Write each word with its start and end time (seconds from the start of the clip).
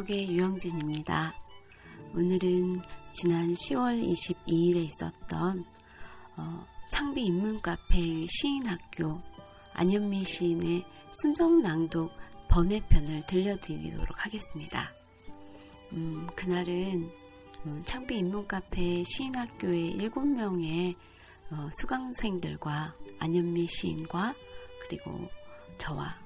낭독의 0.00 0.30
유영진입니다. 0.30 1.34
오늘은 2.14 2.80
지난 3.12 3.52
10월 3.52 4.02
22일에 4.02 4.76
있었던 4.76 5.64
어, 6.36 6.66
창비 6.90 7.26
인문카페의 7.26 8.26
시인학교 8.28 9.20
안현미 9.74 10.24
시인의 10.24 10.84
순정 11.12 11.62
낭독 11.62 12.12
번외편을 12.48 13.22
들려드리도록 13.26 14.24
하겠습니다. 14.24 14.92
음, 15.92 16.26
그날은 16.34 17.10
음, 17.66 17.82
창비 17.84 18.18
인문카페 18.18 19.02
시인학교의 19.04 19.98
7명의 19.98 20.94
어, 21.50 21.68
수강생들과 21.72 22.94
안현미 23.18 23.66
시인과 23.66 24.34
그리고 24.82 25.28
저와 25.78 26.18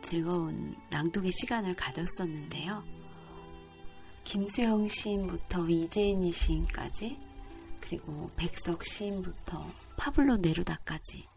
즐거운 0.00 0.76
낭독의 0.90 1.32
시간을 1.32 1.74
가졌었는데요. 1.74 2.95
김수영 4.26 4.88
시인부터 4.88 5.68
이재인이 5.68 6.32
시인까지 6.32 7.16
그리고 7.80 8.28
백석 8.34 8.84
시인부터 8.84 9.64
파블로 9.96 10.38
네루다까지 10.38 11.28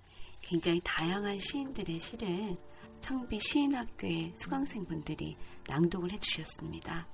굉장히 0.42 0.82
다양한 0.84 1.38
시인들의 1.40 2.00
시를 2.00 2.58
창비 3.00 3.40
시인학교의 3.40 4.34
수강생분들이 4.36 5.38
낭독을 5.68 6.12
해주셨습니다. 6.14 7.08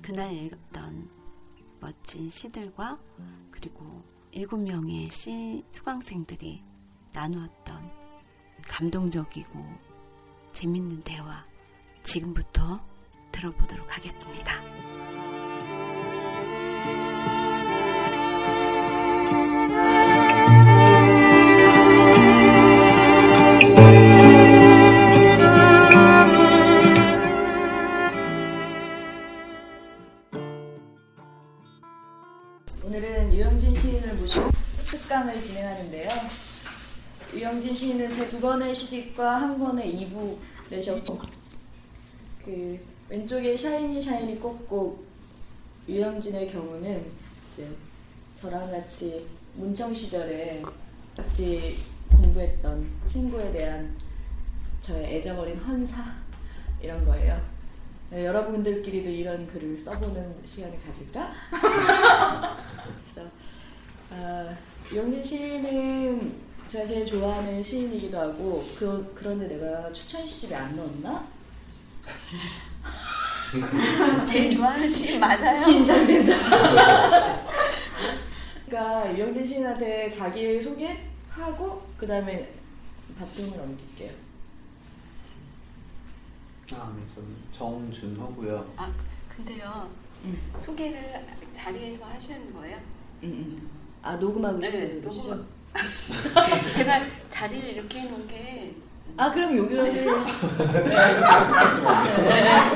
그날 0.00 0.34
읽었던 0.34 1.10
멋진 1.78 2.30
시들과 2.30 2.98
그리고 3.50 4.02
일곱 4.30 4.56
명의 4.56 5.10
시 5.10 5.62
수강생들이 5.72 6.62
나누었던 7.12 7.92
감동적이고 8.66 9.62
재밌는 10.52 11.02
대화 11.02 11.46
지금부터 12.02 12.95
들어보도록 13.32 13.96
하겠습니다. 13.96 14.62
오늘은 32.84 33.32
유영진 33.32 33.74
시인을 33.74 34.14
모시고 34.14 34.50
특강을 34.86 35.34
진행하는데요. 35.42 36.08
유영진 37.34 37.74
시인은 37.74 38.12
제 38.14 38.28
두 38.28 38.40
권의 38.40 38.74
시집과 38.74 39.40
한 39.40 39.58
권의 39.58 39.90
이부 39.92 40.38
내셨고 40.70 41.20
그 42.44 42.78
왼쪽에 43.08 43.56
샤이니 43.56 44.02
샤이니 44.02 44.40
꼭꼭 44.40 45.04
유영진의 45.88 46.50
경우는 46.50 47.06
이제 47.52 47.68
저랑 48.34 48.70
같이 48.70 49.26
문청 49.54 49.94
시절에 49.94 50.60
같이 51.16 51.78
공부했던 52.10 52.86
친구에 53.06 53.52
대한 53.52 53.96
저의 54.80 55.16
애정 55.16 55.38
어린 55.38 55.56
헌사 55.56 56.02
이런 56.82 57.04
거예요. 57.04 57.40
네, 58.10 58.24
여러분들끼리도 58.26 59.08
이런 59.08 59.46
글을 59.46 59.78
써보는 59.78 60.36
시간을 60.44 60.78
가질까? 60.84 61.32
그래서 63.14 63.30
아, 64.10 64.56
유영진 64.92 65.24
시인은 65.24 66.36
제가 66.68 66.84
제일 66.86 67.06
좋아하는 67.06 67.62
시인이기도 67.62 68.18
하고 68.18 68.64
그, 68.76 69.12
그런데 69.14 69.46
내가 69.46 69.92
추천 69.92 70.26
시집에 70.26 70.56
안 70.56 70.74
넣었나? 70.76 71.26
제일 74.26 74.50
좋아하는 74.50 74.88
시인 74.88 75.20
맞아요? 75.20 75.64
긴장된다. 75.64 76.36
그러니까 78.66 79.14
유영진 79.16 79.46
시인한테 79.46 80.10
자기 80.10 80.60
소개하고 80.60 81.86
그 81.96 82.06
다음에 82.06 82.52
바통을 83.18 83.56
넘길게요. 83.56 84.10
아, 86.74 86.92
네, 86.96 87.02
저는 87.14 87.36
정준호고요. 87.52 88.72
아 88.76 88.92
근데요 89.28 89.88
음. 90.24 90.36
소개를 90.58 91.24
자리에서 91.50 92.06
하시는 92.06 92.52
거예요? 92.52 92.76
음, 93.22 93.24
음. 93.24 93.70
아 94.02 94.16
녹음하고 94.16 94.58
네, 94.58 94.70
싶은 94.70 95.00
녹음. 95.02 95.28
거죠? 95.30 95.46
제가 96.74 97.04
자리를 97.30 97.68
이렇게 97.68 98.00
해놓은 98.00 98.26
게 98.26 98.74
아 99.18 99.32
그럼 99.32 99.56
여기를 99.56 99.90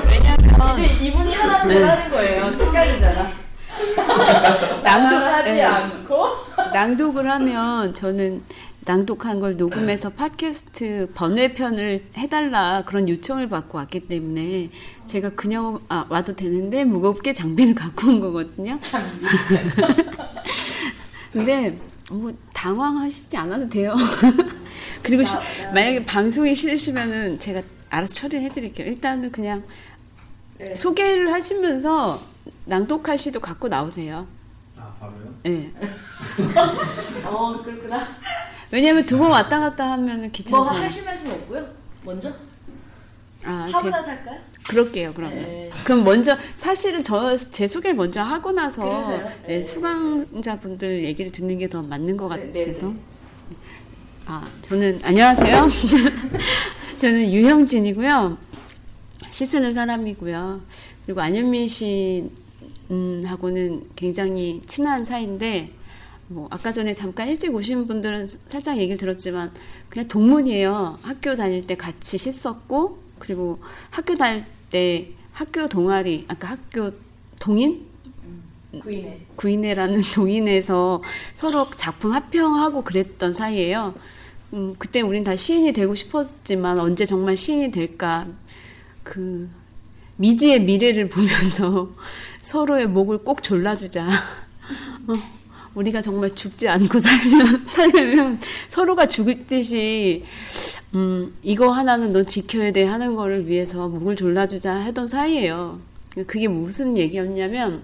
왜냐면 0.09 0.73
이제 0.73 1.05
이분이 1.05 1.35
하라는 1.35 1.67
네. 1.67 1.73
대로 1.75 1.87
하는 1.87 2.09
거예요. 2.09 2.57
특강이잖아. 2.57 3.31
낭독을 4.83 5.33
하지 5.33 5.53
네. 5.53 5.63
않고 5.63 6.27
낭독을 6.73 7.29
하면 7.29 7.93
저는 7.93 8.41
낭독한 8.83 9.39
걸 9.39 9.55
녹음해서 9.57 10.09
팟캐스트 10.09 11.11
번외편을 11.13 12.05
해달라 12.17 12.81
그런 12.87 13.07
요청을 13.07 13.47
받고 13.47 13.77
왔기 13.77 14.07
때문에 14.07 14.71
제가 15.05 15.35
그냥 15.35 15.79
아, 15.89 16.07
와도 16.09 16.35
되는데 16.35 16.83
무겁게 16.83 17.33
장비를 17.33 17.75
갖고 17.75 18.07
온 18.07 18.19
거거든요. 18.19 18.79
근데 21.31 21.77
뭐 22.09 22.33
당황하시지 22.53 23.37
않아도 23.37 23.69
돼요. 23.69 23.95
그리고 25.03 25.23
시- 25.23 25.35
만약에 25.73 26.05
방송이 26.05 26.53
싫으시면은 26.55 27.39
제가 27.39 27.61
알아서 27.89 28.13
처리해 28.13 28.49
드릴게요. 28.49 28.87
일단은 28.87 29.31
그냥 29.31 29.63
네. 30.57 30.75
소개를 30.75 31.31
하시면서 31.33 32.21
낭독할 32.65 33.17
시도 33.17 33.39
갖고 33.39 33.67
나오세요. 33.67 34.27
아, 34.77 34.93
바로요? 34.99 35.33
예. 35.45 35.71
어 37.25 37.61
그렇구나. 37.63 37.97
왜냐면 38.71 39.05
두 39.05 39.17
번 39.17 39.31
왔다 39.31 39.59
갔다 39.59 39.91
하면은 39.91 40.21
뭐 40.21 40.29
귀찮잖아요. 40.31 40.83
하실 40.85 41.03
말씀 41.03 41.29
없고요? 41.31 41.67
먼저 42.03 42.31
아, 43.43 43.67
하고 43.71 43.83
제, 43.85 43.89
나서 43.89 44.11
할까요? 44.11 44.39
그럴게요, 44.69 45.13
그러면. 45.15 45.39
네. 45.39 45.69
그럼 45.83 46.03
먼저, 46.03 46.37
사실은 46.55 47.01
저, 47.01 47.35
제 47.35 47.65
소개를 47.67 47.95
먼저 47.95 48.21
하고 48.21 48.51
나서? 48.51 48.83
네, 49.09 49.37
네. 49.47 49.63
수강자분들 49.63 51.03
얘기를 51.03 51.31
듣는 51.31 51.57
게 51.57 51.67
더 51.67 51.81
맞는 51.81 52.17
것 52.17 52.29
네, 52.35 52.51
네, 52.53 52.65
같아서. 52.67 52.93
네. 54.31 54.33
아, 54.33 54.47
저는, 54.61 55.01
안녕하세요. 55.03 55.67
저는 56.97 57.33
유형진이고요. 57.33 58.37
시 59.29 59.45
쓰는 59.45 59.73
사람이고요. 59.73 60.61
그리고 61.05 61.19
안현미 61.19 61.67
씨하고는 62.87 63.89
굉장히 63.97 64.61
친한 64.67 65.03
사이인데, 65.03 65.73
뭐, 66.29 66.47
아까 66.49 66.71
전에 66.71 66.93
잠깐 66.93 67.27
일찍 67.27 67.53
오신 67.53 67.87
분들은 67.87 68.29
살짝 68.47 68.77
얘기를 68.77 68.97
들었지만, 68.97 69.51
그냥 69.89 70.07
동문이에요. 70.07 70.99
학교 71.01 71.35
다닐 71.35 71.67
때 71.67 71.75
같이 71.75 72.17
시 72.17 72.31
썼고, 72.31 72.99
그리고 73.19 73.59
학교 73.89 74.15
다닐 74.15 74.45
때 74.69 75.09
학교 75.33 75.67
동아리, 75.67 76.23
아까 76.29 76.51
학교 76.51 76.93
동인? 77.37 77.85
구인회. 78.79 79.25
구인회라는 79.35 80.03
동인회에서 80.15 81.03
서로 81.33 81.65
작품 81.75 82.13
합평하고 82.13 82.85
그랬던 82.85 83.33
사이예요. 83.33 83.93
음, 84.53 84.75
그때 84.77 85.01
우린 85.01 85.23
다 85.23 85.35
시인이 85.35 85.71
되고 85.73 85.95
싶었지만 85.95 86.79
언제 86.79 87.05
정말 87.05 87.37
시인이 87.37 87.71
될까 87.71 88.25
그 89.03 89.49
미지의 90.17 90.61
미래를 90.61 91.09
보면서 91.09 91.89
서로의 92.41 92.87
목을 92.87 93.19
꼭 93.19 93.43
졸라주자. 93.43 94.07
어, 95.07 95.13
우리가 95.73 96.01
정말 96.01 96.35
죽지 96.35 96.67
않고 96.67 96.99
살면 96.99 97.67
살려면 97.67 98.39
서로가 98.69 99.07
죽듯이 99.07 100.25
음, 100.93 101.33
이거 101.41 101.71
하나는 101.71 102.11
너 102.11 102.23
지켜야 102.23 102.71
돼 102.71 102.83
하는 102.83 103.15
거를 103.15 103.47
위해서 103.47 103.87
목을 103.87 104.17
졸라주자 104.17 104.73
하던 104.73 105.07
사이예요. 105.07 105.79
그게 106.27 106.49
무슨 106.49 106.97
얘기였냐면 106.97 107.83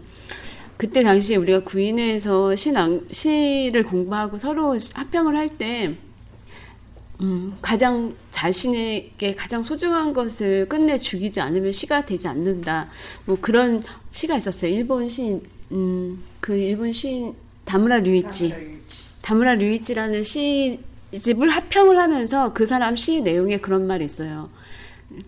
그때 0.75 1.01
당시에 1.01 1.37
우리가 1.37 1.61
구인회에서 1.61 2.55
시를 2.55 3.83
공부하고 3.83 4.37
서로 4.37 4.77
합평을 4.93 5.35
할 5.35 5.49
때, 5.49 5.95
음, 7.21 7.57
가장 7.61 8.15
자신에게 8.31 9.33
가장 9.35 9.63
소중한 9.63 10.13
것을 10.13 10.67
끝내 10.69 10.97
죽이지 10.97 11.39
않으면 11.41 11.71
시가 11.71 12.05
되지 12.05 12.27
않는다. 12.27 12.89
뭐 13.25 13.37
그런 13.41 13.81
시가 14.11 14.37
있었어요. 14.37 14.71
일본 14.71 15.09
시인, 15.09 15.41
음, 15.71 16.23
그 16.39 16.55
일본 16.55 16.93
시인, 16.93 17.33
다무라 17.65 17.99
류이치. 17.99 18.77
다무라 19.21 19.55
류이치라는 19.55 20.23
시집을 20.23 21.49
합평을 21.49 21.97
하면서 21.97 22.53
그 22.53 22.65
사람 22.65 22.95
시 22.95 23.21
내용에 23.21 23.57
그런 23.57 23.87
말이 23.87 24.05
있어요. 24.05 24.49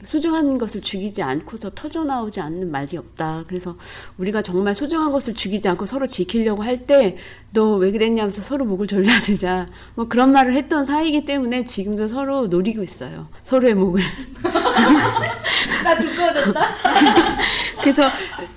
소중한 0.04 0.58
것을 0.58 0.82
죽이지 0.82 1.22
않고서 1.24 1.72
터져 1.76 2.04
나오지 2.04 2.40
않는 2.42 2.72
말이 2.72 2.98
없다. 2.98 3.44
그래서 3.48 3.76
우리가 4.18 4.42
정말 4.42 4.74
소중한 4.76 5.12
것을 5.12 5.34
죽이지 5.34 5.68
않고 5.68 5.86
서로 5.86 6.08
지키려고 6.08 6.64
할 6.64 6.86
때 6.86 7.18
너 7.52 7.78
왜 7.80 7.92
그랬냐면서 7.92 8.42
서로 8.42 8.64
목을 8.66 8.86
졸라주자. 8.88 9.66
뭐 9.96 10.08
그런 10.08 10.32
말을 10.32 10.54
했던 10.54 10.84
사이이기 10.86 11.26
때문에 11.26 11.66
지금도 11.66 12.08
서로 12.08 12.46
노리고 12.48 12.84
있어요. 12.84 13.28
서로의 13.44 13.74
목을. 13.74 14.04
나 15.84 15.98
두꺼워졌다. 16.00 16.62
그래서 17.82 18.10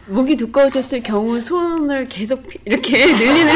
목이 0.08 0.36
두꺼워졌을 0.36 1.02
경우 1.02 1.40
손을 1.40 2.08
계속 2.08 2.42
이렇게 2.66 3.06
늘리는 3.16 3.54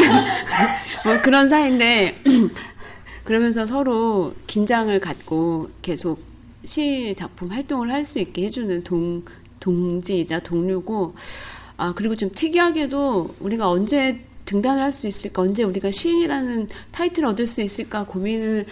뭐 1.05 1.21
그런 1.21 1.47
사이인데 1.47 2.21
그러면서 3.23 3.65
서로 3.65 4.33
긴장을 4.47 4.97
갖고 4.99 5.69
계속 5.81 6.19
시 6.67 7.15
작품 7.17 7.49
활동을 7.49 7.91
할 7.91 8.05
수 8.05 8.19
있게 8.19 8.43
해주는 8.45 8.83
동, 8.83 9.23
동지이자 9.59 10.41
동료고, 10.41 11.15
아, 11.77 11.93
그리고 11.95 12.15
좀 12.15 12.29
특이하게도 12.33 13.35
우리가 13.39 13.69
언제 13.69 14.19
등단을 14.45 14.83
할 14.83 14.91
수 14.91 15.07
있을까, 15.07 15.41
언제 15.43 15.63
우리가 15.63 15.91
시인이라는 15.91 16.67
타이틀을 16.91 17.29
얻을 17.29 17.47
수 17.47 17.61
있을까 17.61 18.05
고민을 18.05 18.65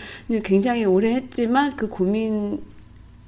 굉장히 0.43 0.85
오래 0.85 1.15
했지만 1.15 1.75
그 1.75 1.87
고민 1.89 2.61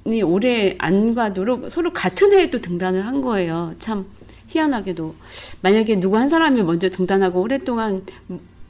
이 0.06 0.22
오래 0.22 0.74
안 0.78 1.14
가도록 1.14 1.70
서로 1.70 1.92
같은 1.92 2.32
해에 2.32 2.50
또 2.50 2.60
등단을 2.60 3.04
한 3.04 3.20
거예요. 3.20 3.74
참 3.78 4.06
희한하게도. 4.48 5.14
만약에 5.60 6.00
누구 6.00 6.16
한 6.16 6.28
사람이 6.28 6.62
먼저 6.62 6.88
등단하고 6.88 7.40
오랫동안 7.42 8.02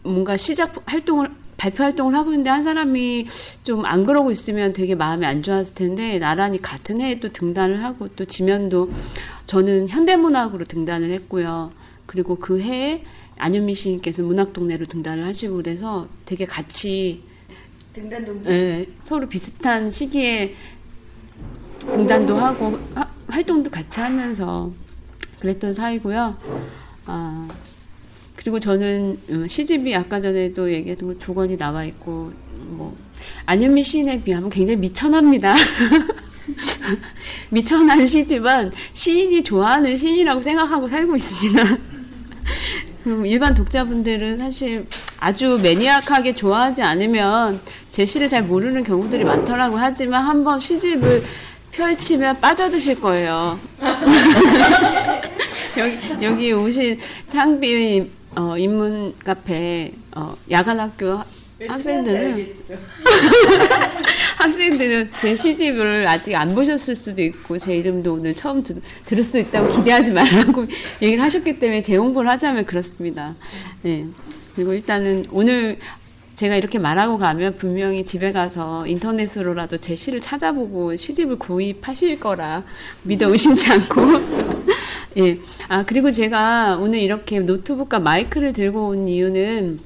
뭔가 0.03 0.37
시작 0.37 0.75
활동을 0.87 1.31
발표 1.59 1.83
활동을 1.85 2.15
하고 2.15 2.31
있는데 2.31 2.49
한 2.49 2.63
사람이 2.63 3.27
좀 3.65 3.85
안 3.85 4.05
그러고 4.05 4.31
있으면 4.31 4.73
되게 4.73 4.95
마음이 4.95 5.27
안 5.27 5.43
좋았을 5.43 5.75
텐데 5.75 6.19
나란히 6.19 6.63
같은 6.63 7.01
해에 7.03 7.21
또 7.21 7.31
등단을 7.33 7.83
하고 7.85 8.09
또 8.09 8.25
지면도 8.25 8.91
저는 9.47 9.89
현대문학으로 9.89 10.65
등단을 10.65 11.11
했고요. 11.11 11.73
그리고 12.07 12.37
그 12.37 12.61
해에 12.61 13.05
안현미 13.37 13.75
시인께서 13.75 14.23
문학동네로 14.23 14.87
등단을 14.87 15.25
하시고 15.27 15.57
그래서 15.57 16.09
되게 16.25 16.45
같이 16.47 17.23
등단 17.93 18.25
동기. 18.25 18.49
예, 18.49 18.87
서로 19.01 19.29
비슷한 19.29 19.91
시기에 19.91 20.55
등단도 21.81 22.37
하고 22.37 22.79
하- 22.95 23.09
활동도 23.29 23.71
같이 23.71 24.01
하면서 24.01 24.73
그랬던 25.41 25.73
사이고요. 25.73 26.37
아, 27.07 27.49
그리고 28.39 28.61
저는 28.61 29.19
음, 29.31 29.49
시집이 29.49 29.95
아까 29.97 30.21
전에도 30.21 30.73
얘기했던 30.73 31.09
거 31.09 31.19
두 31.19 31.35
권이 31.35 31.57
나와 31.57 31.85
있고 31.85 32.33
뭐 32.69 32.97
안현미 33.47 33.83
시인에 33.83 34.23
비하면 34.23 34.49
굉장히 34.49 34.77
미천합니다. 34.79 35.57
미천한 37.51 38.07
시지만 38.07 38.71
시인이 38.93 39.43
좋아하는 39.43 39.99
시인이라고 39.99 40.41
생각하고 40.41 40.87
살고 40.87 41.17
있습니다. 41.17 41.79
음, 43.09 43.27
일반 43.27 43.55
독자분들은 43.55 44.39
사실 44.39 44.87
아주 45.19 45.59
매니악하게 45.61 46.37
좋아하지 46.37 46.83
않으면 46.83 47.61
제 47.91 48.07
시를 48.07 48.29
잘 48.29 48.45
모르는 48.45 48.85
경우들이 48.85 49.25
많더라고 49.25 49.77
하지만 49.77 50.25
한번 50.25 50.61
시집을 50.61 51.25
펼치면 51.73 52.41
빠져드실 52.41 53.01
거예요. 53.01 53.59
여기, 55.77 55.99
여기 56.25 56.53
오신 56.53 56.99
창비 57.29 58.18
어, 58.37 58.57
인문 58.57 59.15
카페 59.25 59.93
어, 60.15 60.37
야간 60.51 60.81
학교 60.81 61.21
학생들은 61.67 62.55
학생들은 64.39 65.11
제 65.21 65.35
시집을 65.35 66.07
아직 66.07 66.35
안 66.37 66.55
보셨을 66.55 66.95
수도 66.95 67.21
있고 67.23 67.59
제 67.59 67.75
이름도 67.77 68.15
오늘 68.15 68.35
처음 68.35 68.63
들, 68.63 68.81
들을 69.05 69.25
수 69.25 69.39
있다고 69.39 69.75
기대하지 69.75 70.13
말라고 70.13 70.67
얘기를 71.03 71.23
하셨기 71.25 71.59
때문에 71.59 71.83
제 71.83 71.97
홍보를 71.97 72.31
하자면 72.31 72.65
그렇습니다. 72.65 73.35
네. 73.83 74.07
그리고 74.55 74.73
일단은 74.73 75.25
오늘 75.33 75.79
제가 76.37 76.55
이렇게 76.55 76.79
말하고 76.79 77.19
가면 77.19 77.57
분명히 77.57 78.05
집에 78.05 78.31
가서 78.31 78.87
인터넷으로라도 78.87 79.79
제 79.79 79.97
시를 79.97 80.21
찾아보고 80.21 80.97
시집을 80.97 81.37
구입하실 81.37 82.21
거라 82.21 82.63
믿어 83.03 83.29
의심치 83.29 83.73
않고 83.73 84.01
예. 85.19 85.39
아 85.69 85.85
그리고 85.85 86.13
제가 86.13 86.77
오늘 86.77 87.01
이렇게 87.01 87.41
노트북과 87.41 87.99
마이크를 87.99 88.53
들고 88.53 88.89
온 88.89 89.09
이유는 89.09 89.81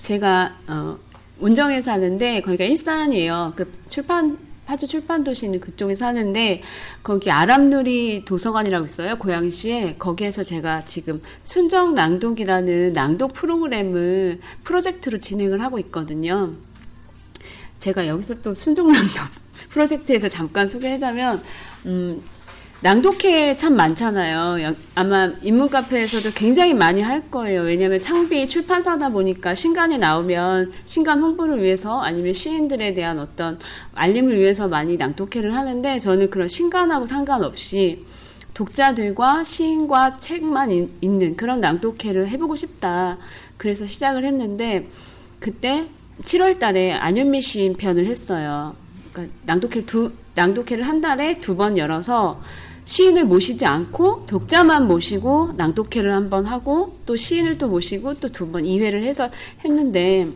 제가 0.00 0.54
어, 0.68 0.98
운정에 1.40 1.80
사는데 1.80 2.40
거기가 2.42 2.64
일산이에요. 2.64 3.54
그 3.56 3.72
출판 3.88 4.38
파주 4.64 4.86
출판 4.86 5.24
도시 5.24 5.46
있는 5.46 5.58
그쪽에 5.58 5.96
사는데 5.96 6.62
거기 7.02 7.30
아람누리 7.32 8.24
도서관이라고 8.24 8.86
있어요. 8.86 9.18
고양시에 9.18 9.96
거기에서 9.98 10.44
제가 10.44 10.84
지금 10.84 11.20
순정 11.42 11.94
낭독이라는 11.94 12.92
낭독 12.92 13.32
프로그램을 13.32 14.40
프로젝트로 14.62 15.18
진행을 15.18 15.60
하고 15.60 15.80
있거든요. 15.80 16.52
제가 17.80 18.06
여기서 18.06 18.40
또 18.42 18.54
순정 18.54 18.92
낭독 18.92 19.14
프로젝트에서 19.70 20.28
잠깐 20.28 20.68
소개하자면 20.68 21.42
음, 21.86 22.22
낭독회 22.82 23.56
참 23.56 23.76
많잖아요. 23.76 24.60
여- 24.64 24.74
아마 24.96 25.30
인문 25.40 25.68
카페에서도 25.68 26.30
굉장히 26.34 26.74
많이 26.74 27.00
할 27.00 27.30
거예요. 27.30 27.60
왜냐하면 27.62 28.00
창비 28.00 28.48
출판사다 28.48 29.10
보니까 29.10 29.54
신간이 29.54 29.98
나오면 29.98 30.72
신간 30.84 31.20
홍보를 31.20 31.62
위해서 31.62 32.00
아니면 32.00 32.32
시인들에 32.34 32.92
대한 32.92 33.20
어떤 33.20 33.60
알림을 33.94 34.36
위해서 34.36 34.66
많이 34.66 34.96
낭독회를 34.96 35.54
하는데 35.54 35.98
저는 36.00 36.28
그런 36.30 36.48
신간하고 36.48 37.06
상관없이 37.06 38.04
독자들과 38.52 39.44
시인과 39.44 40.16
책만 40.16 40.72
인- 40.72 40.90
있는 41.00 41.36
그런 41.36 41.60
낭독회를 41.60 42.28
해보고 42.30 42.56
싶다. 42.56 43.16
그래서 43.58 43.86
시작을 43.86 44.24
했는데 44.24 44.88
그때 45.38 45.86
7월 46.24 46.58
달에 46.58 46.92
안현미 46.94 47.42
시인 47.42 47.74
편을 47.74 48.06
했어요. 48.06 48.74
그러니까 49.12 49.36
낭독회를 49.46 49.86
두 49.86 50.12
낭독회를 50.34 50.82
한 50.84 51.00
달에 51.02 51.34
두 51.34 51.54
번 51.56 51.76
열어서 51.78 52.40
시인을 52.84 53.24
모시지 53.24 53.64
않고 53.64 54.26
독자만 54.26 54.86
모시고 54.88 55.52
낭독회를 55.56 56.12
한번 56.12 56.46
하고 56.46 56.98
또 57.06 57.16
시인을 57.16 57.58
또 57.58 57.68
모시고 57.68 58.14
또 58.14 58.28
두 58.28 58.50
번 58.50 58.64
2회를 58.64 59.04
해서 59.04 59.30
했는데 59.64 60.28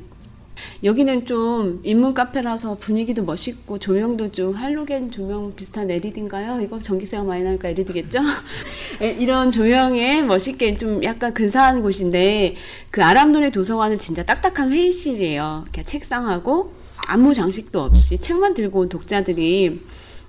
여기는 0.82 1.26
좀 1.26 1.80
인문 1.84 2.14
카페라서 2.14 2.78
분위기도 2.78 3.22
멋있고 3.24 3.78
조명도 3.78 4.32
좀 4.32 4.54
할로겐 4.54 5.10
조명 5.10 5.54
비슷한 5.54 5.90
LED인가요? 5.90 6.62
이거 6.62 6.78
전기세가 6.78 7.24
많이 7.24 7.42
나니까 7.42 7.68
LED겠죠? 7.68 8.20
예, 9.02 9.10
이런 9.10 9.50
조명에 9.50 10.22
멋있게 10.22 10.76
좀 10.78 11.04
약간 11.04 11.34
근사한 11.34 11.82
곳인데 11.82 12.54
그 12.90 13.04
아람돈의 13.04 13.50
도서관은 13.52 13.98
진짜 13.98 14.24
딱딱한 14.24 14.72
회의실이에요. 14.72 15.66
책상하고 15.84 16.72
아무 17.06 17.34
장식도 17.34 17.78
없이 17.82 18.16
책만 18.18 18.54
들고 18.54 18.80
온 18.80 18.88
독자들이 18.88 19.78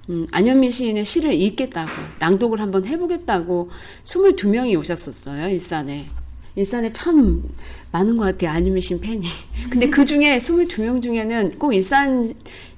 음, 0.09 0.25
안현미 0.31 0.71
시인의 0.71 1.05
시를 1.05 1.33
읽겠다고 1.33 1.91
낭독을 2.19 2.61
한번 2.61 2.85
해보겠다고 2.85 3.69
22명이 4.03 4.79
오셨었어요 4.79 5.49
일산에 5.49 6.05
일산에 6.55 6.91
참 6.93 7.43
많은 7.91 8.17
것 8.17 8.23
같아요 8.25 8.51
안현미 8.51 8.81
시인 8.81 9.01
팬이 9.01 9.27
근데 9.69 9.89
그 9.89 10.05
중에 10.05 10.37
22명 10.37 11.01
중에는 11.01 11.59
꼭 11.59 11.73
일산 11.73 12.33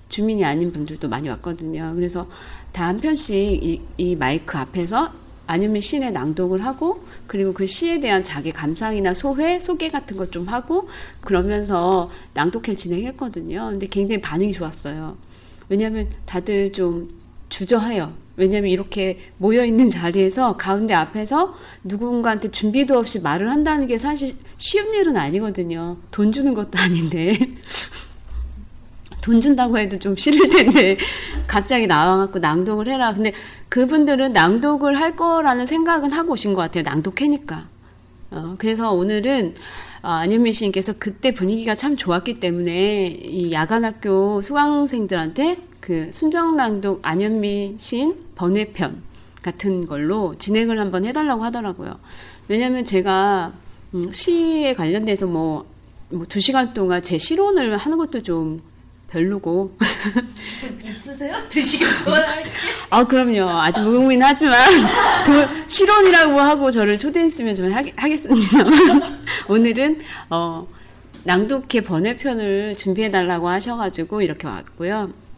주민이 0.09 0.43
아닌 0.43 0.73
분들도 0.73 1.07
많이 1.07 1.29
왔거든요 1.29 1.93
그래서 1.95 2.27
다 2.71 2.85
한 2.87 2.99
편씩 2.99 3.35
이, 3.35 3.81
이 3.97 4.15
마이크 4.15 4.57
앞에서 4.57 5.13
안현미 5.47 5.81
시인의 5.81 6.11
낭독을 6.11 6.63
하고 6.63 7.03
그리고 7.25 7.53
그 7.53 7.65
시에 7.65 7.99
대한 7.99 8.23
자기 8.23 8.51
감상이나 8.51 9.15
소회, 9.15 9.59
소개 9.59 9.89
같은 9.89 10.15
것 10.15 10.29
좀 10.29 10.47
하고 10.47 10.87
그러면서 11.21 12.11
낭독회 12.35 12.75
진행했거든요. 12.75 13.69
근데 13.71 13.87
굉장히 13.87 14.21
반응이 14.21 14.53
좋았어요. 14.53 15.17
왜냐하면 15.69 16.07
다들 16.27 16.71
좀 16.71 17.09
주저해요. 17.49 18.13
왜냐하면 18.37 18.71
이렇게 18.71 19.19
모여 19.37 19.65
있는 19.65 19.89
자리에서 19.89 20.55
가운데 20.55 20.93
앞에서 20.93 21.55
누군가한테 21.83 22.51
준비도 22.51 22.97
없이 22.97 23.19
말을 23.19 23.49
한다는 23.49 23.85
게 23.85 23.97
사실 23.97 24.37
쉬운 24.57 24.93
일은 24.93 25.17
아니거든요. 25.17 25.97
돈 26.09 26.31
주는 26.31 26.53
것도 26.53 26.79
아닌데. 26.79 27.37
돈 29.21 29.41
준다고 29.41 29.77
해도 29.77 29.99
좀 29.99 30.15
싫을 30.15 30.49
텐데 30.49 30.97
갑자기 31.47 31.85
나와갖고 31.85 32.39
낭독을 32.39 32.87
해라. 32.87 33.11
근데 33.13 33.33
그분들은 33.67 34.31
낭독을 34.31 34.97
할 34.97 35.17
거라는 35.17 35.65
생각은 35.65 36.11
하고 36.13 36.31
오신 36.33 36.53
것 36.53 36.61
같아요. 36.61 36.83
낭독회니까. 36.83 37.67
어, 38.31 38.55
그래서 38.57 38.93
오늘은 38.93 39.55
어, 40.01 40.07
안현미 40.07 40.53
시인께서 40.53 40.93
그때 40.97 41.33
분위기가 41.33 41.75
참 41.75 41.97
좋았기 41.97 42.39
때문에 42.39 43.07
이 43.07 43.51
야간학교 43.51 44.41
수강생들한테 44.41 45.68
그 45.89 46.11
순정낭독 46.11 46.99
안현미 47.01 47.77
시인 47.79 48.15
번외편 48.35 49.01
같은 49.41 49.87
걸로 49.87 50.35
진행을 50.37 50.79
한번 50.79 51.03
해달라고 51.03 51.43
하더라고요. 51.43 51.99
왜냐하면 52.47 52.85
제가 52.85 53.53
음, 53.95 54.13
시에 54.13 54.75
관련돼서 54.75 55.25
뭐, 55.25 55.65
뭐, 56.09 56.27
두 56.27 56.39
시간 56.39 56.75
동안 56.75 57.01
제 57.01 57.17
실론을 57.17 57.75
하는 57.75 57.97
것도 57.97 58.21
좀 58.21 58.61
별로고. 59.09 59.75
있으세요? 60.85 61.35
드시고 61.49 62.03
돌아갈게. 62.05 62.51
아, 62.91 63.03
그럼요. 63.03 63.49
아주 63.49 63.81
무궁무진 63.81 64.21
하지만, 64.21 64.59
도, 65.25 65.65
실론이라고 65.67 66.39
하고 66.39 66.69
저를 66.69 66.99
초대했으면 66.99 67.55
좀 67.55 67.73
하겠, 67.73 67.95
하겠습니다. 67.97 68.59
오늘은, 69.49 70.01
어, 70.29 70.67
낭독회 71.23 71.81
번외편을 71.81 72.75
준비해달라고 72.77 73.49
하셔가지고 73.49 74.21
이렇게 74.21 74.45
왔고요. 74.45 75.28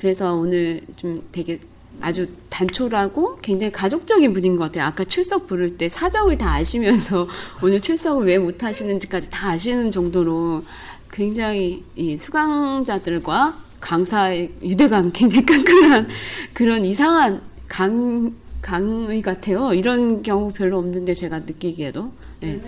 그래서 0.00 0.34
오늘 0.34 0.80
좀 0.96 1.22
되게 1.30 1.60
아주 2.00 2.26
단촐하고 2.48 3.36
굉장히 3.42 3.70
가족적인 3.70 4.32
분인 4.32 4.56
것 4.56 4.64
같아요. 4.64 4.84
아까 4.86 5.04
출석 5.04 5.46
부를 5.46 5.76
때 5.76 5.90
사정을 5.90 6.38
다 6.38 6.54
아시면서 6.54 7.28
오늘 7.62 7.82
출석을 7.82 8.26
왜 8.26 8.38
못 8.38 8.62
하시는지까지 8.64 9.30
다 9.30 9.50
아시는 9.50 9.90
정도로 9.90 10.64
굉장히 11.12 11.84
이 11.96 12.16
수강자들과 12.16 13.54
강사의 13.80 14.50
유대감 14.62 15.12
굉장히 15.12 15.44
끈끈한 15.44 16.08
그런 16.54 16.86
이상한 16.86 17.42
강, 17.68 18.34
강의 18.62 19.20
같아요. 19.20 19.74
이런 19.74 20.22
경우 20.22 20.50
별로 20.50 20.78
없는데 20.78 21.12
제가 21.12 21.40
느끼기에도. 21.40 22.10
네. 22.40 22.58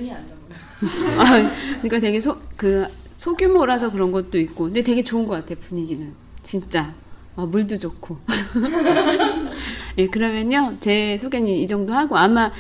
아, 1.17 1.51
그러니까 1.77 1.99
되게 1.99 2.21
소, 2.21 2.37
그, 2.57 2.87
소규모라서 3.17 3.91
그런 3.91 4.13
것도 4.13 4.39
있고. 4.39 4.65
근데 4.65 4.83
되게 4.83 5.03
좋은 5.03 5.27
것 5.27 5.33
같아요, 5.37 5.57
분위기는. 5.61 6.13
진짜. 6.43 6.93
아, 7.37 7.47
물도 7.47 7.79
좋고. 7.79 8.19
예, 9.99 10.07
그러면요. 10.07 10.75
제 10.81 11.17
소개는 11.19 11.49
이 11.49 11.67
정도 11.67 11.95
하고 11.95 12.17
아마 12.17 12.53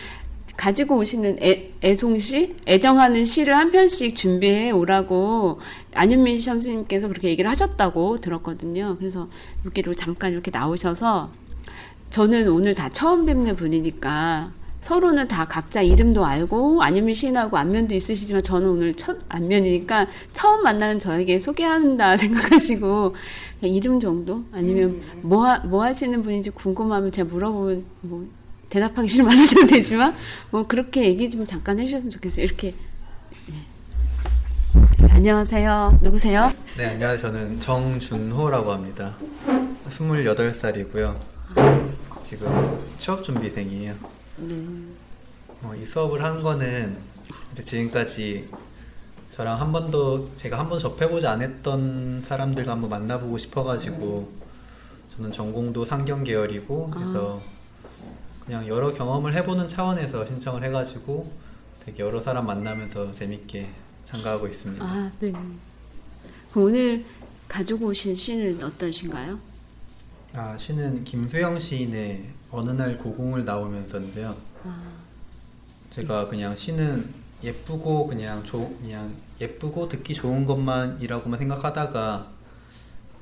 가지고 0.56 0.98
오시는 0.98 1.38
애, 1.42 1.72
애송시, 1.82 2.56
애정하는 2.66 3.24
시를 3.24 3.56
한 3.56 3.72
편씩 3.72 4.14
준비해 4.16 4.70
오라고 4.70 5.60
안윤민 5.94 6.40
선생님께서 6.40 7.08
그렇게 7.08 7.28
얘기를 7.28 7.50
하셨다고 7.50 8.20
들었거든요. 8.20 8.96
그래서 8.98 9.28
여기로 9.64 9.94
잠깐 9.94 10.32
이렇게 10.32 10.50
나오셔서 10.50 11.30
저는 12.10 12.48
오늘 12.48 12.74
다 12.74 12.88
처음 12.88 13.26
뵙는 13.26 13.56
분이니까 13.56 14.52
서로는 14.82 15.28
다 15.28 15.46
각자 15.46 15.80
이름도 15.80 16.24
알고 16.26 16.82
안윤민 16.82 17.14
시인하고 17.14 17.56
안면도 17.56 17.94
있으시지만 17.94 18.42
저는 18.42 18.68
오늘 18.68 18.94
첫 18.94 19.16
안면이니까 19.28 20.08
처음 20.32 20.64
만나는 20.64 20.98
저에게 20.98 21.38
소개한다 21.38 22.16
생각하시고 22.18 23.14
이름 23.62 24.00
정도 24.00 24.42
아니면 24.52 25.00
뭐, 25.22 25.46
하, 25.46 25.58
뭐 25.60 25.84
하시는 25.84 26.20
분인지 26.22 26.50
궁금하면 26.50 27.12
제가 27.12 27.28
물어보면 27.32 27.84
뭐 28.00 28.28
대답하기 28.70 29.06
싫으면 29.06 29.32
안 29.32 29.38
하셔도 29.38 29.68
되지만 29.68 30.14
뭐 30.50 30.66
그렇게 30.66 31.04
얘기 31.04 31.30
좀 31.30 31.46
잠깐 31.46 31.78
해주셨으면 31.78 32.10
좋겠어요. 32.10 32.44
이렇게 32.44 32.74
예. 33.50 35.08
안녕하세요. 35.10 36.00
누구세요? 36.02 36.50
네, 36.76 36.86
안녕하세요. 36.86 37.18
저는 37.18 37.60
정준호라고 37.60 38.72
합니다. 38.72 39.14
28살이고요. 39.90 41.14
지금 42.24 42.80
취업 42.98 43.22
준비생이에요. 43.22 44.21
네. 44.48 44.86
어, 45.62 45.74
이 45.74 45.84
수업을 45.84 46.22
한 46.22 46.42
거는 46.42 46.96
지금까지 47.54 48.48
저랑 49.30 49.60
한 49.60 49.72
번도 49.72 50.34
제가 50.36 50.58
한 50.58 50.68
번 50.68 50.78
접해보지 50.78 51.26
않았던 51.26 52.22
사람들과 52.22 52.72
한번 52.72 52.90
만나보고 52.90 53.38
싶어가지고 53.38 54.30
저는 55.16 55.30
전공도 55.32 55.84
상경 55.84 56.24
계열이고 56.24 56.90
그래서 56.90 57.40
그냥 58.44 58.66
여러 58.66 58.92
경험을 58.92 59.34
해보는 59.34 59.68
차원에서 59.68 60.26
신청을 60.26 60.64
해가지고 60.64 61.30
되게 61.84 62.02
여러 62.02 62.18
사람 62.20 62.46
만나면서 62.46 63.12
재밌게 63.12 63.70
참가하고 64.04 64.46
있습니다. 64.48 64.84
아, 64.84 65.10
네. 65.20 65.32
오늘 66.54 67.04
가지고 67.48 67.86
오신 67.86 68.14
시는 68.16 68.62
어떠신가요? 68.62 69.38
아, 70.34 70.56
시는 70.56 71.04
김수영 71.04 71.58
시인의 71.58 72.24
어느 72.50 72.70
날 72.70 72.96
고궁을 72.96 73.44
나오면서인데요. 73.44 74.34
제가 75.90 76.26
그냥 76.28 76.56
시는 76.56 77.12
예쁘고 77.44 78.06
그냥 78.06 78.42
조, 78.42 78.74
그냥 78.78 79.12
예쁘고 79.38 79.90
듣기 79.90 80.14
좋은 80.14 80.46
것만이라고만 80.46 81.38
생각하다가 81.38 82.30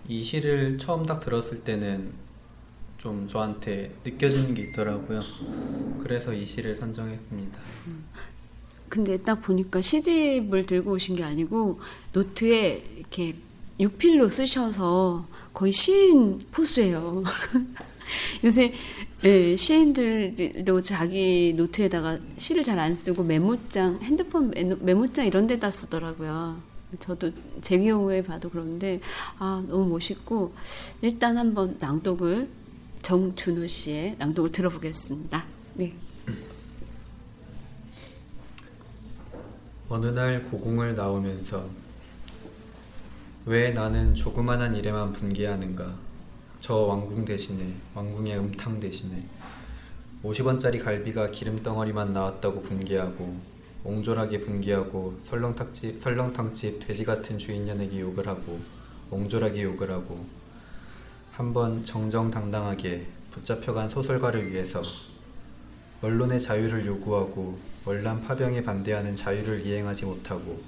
이 0.06 0.22
시를 0.22 0.78
처음 0.78 1.04
딱 1.04 1.18
들었을 1.18 1.64
때는 1.64 2.12
좀 2.96 3.26
저한테 3.26 3.92
느껴지는 4.04 4.54
게 4.54 4.62
있더라고요. 4.62 5.18
그래서 6.00 6.32
이 6.32 6.46
시를 6.46 6.76
선정했습니다. 6.76 7.58
근데 8.88 9.16
딱 9.18 9.42
보니까 9.42 9.82
시집을 9.82 10.66
들고 10.66 10.92
오신 10.92 11.16
게 11.16 11.24
아니고 11.24 11.80
노트에 12.12 12.84
이렇게 12.98 13.34
육필로 13.80 14.28
쓰셔서 14.28 15.26
거의 15.52 15.73
시인 15.73 16.47
포스예요. 16.52 17.23
요새 18.45 18.73
예, 19.25 19.57
시인들도 19.57 20.83
자기 20.83 21.52
노트에다가 21.57 22.19
시를 22.38 22.64
잘 22.64 22.78
안 22.78 22.95
쓰고 22.95 23.23
메모장, 23.23 23.99
핸드폰 24.02 24.50
메모- 24.52 24.76
메모 24.80 25.07
장 25.09 25.26
이런 25.26 25.47
데다 25.47 25.71
쓰더라고요. 25.71 26.61
저도 26.99 27.30
제 27.62 27.78
경우에 27.78 28.23
봐도 28.23 28.49
그런데 28.50 29.00
아 29.38 29.62
너무 29.69 29.87
멋있고 29.90 30.52
일단 31.02 31.37
한번 31.38 31.76
낭독을 31.78 32.49
정준호 33.02 33.66
씨의 33.69 34.16
낭독을 34.19 34.50
들어보겠습니다. 34.50 35.45
네. 35.75 35.95
어느 39.88 40.07
날 40.07 40.42
고궁을 40.45 40.95
나오면서 40.97 41.69
왜 43.47 43.70
나는 43.70 44.14
조그만한 44.14 44.75
일에만 44.75 45.14
분개하는가? 45.14 45.97
저 46.61 46.75
왕궁 46.75 47.25
대신에 47.25 47.75
왕궁의 47.94 48.38
음탕 48.38 48.78
대신에 48.78 49.25
50원짜리 50.23 50.85
갈비가 50.85 51.30
기름 51.30 51.62
덩어리만 51.62 52.12
나왔다고 52.12 52.61
분개하고 52.61 53.35
옹졸하게 53.82 54.40
분개하고 54.40 55.20
설렁탕집 55.25 56.02
설렁탕집 56.02 56.87
돼지 56.87 57.02
같은 57.06 57.38
주인년에게 57.38 58.00
욕을 58.00 58.28
하고 58.28 58.61
옹졸하게 59.11 59.62
욕을 59.62 59.90
하고 59.90 60.26
한번 61.32 61.82
정정당당하게 61.82 63.06
붙잡혀간 63.30 63.88
소설가를 63.88 64.52
위해서 64.52 64.82
언론의 66.02 66.38
자유를 66.38 66.85
요구하고 66.85 67.59
월남 67.87 68.20
파병에 68.20 68.62
반대하는 68.62 69.16
자유를 69.16 69.64
이행하지 69.64 70.04
못하고 70.04 70.61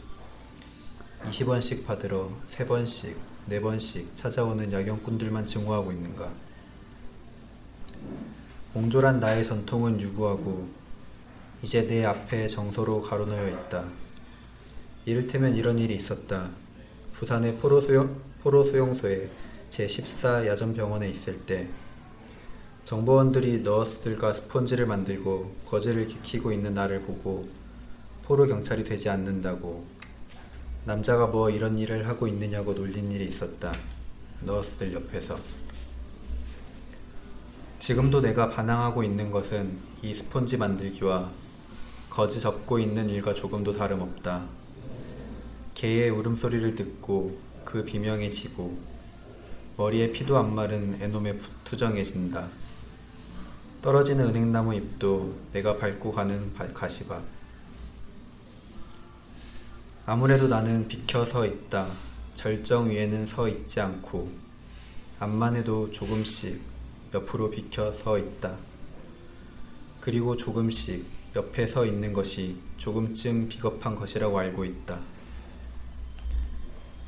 20원씩 1.29 1.85
받으러 1.85 2.31
3번씩, 2.51 3.15
4번씩 3.49 4.17
찾아오는 4.17 4.73
야경꾼들만 4.73 5.47
증오하고 5.47 5.93
있는가? 5.93 6.33
옹졸한 8.75 9.21
나의 9.21 9.45
전통은 9.45 10.01
유구하고 10.01 10.69
이제 11.63 11.87
내 11.87 12.05
앞에 12.05 12.49
정서로 12.49 13.01
가로놓여 13.01 13.49
있다. 13.49 13.85
이를테면 15.05 15.55
이런 15.55 15.79
일이 15.79 15.95
있었다. 15.95 16.51
부산의 17.13 17.59
포로 17.59 17.81
수용, 17.81 18.21
포로 18.43 18.65
수용소에 18.65 19.31
제14 19.71 20.47
야전병원에 20.47 21.09
있을 21.09 21.47
때 21.47 21.69
정보원들이 22.83 23.61
너스들과 23.61 24.35
스폰지를 24.35 24.87
만들고 24.87 25.55
거즈를 25.67 26.09
기키고 26.09 26.51
있는 26.51 26.75
나를 26.75 27.03
보고 27.03 27.49
포로 28.23 28.47
경찰이 28.47 28.83
되지 28.83 29.09
않는다고 29.09 29.87
남자가 30.85 31.27
뭐 31.29 31.49
이런 31.49 31.79
일을 31.79 32.09
하고 32.09 32.27
있느냐고 32.27 32.75
놀린 32.75 33.11
일이 33.13 33.25
있었다. 33.27 33.73
너스들 34.41 34.93
옆에서 34.93 35.39
지금도 37.79 38.21
내가 38.21 38.51
반항하고 38.51 39.03
있는 39.05 39.31
것은 39.31 39.79
이 40.03 40.15
스폰지 40.15 40.57
만들기와 40.57 41.31
거지 42.11 42.41
접고 42.41 42.79
있는 42.79 43.09
일과 43.09 43.33
조금도 43.33 43.73
다름없다. 43.73 44.45
개의 45.75 46.11
울음소리를 46.11 46.75
듣고 46.75 47.39
그 47.65 47.85
비명에 47.85 48.29
지고 48.29 48.77
머리에 49.77 50.11
피도 50.13 50.37
안 50.37 50.55
마른 50.55 51.01
애놈에 51.01 51.37
투정해진다. 51.65 52.49
떨어지는 53.81 54.27
은행나무 54.27 54.75
잎도 54.75 55.35
내가 55.53 55.77
밟고 55.77 56.13
가는 56.13 56.53
바- 56.53 56.69
가시밭. 56.69 57.23
아무래도 60.05 60.49
나는 60.49 60.89
비켜 60.89 61.25
서 61.25 61.47
있다. 61.47 61.87
절정 62.35 62.91
위에는 62.91 63.25
서 63.25 63.47
있지 63.47 63.79
않고 63.79 64.33
앞만 65.21 65.55
해도 65.55 65.93
조금씩 65.93 66.61
옆으로 67.15 67.51
비켜 67.51 67.93
서 67.93 68.19
있다. 68.19 68.57
그리고 70.01 70.37
조금씩 70.37 71.07
옆에 71.37 71.69
서 71.69 71.87
있는 71.87 72.13
것이 72.13 72.57
조금쯤 72.79 73.49
비겁한 73.49 73.95
것이라고 73.95 74.37
알고 74.37 74.65
있다. 74.65 74.99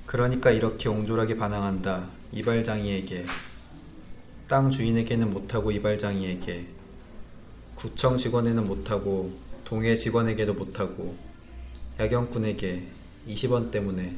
그러니까 0.07 0.53
이렇게 0.53 0.89
옹졸하게 0.89 1.37
반항한다. 1.37 2.09
이발장이에게. 2.31 3.25
땅 4.47 4.71
주인에게는 4.71 5.31
못하고 5.31 5.73
이발장이에게. 5.73 6.69
구청 7.75 8.17
직원에는 8.17 8.65
못하고 8.69 9.37
동해 9.65 9.97
직원에게도 9.97 10.55
못하고 10.55 11.34
야경꾼에게 11.99 12.89
20원 13.29 13.71
때문에 13.71 14.17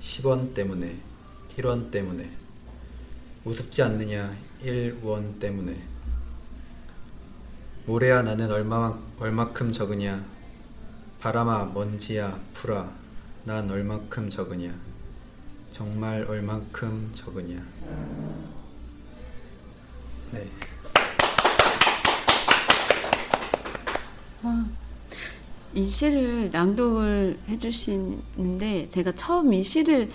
10원 0.00 0.54
때문에 0.54 1.00
1원 1.56 1.90
때문에 1.90 2.30
우습지 3.44 3.80
않느냐 3.82 4.34
1원 4.64 5.38
때문에. 5.38 5.80
모래야 7.86 8.22
나는 8.22 8.50
얼마, 8.50 8.98
얼마큼 9.20 9.70
적으냐? 9.70 10.24
바람아 11.20 11.66
먼지야 11.66 12.40
풀아 12.52 12.92
난 13.44 13.70
얼마큼 13.70 14.28
적으냐? 14.28 14.74
정말 15.70 16.24
얼만큼 16.24 17.12
적으냐? 17.14 17.64
네 20.32 20.50
이 25.76 25.90
시를 25.90 26.50
낭독을 26.50 27.38
해주시는데 27.48 28.88
제가 28.88 29.12
처음 29.12 29.52
이 29.52 29.62
시를 29.62 30.08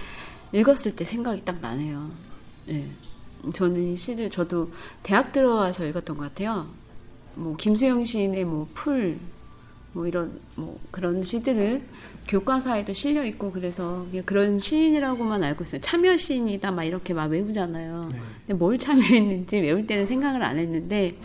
읽었을 0.53 0.95
때 0.95 1.05
생각이 1.05 1.45
딱 1.45 1.61
나네요. 1.61 2.09
예. 2.69 2.87
저는 3.53 3.93
이 3.93 3.95
시를 3.95 4.31
저도 4.31 4.71
대학 5.03 5.31
들어와서 5.31 5.85
읽었던 5.85 6.17
것 6.17 6.23
같아요. 6.23 6.67
뭐 7.35 7.55
김수영 7.57 8.03
시인의 8.03 8.43
뭐 8.45 8.67
풀, 8.73 9.19
뭐 9.93 10.07
이런 10.07 10.39
뭐 10.55 10.79
그런 10.89 11.21
시들은 11.21 11.83
교과서에도 12.27 12.93
실려 12.93 13.23
있고 13.25 13.51
그래서 13.51 14.07
그런 14.25 14.57
시인이라고만 14.57 15.43
알고 15.43 15.63
있어요. 15.63 15.79
참여 15.81 16.17
시인이다 16.17 16.71
막 16.71 16.85
이렇게 16.85 17.13
막 17.13 17.29
외우잖아요. 17.29 18.09
근데 18.47 18.53
뭘 18.55 18.79
참여했는지 18.79 19.59
외울 19.59 19.85
때는 19.85 20.07
생각을 20.07 20.41
안 20.41 20.57
했는데 20.57 21.15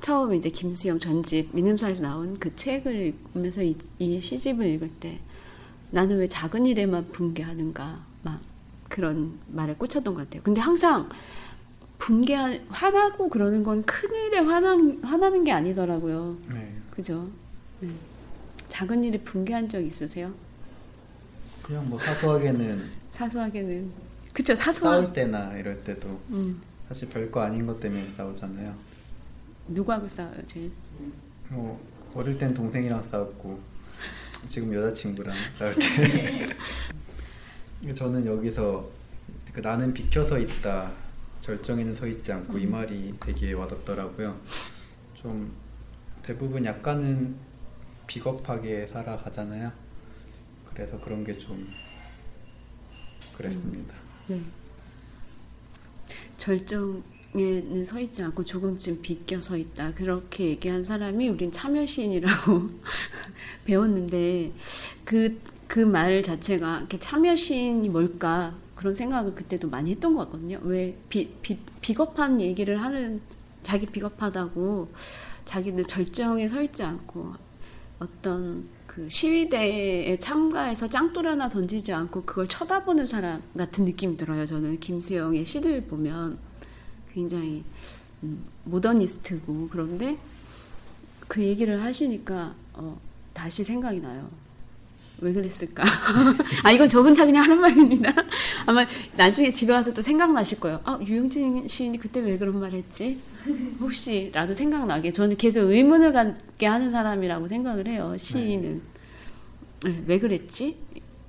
처음 0.00 0.34
이제 0.34 0.50
김수영 0.50 0.98
전집 0.98 1.50
민음사에서 1.54 2.02
나온 2.02 2.38
그 2.38 2.54
책을 2.54 2.94
읽으면서 2.94 3.62
이, 3.62 3.76
이 3.98 4.20
시집을 4.20 4.66
읽을 4.66 4.90
때 5.00 5.18
나는 5.90 6.18
왜 6.18 6.26
작은 6.28 6.66
일에만 6.66 7.10
분개하는가 7.12 8.04
막 8.22 8.40
그런 8.88 9.38
말에 9.48 9.74
꽂혔던 9.74 10.14
것 10.14 10.24
같아요. 10.24 10.42
근데 10.42 10.60
항상 10.60 11.08
분개 11.98 12.34
화나고 12.68 13.28
그러는 13.30 13.64
건 13.64 13.82
큰 13.84 14.10
일에 14.14 14.38
화나, 14.38 14.76
화나는 15.02 15.44
게 15.44 15.52
아니더라고요. 15.52 16.36
네. 16.52 16.72
그죠? 16.90 17.28
네. 17.80 17.88
작은 18.68 19.02
일에 19.04 19.18
분개한 19.18 19.68
적 19.68 19.80
있으세요? 19.80 20.32
그냥 21.62 21.88
뭐 21.88 21.98
사소하게는 21.98 22.90
사소하게는 23.10 23.90
그쵸 24.32 24.54
사소한 24.54 25.00
싸울 25.02 25.12
때나 25.12 25.56
이럴 25.58 25.82
때도 25.82 26.08
음, 26.30 26.60
사실 26.88 27.08
별거 27.08 27.40
아닌 27.40 27.66
것 27.66 27.80
때문에 27.80 28.06
싸우잖아요. 28.08 28.74
누구하고 29.68 30.08
싸워요 30.08 30.46
제일? 30.46 30.72
뭐 31.48 31.80
어릴 32.14 32.38
땐 32.38 32.54
동생이랑 32.54 33.02
싸웠고 33.02 33.60
지금 34.48 34.72
여자친구랑 34.74 35.34
싸울 35.56 35.74
때 35.74 36.48
저는 37.94 38.24
여기서 38.26 38.88
그 39.52 39.60
나는 39.60 39.92
비켜서 39.92 40.38
있다 40.38 40.92
절정에는 41.40 41.94
서 41.94 42.06
있지 42.06 42.32
않고 42.32 42.58
이 42.58 42.66
말이 42.66 43.14
되게 43.20 43.52
와닿더라고요. 43.52 44.36
좀 45.14 45.52
대부분 46.22 46.64
약간은 46.64 47.36
비겁하게 48.06 48.86
살아가잖아요. 48.86 49.70
그래서 50.72 50.98
그런 51.00 51.22
게 51.24 51.36
좀 51.38 51.68
그랬습니다. 53.36 53.94
네. 54.28 54.40
절정 56.36 57.02
에는 57.38 57.84
서 57.84 58.00
있지 58.00 58.22
않고 58.22 58.44
조금쯤 58.44 59.00
비껴 59.02 59.40
서 59.40 59.56
있다. 59.56 59.92
그렇게 59.94 60.46
얘기한 60.46 60.84
사람이 60.84 61.28
우린 61.28 61.52
참여시인이라고 61.52 62.70
배웠는데 63.64 64.52
그, 65.04 65.40
그 65.68 65.80
말 65.80 66.22
자체가 66.22 66.86
참여시인이 66.98 67.88
뭘까 67.88 68.54
그런 68.74 68.94
생각을 68.94 69.34
그때도 69.34 69.68
많이 69.68 69.90
했던 69.92 70.14
것 70.14 70.26
같거든요. 70.26 70.60
왜 70.62 70.96
비, 71.08 71.28
비, 71.42 71.58
비겁한 71.80 72.40
얘기를 72.40 72.80
하는 72.80 73.20
자기 73.62 73.86
비겁하다고 73.86 74.88
자기는 75.44 75.86
절정에 75.86 76.48
서 76.48 76.62
있지 76.62 76.82
않고 76.82 77.34
어떤 77.98 78.68
그 78.86 79.08
시위대에 79.08 80.18
참가해서 80.18 80.88
짱돌 80.88 81.26
하나 81.26 81.48
던지지 81.48 81.92
않고 81.92 82.24
그걸 82.24 82.48
쳐다보는 82.48 83.06
사람 83.06 83.42
같은 83.56 83.84
느낌이 83.84 84.16
들어요. 84.16 84.46
저는 84.46 84.80
김수영의 84.80 85.44
시를 85.46 85.82
보면 85.82 86.38
굉장히 87.16 87.64
음, 88.22 88.44
모더니스트고 88.64 89.68
그런데 89.72 90.18
그 91.26 91.42
얘기를 91.42 91.82
하시니까 91.82 92.54
어, 92.74 93.00
다시 93.32 93.64
생각이 93.64 94.00
나요. 94.00 94.28
왜 95.18 95.32
그랬을까? 95.32 95.82
아 96.62 96.70
이건 96.70 96.90
저 96.90 97.00
혼자 97.00 97.24
그냥 97.24 97.44
하는 97.44 97.58
말입니다. 97.58 98.12
아마 98.66 98.86
나중에 99.16 99.50
집에 99.50 99.72
와서 99.72 99.94
또 99.94 100.02
생각나실 100.02 100.60
거예요. 100.60 100.82
아 100.84 100.98
유영진 101.02 101.66
시인이 101.66 101.98
그때 101.98 102.20
왜 102.20 102.36
그런 102.36 102.60
말했지? 102.60 103.18
혹시라도 103.80 104.52
생각나게 104.52 105.10
저는 105.10 105.38
계속 105.38 105.70
의문을 105.70 106.12
갖게 106.12 106.66
하는 106.66 106.90
사람이라고 106.90 107.48
생각을 107.48 107.88
해요. 107.88 108.14
시인은 108.18 108.82
네, 109.84 110.04
왜 110.06 110.18
그랬지? 110.18 110.76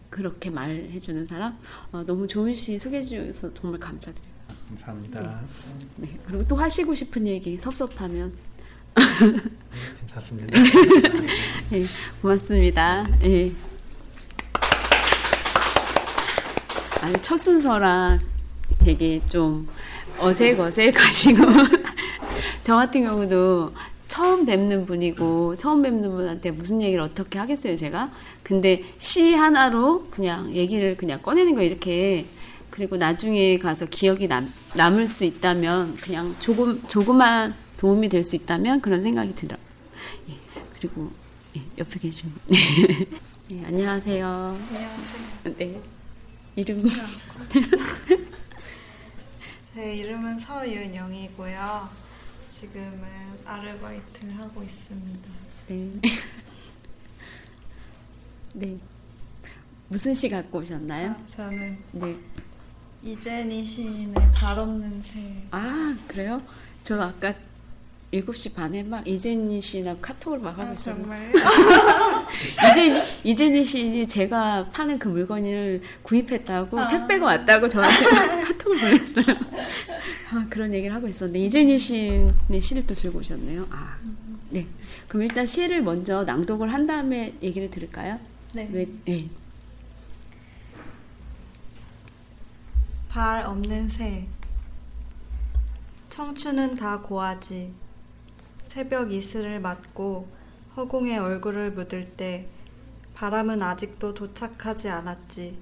그렇게 0.10 0.50
말해주는 0.50 1.26
사람 1.26 1.58
어, 1.94 2.04
너무 2.06 2.28
좋은 2.28 2.54
시 2.56 2.78
소개해 2.78 3.04
주셔서 3.04 3.54
정말 3.54 3.80
감사드려요. 3.80 4.37
감사합니다. 4.68 5.42
네, 5.98 6.20
그리고 6.26 6.46
또 6.48 6.56
하시고 6.56 6.94
싶은 6.96 7.26
얘기 7.28 7.56
섭섭하면 7.58 8.34
괜찮습니다. 10.00 10.60
네, 11.70 11.82
고맙습니다. 12.22 13.08
네. 13.22 13.52
아니, 17.02 17.22
첫 17.22 17.38
순서랑 17.38 18.20
되게 18.80 19.22
좀 19.28 19.68
어색어색하시고 20.20 21.44
저 22.64 22.76
같은 22.76 23.04
경우도 23.04 23.74
처음 24.08 24.46
뵙는 24.46 24.86
분이고 24.86 25.56
처음 25.58 25.82
뵙는 25.82 26.10
분한테 26.10 26.52
무슨 26.52 26.82
얘기를 26.82 27.04
어떻게 27.04 27.38
하겠어요 27.38 27.76
제가 27.76 28.12
근데 28.42 28.84
시 28.98 29.34
하나로 29.34 30.08
그냥 30.10 30.52
얘기를 30.54 30.98
그냥 30.98 31.22
꺼내는 31.22 31.56
거 31.56 31.62
이렇게 31.62 32.26
그리고 32.78 32.96
나중에 32.96 33.58
가서 33.58 33.88
기억이 33.88 34.28
남, 34.28 34.48
남을 34.76 35.08
수 35.08 35.24
있다면 35.26 35.96
그냥 35.96 36.36
조금 36.40 36.80
조그만 36.88 37.56
도움이 37.76 38.08
될 38.08 38.24
수 38.24 38.36
있다면 38.36 38.82
그런 38.82 39.02
생각이 39.02 39.34
들어요. 39.34 39.58
예, 40.30 40.36
그리고 40.76 41.12
예, 41.58 41.62
옆에 41.80 42.00
계신 42.00 42.32
분. 42.32 42.40
네, 43.50 43.50
안녕하세요. 43.66 44.28
안녕하세요. 44.28 45.56
네. 45.58 45.82
이름 46.56 46.86
제 49.64 49.96
이름은 49.96 50.38
서윤영이고요. 50.38 51.90
지금은 52.50 53.02
아르바이트를 53.44 54.38
하고 54.38 54.62
있습니다. 54.62 55.30
네. 55.70 55.92
네. 58.54 58.78
무슨 59.88 60.14
시 60.14 60.30
갖고 60.30 60.60
오셨나요? 60.60 61.10
아, 61.12 61.26
저는 61.26 61.78
네. 61.94 62.16
이재니 63.04 63.64
시인의 63.64 64.14
발 64.34 64.58
없는 64.60 65.02
새. 65.02 65.20
아, 65.52 65.96
그래요? 66.08 66.42
저 66.84 67.00
아까 67.02 67.34
7시 68.14 68.54
반에 68.54 68.84
막 68.84 69.06
이재니 69.08 69.62
씨나 69.62 69.96
카톡을 70.02 70.40
막 70.40 70.58
하고 70.58 70.70
아, 70.70 70.74
있었는데 70.74 71.34
정말요? 71.34 72.28
이제 72.72 73.04
이재니 73.24 73.66
시인이 73.66 74.08
제가 74.08 74.70
파는 74.72 74.98
그 74.98 75.10
물건을 75.10 75.82
구입했다고 76.04 76.80
아. 76.80 76.88
택배가 76.88 77.26
왔다고 77.26 77.68
저한테 77.68 78.06
카톡을 78.48 78.80
보냈어요. 78.80 79.36
아, 80.32 80.48
그런 80.50 80.74
얘기를 80.74 80.96
하고 80.96 81.08
있었는데 81.08 81.40
이재니 81.40 81.78
시인의 81.78 82.62
시를 82.62 82.88
또 82.88 82.94
들고 82.94 83.20
오셨네요. 83.20 83.68
아, 83.70 83.98
네. 84.50 84.66
그럼 85.10 85.24
일단 85.24 85.46
시를 85.46 85.82
먼저 85.82 86.24
낭독을 86.24 86.72
한 86.74 86.88
다음에 86.88 87.34
얘기를 87.44 87.70
들을까요? 87.70 88.20
네. 88.54 88.70
왜? 88.72 88.88
네. 89.06 89.28
발 93.18 93.48
없는 93.48 93.90
새. 93.90 94.28
청춘은 96.08 96.76
다 96.76 97.02
고하지. 97.02 97.74
새벽 98.64 99.12
이슬을 99.12 99.60
맞고 99.60 100.28
허공에 100.76 101.18
얼굴을 101.18 101.72
묻을 101.72 102.08
때 102.10 102.48
바람은 103.16 103.60
아직도 103.60 104.14
도착하지 104.14 104.90
않았지. 104.90 105.58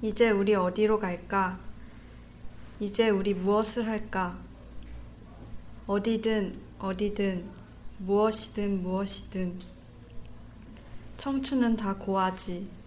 이제 0.00 0.30
우리 0.30 0.54
어디로 0.54 0.98
갈까? 0.98 1.58
이제 2.80 3.10
우리 3.10 3.34
무엇을 3.34 3.86
할까? 3.86 4.38
어디든 5.86 6.58
어디든 6.78 7.50
무엇이든 7.98 8.82
무엇이든. 8.82 9.58
청춘은 11.18 11.76
다 11.76 11.92
고하지 11.98 12.83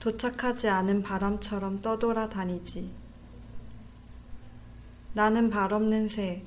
도착하지 0.00 0.66
않은 0.66 1.02
바람처럼 1.02 1.82
떠돌아 1.82 2.30
다니지. 2.30 2.90
나는 5.12 5.50
발 5.50 5.74
없는 5.74 6.08
새. 6.08 6.42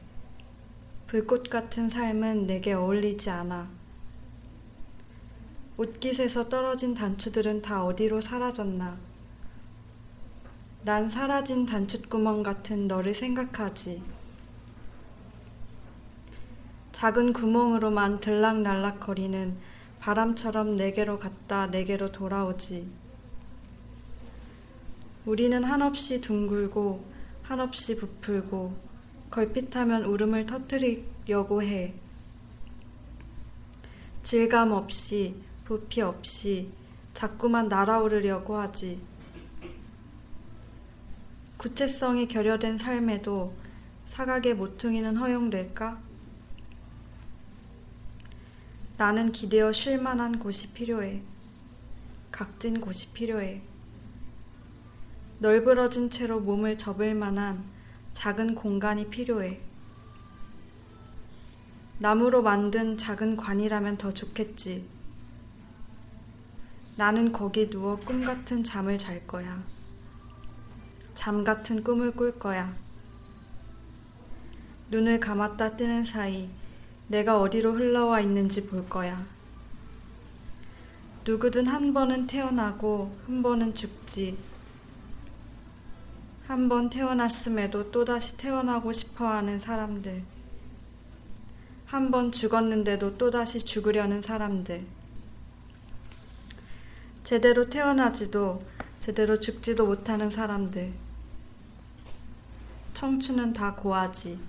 불꽃 1.06 1.52
같은 1.52 1.88
삶은 1.88 2.48
내게 2.48 2.74
어울리지 2.74 3.30
않아. 3.30 3.70
옷깃에서 5.78 6.50
떨어진 6.50 6.96
단추들은 6.96 7.62
다 7.62 7.86
어디로 7.86 8.22
사라졌나. 8.22 8.98
난 10.82 11.08
사라진 11.08 11.68
단추구멍 11.68 12.42
같은 12.42 12.88
너를 12.88 13.13
생각하지. 13.13 14.02
작은 16.92 17.34
구멍으로만 17.34 18.20
들락날락거리는 18.20 19.58
바람처럼 20.00 20.76
내게로 20.76 21.20
갔다 21.20 21.68
내게로 21.68 22.12
돌아오지. 22.12 23.03
우리는 25.26 25.64
한없이 25.64 26.20
둥글고 26.20 27.06
한없이 27.44 27.96
부풀고 27.96 28.76
걸핏하면 29.30 30.04
울음을 30.04 30.46
터뜨리려고 30.46 31.64
해. 31.64 31.94
질감 34.22 34.74
없이 34.74 35.36
부피 35.64 36.02
없이 36.02 36.70
자꾸만 37.14 37.70
날아오르려고 37.70 38.58
하지. 38.58 39.00
구체성이 41.56 42.28
결여된 42.28 42.78
삶에도 42.78 43.54
사각의 44.04 44.56
모퉁이는 44.56 45.16
허용될까? 45.16 46.02
나는 48.98 49.32
기대어 49.32 49.72
쉴 49.72 50.02
만한 50.02 50.40
곳이 50.40 50.74
필요해. 50.74 51.22
각진 52.30 52.82
곳이 52.82 53.12
필요해. 53.14 53.73
널브러진 55.43 56.10
채로 56.10 56.39
몸을 56.39 56.77
접을 56.77 57.13
만한 57.13 57.65
작은 58.13 58.56
공간이 58.56 59.10
필요해. 59.10 59.60
나무로 61.99 62.41
만든 62.41 62.97
작은 62.97 63.36
관이라면 63.36 63.97
더 63.97 64.13
좋겠지. 64.13 64.88
나는 66.95 67.34
거기 67.34 67.69
누워 67.69 67.97
꿈 67.97 68.23
같은 68.23 68.63
잠을 68.63 68.97
잘 68.97 69.27
거야. 69.27 69.62
잠 71.13 71.43
같은 71.43 71.84
꿈을 71.84 72.12
꿀 72.12 72.39
거야. 72.39 72.73
눈을 74.91 75.19
감았다 75.19 75.75
뜨는 75.75 76.06
사이 76.06 76.49
내가 77.10 77.41
어디로 77.41 77.73
흘러와 77.73 78.21
있는지 78.21 78.65
볼 78.65 78.88
거야. 78.88 79.27
누구든 81.25 81.67
한 81.67 81.93
번은 81.93 82.27
태어나고 82.27 83.13
한 83.27 83.43
번은 83.43 83.75
죽지. 83.75 84.53
한 86.47 86.67
번 86.67 86.89
태어났음에도 86.89 87.89
또다시 87.91 88.36
태어나고 88.38 88.91
싶어 88.91 89.27
하는 89.27 89.60
사람들. 89.60 90.23
한 91.86 92.12
번 92.12 92.32
죽었는데도 92.32 93.17
또다시 93.17 93.60
죽으려는 93.60 94.21
사람들. 94.21 94.86
제대로 97.23 97.69
태어나지도 97.69 98.62
제대로 98.99 99.39
죽지도 99.39 99.86
못하는 99.86 100.29
사람들. 100.29 100.91
청춘은 102.93 103.53
다 103.53 103.75
고하지. 103.75 104.39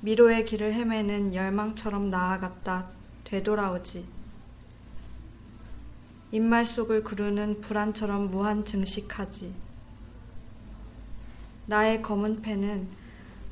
미로의 0.00 0.46
길을 0.46 0.72
헤매는 0.72 1.34
열망처럼 1.34 2.08
나아갔다 2.08 2.88
되돌아오지. 3.24 4.06
입말 6.32 6.64
속을 6.64 7.04
구르는 7.04 7.60
불안처럼 7.60 8.30
무한 8.30 8.64
증식하지. 8.64 9.69
나의 11.70 12.02
검은 12.02 12.42
펜은 12.42 12.88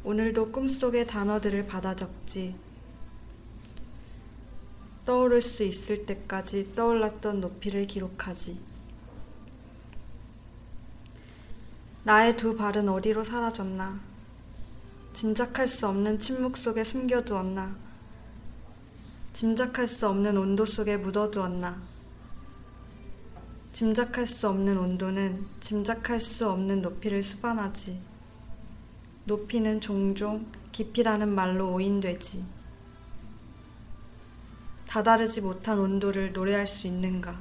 오늘도 0.02 0.50
꿈속의 0.50 1.07
단어들을 1.07 1.68
받아 1.68 1.94
적지. 1.94 2.57
떠오를 5.04 5.40
수 5.40 5.62
있을 5.62 6.04
때까지 6.04 6.74
떠올랐던 6.74 7.40
높이를 7.40 7.87
기록하지. 7.87 8.59
나의 12.02 12.37
두 12.37 12.57
발은 12.57 12.88
어디로 12.88 13.22
사라졌나? 13.22 14.00
짐작할 15.12 15.68
수 15.68 15.87
없는 15.87 16.18
침묵 16.18 16.57
속에 16.57 16.83
숨겨두었나? 16.83 17.76
짐작할 19.33 19.87
수 19.87 20.09
없는 20.09 20.37
온도 20.37 20.66
속에 20.66 20.96
묻어두었나? 20.96 21.81
짐작할 23.70 24.26
수 24.26 24.48
없는 24.48 24.76
온도는 24.76 25.46
짐작할 25.61 26.18
수 26.18 26.50
없는 26.50 26.83
높이를 26.83 27.22
수반하지. 27.22 28.08
높이는 29.29 29.79
종종 29.79 30.47
깊이라는 30.73 31.29
말로 31.29 31.75
오인되지. 31.75 32.47
다다르지 34.87 35.43
못한 35.43 35.79
온도를 35.79 36.33
노래할 36.33 36.67
수 36.67 36.87
있는가? 36.87 37.38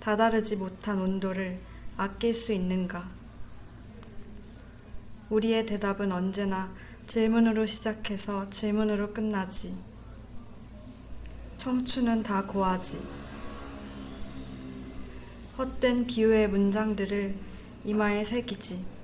다다르지 0.00 0.56
못한 0.56 1.00
온도를 1.00 1.58
아낄 1.96 2.34
수 2.34 2.52
있는가? 2.52 3.08
우리의 5.30 5.64
대답은 5.64 6.12
언제나 6.12 6.74
질문으로 7.06 7.64
시작해서 7.64 8.50
질문으로 8.50 9.14
끝나지. 9.14 9.78
청춘은 11.56 12.22
다 12.22 12.44
고하지. 12.44 13.00
헛된 15.56 16.06
비유의 16.06 16.50
문장들을 16.50 17.34
이마에 17.86 18.22
새기지. 18.24 18.97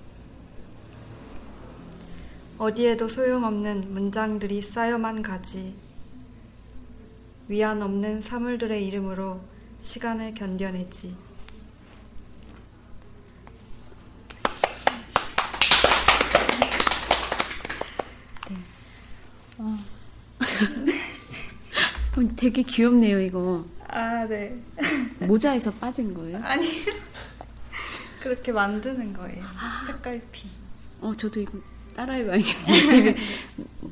어디에도 2.64 3.08
소용없는 3.08 3.92
문장들이 3.92 4.62
쌓여만 4.62 5.20
가지. 5.20 5.74
위안 7.46 7.82
없는 7.82 8.22
사물들의 8.22 8.86
이름으로 8.86 9.42
시간을 9.78 10.32
견뎌내지. 10.32 11.14
어, 19.58 19.76
되게 22.34 22.62
귀엽네요 22.62 23.20
이거. 23.20 23.66
아, 23.88 24.24
네. 24.24 24.58
모자에서 25.18 25.70
빠진 25.70 26.14
거예요? 26.14 26.40
아니. 26.42 26.64
그렇게 28.22 28.52
만드는 28.52 29.12
거예요. 29.12 29.44
책갈피. 29.84 30.48
어 31.02 31.14
저도 31.14 31.40
이거 31.40 31.58
따라해봐야겠어요. 31.94 32.86
집에 32.86 33.16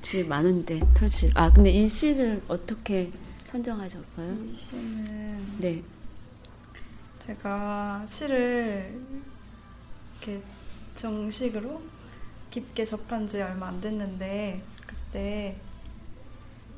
집에 0.03 0.29
많은데 0.29 0.81
털실. 0.95 1.31
아 1.35 1.51
근데 1.53 1.71
이 1.71 1.89
시를 1.89 2.43
어떻게 2.49 3.11
선정하셨어요? 3.47 4.33
이 4.45 4.53
시는 4.55 5.59
네. 5.59 5.83
제가 7.21 8.05
시를 8.07 9.01
이렇게 10.21 10.43
정식으로 10.97 11.81
깊게 12.51 12.85
접한 12.85 13.29
지 13.29 13.41
얼마 13.41 13.69
안 13.69 13.81
됐는데 13.81 14.63
그때 14.87 15.57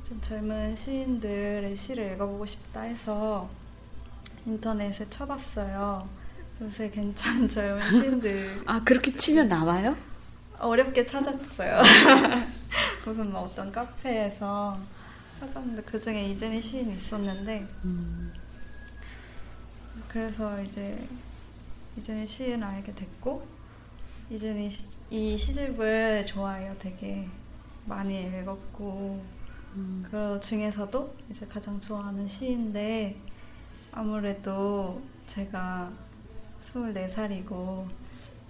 좀 0.07 0.21
젊은 0.21 0.77
시인들의 0.77 1.75
시를 1.75 2.13
읽어보고 2.13 2.45
싶다 2.47 2.83
해서 2.83 3.49
인터넷에 4.47 5.09
쳐봤어요. 5.09 6.07
요새 6.61 6.91
괜찮은 6.91 7.49
젊은 7.49 7.89
시인들 7.91 8.63
아 8.67 8.83
그렇게 8.85 9.13
치면 9.13 9.49
나와요? 9.49 9.97
어렵게 10.59 11.05
찾았어요. 11.05 11.83
무슨 13.05 13.33
뭐 13.33 13.43
어떤 13.43 13.71
카페에서 13.71 14.79
찾았는데 15.39 15.83
그 15.83 16.01
중에 16.01 16.25
이재니 16.31 16.61
시인이 16.61 16.95
있었는데 16.95 17.67
음. 17.85 18.33
그래서 20.09 20.61
이제 20.63 21.07
이재니 21.97 22.27
시인을 22.27 22.67
알게 22.67 22.95
됐고 22.95 23.47
이재니 24.31 24.71
시, 24.71 24.97
이 25.11 25.37
시집을 25.37 26.25
좋아해요. 26.27 26.75
되게 26.79 27.29
많이 27.85 28.23
읽었고 28.23 29.23
음. 29.75 30.07
그 30.11 30.41
중에서도 30.41 31.15
이제 31.29 31.47
가장 31.47 31.81
좋아하는 31.81 32.27
시인데 32.27 33.21
아무래도 33.93 35.03
제가 35.27 35.93
24살이고 36.65 37.87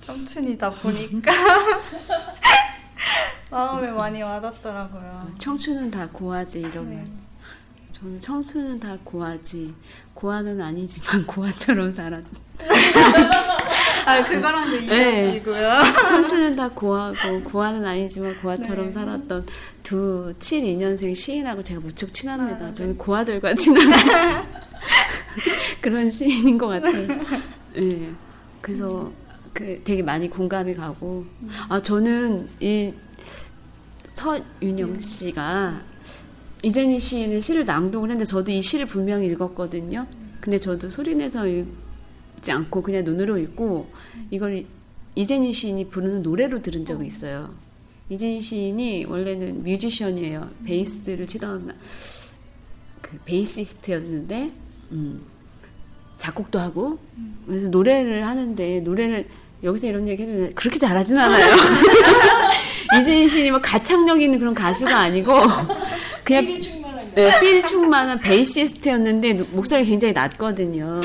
청춘이다 0.05 0.71
보니까 0.71 1.33
마음에 3.51 3.91
많이 3.91 4.23
와닿더라고요. 4.23 5.33
청춘은 5.39 5.91
다 5.91 6.07
고하지 6.13 6.61
이러면 6.61 7.05
네. 7.05 7.11
저는 7.99 8.21
청춘은 8.21 8.81
다 8.81 8.99
고하지 9.03 9.75
고아는 10.13 10.61
아니지만 10.61 11.25
고아처럼 11.27 11.91
살았 11.91 12.23
아 14.07 14.23
그거랑도 14.27 14.79
네. 14.81 15.25
이어지고요. 15.25 15.71
청춘은 16.07 16.57
다 16.57 16.69
고하고 16.69 17.43
고아는 17.45 17.87
아니지만 17.87 18.39
고아처럼 18.43 18.87
네. 18.87 18.93
살았던 18.93 19.47
두 19.83 20.35
72년생 20.39 21.17
시인하고 21.17 21.63
제가 21.63 21.81
무척 21.81 22.13
친합니다. 22.13 22.67
아, 22.67 22.69
네. 22.69 22.75
저는 22.75 22.99
고아들과 22.99 23.55
친한 23.55 23.91
그런 25.81 26.11
시인인 26.11 26.59
것 26.59 26.67
같아요. 26.67 27.07
네. 27.75 28.13
그래서 28.61 29.11
그 29.55 29.81
되게 29.85 30.03
많이 30.03 30.29
공감이 30.29 30.75
가고 30.75 31.25
아 31.69 31.81
저는 31.81 32.49
이 32.61 32.93
서윤영 34.07 34.99
씨가 34.99 35.81
이재니 36.63 36.99
시인의 36.99 37.41
시를 37.41 37.65
낭독을 37.65 38.11
했는데 38.11 38.25
저도 38.25 38.51
이 38.51 38.61
시를 38.61 38.87
분명히 38.87 39.27
읽었거든요. 39.29 40.07
근데 40.41 40.59
저도 40.59 40.91
소리내서 40.91 41.47
읽지 41.47 42.53
않고 42.53 42.83
그냥 42.83 43.05
눈으로 43.05 43.39
읽고 43.39 43.89
이걸 44.31 44.65
이재니 45.15 45.53
시인이 45.53 45.89
부르는 45.89 46.23
노래로 46.23 46.61
들은 46.61 46.85
적이 46.85 47.07
있어요. 47.07 47.55
이재니 48.09 48.41
시인이 48.41 49.05
원래는 49.05 49.63
뮤지션이에요. 49.63 50.51
베이스를 50.65 51.27
치던 51.27 51.75
그 53.01 53.19
베이시스트였는데 53.25 54.53
음, 54.93 55.23
작곡도 56.17 56.59
하고 56.59 56.99
그래서 57.47 57.69
노래를 57.69 58.27
하는데 58.27 58.81
노래를 58.81 59.29
여기서 59.65 59.87
이런 59.87 60.07
얘기 60.09 60.23
해도? 60.23 60.51
그렇게 60.55 60.79
잘하진 60.79 61.17
않아요. 61.19 61.45
이재니 63.01 63.29
시인이 63.29 63.51
뭐 63.51 63.61
가창력 63.61 64.21
있는 64.21 64.39
그런 64.39 64.55
가수가 64.55 64.97
아니고 64.97 65.33
그냥 66.23 66.45
힘이 66.45 66.61
충만한 66.61 66.99
거. 66.99 67.15
네, 67.15 67.41
필 67.41 67.63
충만한 67.63 68.21
베이시스트였는데 68.21 69.33
목소리 69.53 69.85
굉장히 69.85 70.13
낮거든요. 70.13 71.01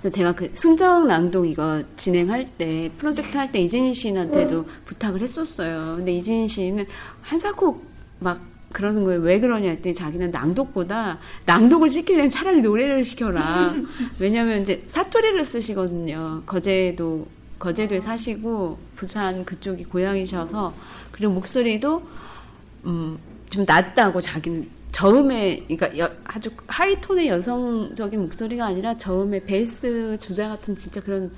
그래서 0.00 0.14
제가 0.14 0.32
그 0.32 0.50
순정 0.54 1.06
낭독 1.08 1.48
이거 1.48 1.82
진행할 1.96 2.46
때 2.58 2.90
프로젝트 2.98 3.36
할 3.36 3.50
때 3.50 3.60
이진희 3.60 3.94
시인한테도 3.94 4.66
부탁을 4.84 5.20
했었어요. 5.22 5.94
근데 5.96 6.12
이진희 6.12 6.48
시인은 6.48 6.86
한사코 7.22 7.82
막 8.20 8.40
그러는 8.72 9.04
거예요. 9.04 9.20
왜 9.20 9.40
그러냐 9.40 9.70
했더니 9.70 9.94
자기는 9.94 10.30
낭독보다 10.30 11.18
낭독을 11.46 11.90
시키려면 11.90 12.30
차라리 12.30 12.60
노래를 12.62 13.04
시켜라. 13.04 13.74
왜냐면 14.18 14.62
이제 14.62 14.82
사투리를 14.86 15.44
쓰시거든요. 15.44 16.42
거제도 16.46 17.26
거제도에 17.58 18.00
사시고 18.00 18.78
부산 18.94 19.44
그쪽이 19.44 19.84
고향이셔서 19.84 20.72
그리고 21.10 21.32
목소리도 21.32 22.02
음, 22.86 23.18
좀 23.50 23.64
낮다고 23.66 24.20
자기는 24.20 24.68
저음의 24.92 25.64
그러니까 25.68 25.98
여- 25.98 26.12
아주 26.24 26.50
하이톤의 26.66 27.28
여성적인 27.28 28.20
목소리가 28.20 28.66
아니라 28.66 28.96
저음의 28.96 29.44
베이스 29.44 30.16
조자 30.20 30.48
같은 30.48 30.76
진짜 30.76 31.00
그런 31.00 31.30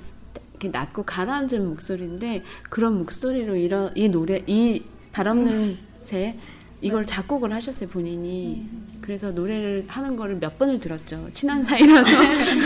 이렇게 0.51 0.69
낮고 0.69 1.03
가라앉은 1.03 1.67
목소리인데 1.69 2.43
그런 2.69 2.99
목소리로 2.99 3.55
이런 3.55 3.91
이 3.95 4.07
노래 4.09 4.43
이 4.45 4.83
바람는 5.11 5.77
새 6.03 6.37
이걸 6.81 7.05
작곡을 7.05 7.53
하셨어요 7.53 7.89
본인이. 7.89 8.67
그래서 9.01 9.31
노래를 9.31 9.85
하는 9.87 10.15
거를 10.15 10.37
몇 10.39 10.57
번을 10.57 10.79
들었죠. 10.79 11.29
친한 11.33 11.63
사이라서. 11.63 12.09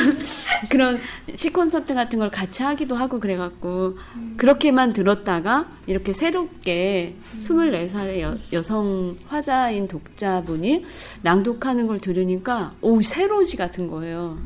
그런 0.69 0.99
시 1.35 1.51
콘서트 1.51 1.93
같은 1.93 2.19
걸 2.19 2.31
같이 2.31 2.63
하기도 2.63 2.95
하고 2.95 3.19
그래갖고 3.19 3.97
그렇게만 4.37 4.93
들었다가 4.93 5.69
이렇게 5.85 6.13
새롭게 6.13 7.15
24살의 7.37 8.21
여, 8.21 8.37
여성 8.53 9.15
화자인 9.27 9.87
독자분이 9.87 10.85
낭독하는 11.21 11.87
걸 11.87 11.99
들으니까 11.99 12.73
오 12.81 13.01
새로운 13.01 13.43
시 13.43 13.57
같은 13.57 13.87
거예요. 13.87 14.37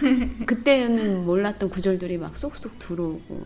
그때는 0.46 1.24
몰랐던 1.24 1.70
구절들이 1.70 2.18
막 2.18 2.36
쏙쏙 2.36 2.78
들어오고. 2.78 3.44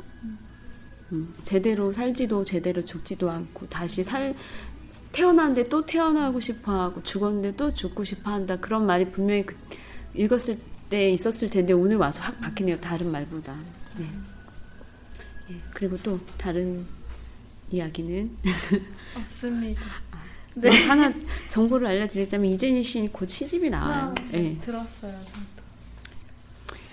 음, 1.12 1.34
제대로 1.42 1.90
살지도 1.90 2.44
제대로 2.44 2.84
죽지도 2.84 3.30
않고 3.30 3.66
다시 3.68 4.04
살 4.04 4.34
태어났는데 5.18 5.68
또 5.68 5.85
태어나고 5.85 6.38
싶어 6.38 6.81
하고 6.81 7.02
죽었는데 7.02 7.57
또 7.57 7.74
죽고 7.74 8.04
싶어 8.04 8.31
한다 8.31 8.57
그런 8.57 8.87
말이 8.87 9.11
분명히 9.11 9.44
그, 9.44 9.57
읽었을 10.14 10.59
때 10.88 11.11
있었을 11.11 11.50
텐데 11.50 11.72
오늘 11.72 11.96
와서 11.96 12.22
확 12.22 12.40
바뀌네요 12.40 12.81
다른 12.81 13.11
말보다. 13.11 13.57
네. 13.98 14.09
예, 15.50 15.57
그리고 15.74 15.98
또 16.02 16.20
다른 16.37 16.87
이야기는 17.70 18.37
없습니다. 19.16 19.83
뭐 20.54 20.70
하나 20.70 21.12
정보를 21.48 21.87
알려드리자면 21.88 22.52
이재니 22.52 22.83
시인이 22.85 23.12
곧 23.12 23.28
시집이 23.28 23.70
나와요. 23.70 24.14
아, 24.16 24.22
예. 24.35 24.57
들었어요, 24.61 25.12
저도. 25.24 25.68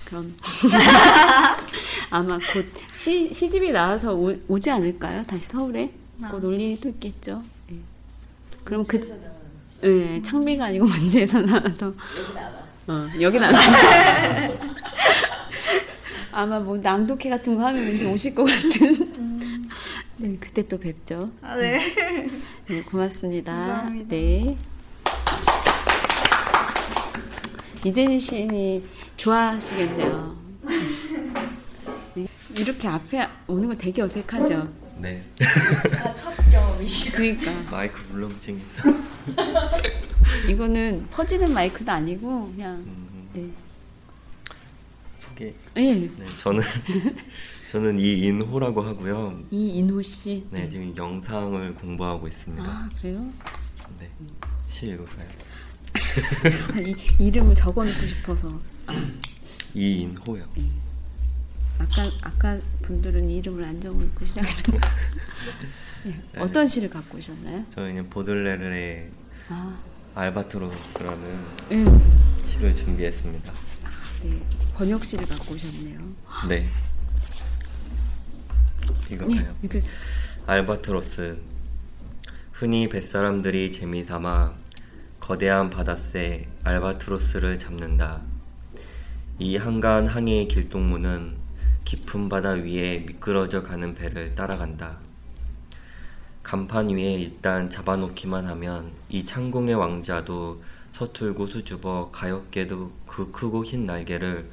그럼 0.06 0.36
아마 2.12 2.38
곧 2.54 2.66
시, 2.96 3.34
시집이 3.34 3.72
나와서 3.72 4.14
오, 4.14 4.36
오지 4.48 4.70
않을까요? 4.70 5.24
다시 5.26 5.48
서울에 5.48 5.92
아. 6.22 6.32
곧올 6.32 6.60
일이 6.60 6.80
또 6.80 6.90
있겠죠. 6.90 7.44
예. 8.66 8.70
그럼 8.70 8.84
그 8.84 8.98
나오는 8.98 9.36
예, 9.84 10.22
창비가 10.22 10.66
아니고 10.66 10.86
문제에서 11.00 11.42
나와서 11.42 11.94
여기 12.18 12.34
나와. 12.34 12.50
어, 12.88 13.10
여기 13.22 13.40
나와. 13.40 13.54
아마 16.32 16.60
뭐 16.60 16.78
낭독회 16.78 17.30
같은 17.30 17.56
거 17.56 17.66
하면 17.68 17.86
왠지 17.86 18.06
오실 18.06 18.36
것 18.36 18.44
같은. 18.46 19.70
네, 20.18 20.36
그때 20.40 20.68
또 20.68 20.80
뵙죠. 20.80 21.30
아, 21.42 21.56
네. 21.56 21.94
네, 22.68 22.82
고맙습니다. 22.82 23.54
감사합니다. 23.54 24.10
네. 24.10 24.58
이재니 27.86 28.20
시인이 28.20 28.84
좋아하시겠네요. 29.16 30.36
네, 32.16 32.28
이렇게 32.58 32.88
앞에 32.88 33.28
오는 33.48 33.68
거 33.68 33.76
되게 33.76 34.02
어색하죠. 34.02 34.68
네. 34.98 35.24
경험이시고. 36.76 37.18
그러니까 37.18 37.72
마이크 37.72 38.14
울렁증에서. 38.14 38.90
이거는 40.50 41.08
퍼지는 41.10 41.54
마이크도 41.54 41.92
아니고 41.92 42.52
그냥 42.52 42.76
음, 42.76 43.30
네. 43.34 43.50
소개. 45.20 45.54
예. 45.78 45.94
네, 45.94 46.12
저는 46.42 46.62
저는 47.72 48.00
이인호라고 48.00 48.82
하고요. 48.82 49.44
이인호 49.52 50.02
씨. 50.02 50.46
네, 50.52 50.70
지금 50.70 50.96
영상을 50.96 51.76
공부하고 51.76 52.28
있습니다. 52.28 52.64
아 52.64 52.90
그래요? 53.00 53.32
네. 54.00 54.10
시? 54.68 54.92
아, 54.94 56.80
이 56.82 56.96
이름을 57.20 57.56
적어놓고 57.56 58.08
싶어서. 58.08 58.60
아, 58.88 58.94
이인호요. 59.74 60.46
아까 61.78 62.04
아까 62.22 62.58
분들은 62.84 63.30
이름을 63.30 63.64
안 63.66 63.82
적어놓고 63.82 64.26
시작했는데 64.26 64.80
네, 66.06 66.22
어떤 66.38 66.68
시를 66.68 66.88
갖고 66.88 67.18
오셨나요? 67.18 67.66
저희는 67.72 68.10
보들레르의 68.12 69.10
아, 69.50 69.80
알바트로스라는 70.14 71.46
예. 71.72 71.86
시를 72.48 72.76
준비했습니다. 72.76 73.52
네, 74.24 74.40
번역 74.76 75.04
시를 75.04 75.26
갖고 75.26 75.56
오셨네요. 75.56 76.00
네. 76.48 76.60
네, 76.60 76.70
읽을까요? 79.16 79.56
이렇게 79.64 79.82
알바트로스 80.46 81.38
흔히 82.52 82.88
뱃사람들이 82.88 83.72
재미삼아 83.72 84.54
거대한 85.20 85.72
바닷새 85.72 86.48
알바트로스를 86.64 87.58
잡는다. 87.58 88.22
이 89.40 89.58
한가한 89.58 90.06
항해의 90.06 90.48
길동무는 90.50 91.36
깊은 91.84 92.30
바다 92.30 92.52
위에 92.52 93.00
미끄러져 93.00 93.64
가는 93.64 93.96
배를 93.96 94.36
따라간다. 94.36 95.00
간판 96.46 96.90
위에 96.90 97.14
일단 97.16 97.72
잡아놓기만 97.72 98.46
하면 98.46 98.92
이 99.10 99.26
창공의 99.26 99.74
왕자도 99.74 100.62
서툴고 100.94 101.48
수줍어 101.48 102.12
가엾게도 102.12 102.92
그 103.08 103.32
크고 103.32 103.66
흰 103.66 103.88
날개를 103.88 104.48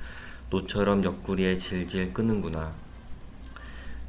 노처럼 0.48 1.04
옆구리에 1.04 1.58
질질 1.58 2.14
끄는구나. 2.14 2.72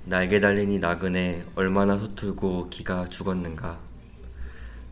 날개 0.06 0.40
달린 0.40 0.72
이 0.72 0.80
나그네 0.80 1.44
얼마나 1.56 1.98
서툴고 1.98 2.70
기가 2.70 3.10
죽었는가. 3.10 3.80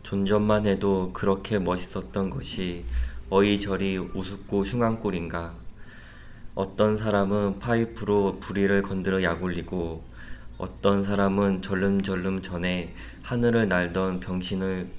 존재만 0.03 0.65
해도 0.65 1.13
그렇게 1.13 1.59
멋있었던 1.59 2.29
것이 2.29 2.83
어이저리 3.29 3.99
우습고 3.99 4.65
흉한 4.65 4.99
꼴인가. 4.99 5.53
어떤 6.55 6.97
사람은 6.97 7.59
파이프로 7.59 8.39
부리를 8.41 8.81
건드려 8.81 9.23
약올리고 9.23 10.10
어떤 10.61 11.03
사람은 11.03 11.63
절름절름 11.63 12.43
전에 12.43 12.93
하늘을 13.23 13.67
날던 13.67 14.19
병신을 14.19 14.91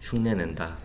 흉내낸다. 0.00 0.76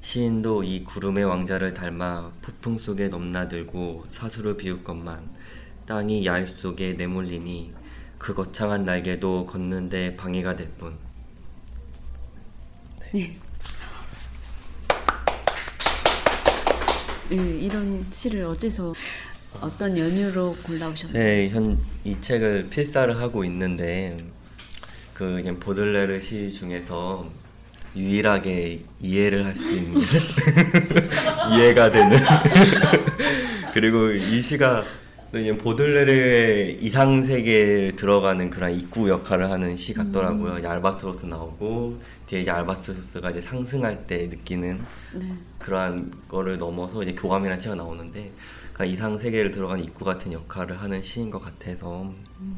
시인도 0.00 0.64
이 0.64 0.82
구름의 0.82 1.24
왕자를 1.26 1.72
닮아 1.72 2.32
폭풍 2.42 2.78
속에 2.78 3.06
넘나들고 3.06 4.06
사수를 4.10 4.56
비울 4.56 4.82
것만 4.82 5.30
땅이 5.86 6.26
얄 6.26 6.44
속에 6.44 6.94
내몰리니 6.94 7.72
그 8.18 8.34
거창한 8.34 8.84
날개도 8.84 9.46
걷는데 9.46 10.16
방해가 10.16 10.56
될 10.56 10.66
뿐. 10.70 10.98
네. 13.12 13.38
네, 17.30 17.36
이런 17.36 18.04
시를 18.10 18.46
어째서 18.46 18.92
어떤 19.60 19.96
연유로 19.96 20.56
골라오셨나요? 20.64 21.22
네, 21.22 21.48
현 21.50 21.78
이 22.04 22.20
책을 22.20 22.68
필사를 22.68 23.16
하고 23.20 23.44
있는데 23.44 24.16
그 25.14 25.24
그냥 25.34 25.60
보들레르 25.60 26.18
시 26.18 26.50
중에서 26.52 27.30
유일하게 27.94 28.80
이해를 29.00 29.44
할 29.44 29.54
수 29.56 29.76
있는 29.76 30.00
이해가 31.54 31.90
되는 31.92 32.18
그리고 33.72 34.10
이 34.10 34.42
시가 34.42 34.84
또 35.32 35.38
이제 35.38 35.56
보들레르의 35.56 36.84
이상 36.84 37.24
세계에 37.24 37.92
들어가는 37.92 38.50
그런 38.50 38.74
입구 38.74 39.08
역할을 39.08 39.50
하는 39.50 39.76
시 39.76 39.94
같더라고요. 39.94 40.56
음. 40.56 40.66
알바트로스 40.66 41.24
나오고 41.24 41.98
뒤에 42.26 42.42
이제 42.42 42.50
알바트로스가 42.50 43.30
이제 43.30 43.40
상승할 43.40 44.06
때 44.06 44.26
느끼는 44.26 44.78
네. 45.14 45.34
그러한 45.58 46.12
거를 46.28 46.58
넘어서 46.58 47.02
이제 47.02 47.14
교감이라는 47.14 47.58
시가 47.62 47.74
나오는데 47.74 48.30
그러니까 48.74 48.84
이상 48.84 49.16
세계를 49.16 49.52
들어간 49.52 49.82
입구 49.82 50.04
같은 50.04 50.32
역할을 50.32 50.82
하는 50.82 51.00
시인 51.00 51.30
것 51.30 51.38
같아서 51.38 52.12
음. 52.38 52.56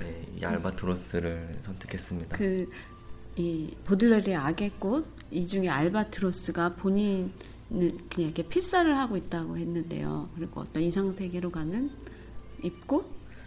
네, 0.00 0.26
이 0.40 0.44
알바트로스를 0.44 1.60
선택했습니다. 1.64 2.36
그 2.36 2.66
이 3.36 3.74
보들레르의 3.84 4.36
악의 4.36 4.72
꽃 4.78 5.06
이 5.30 5.46
중에 5.46 5.68
알바트로스가 5.68 6.74
본인 6.74 7.32
그냥 7.72 7.98
이렇게 8.16 8.42
필사를 8.42 8.96
하고 8.96 9.16
있다고 9.16 9.56
했는데요. 9.56 10.28
그리고 10.36 10.60
어떤 10.60 10.82
이상 10.82 11.10
세계로 11.10 11.50
가는 11.50 11.90
입구 12.62 13.04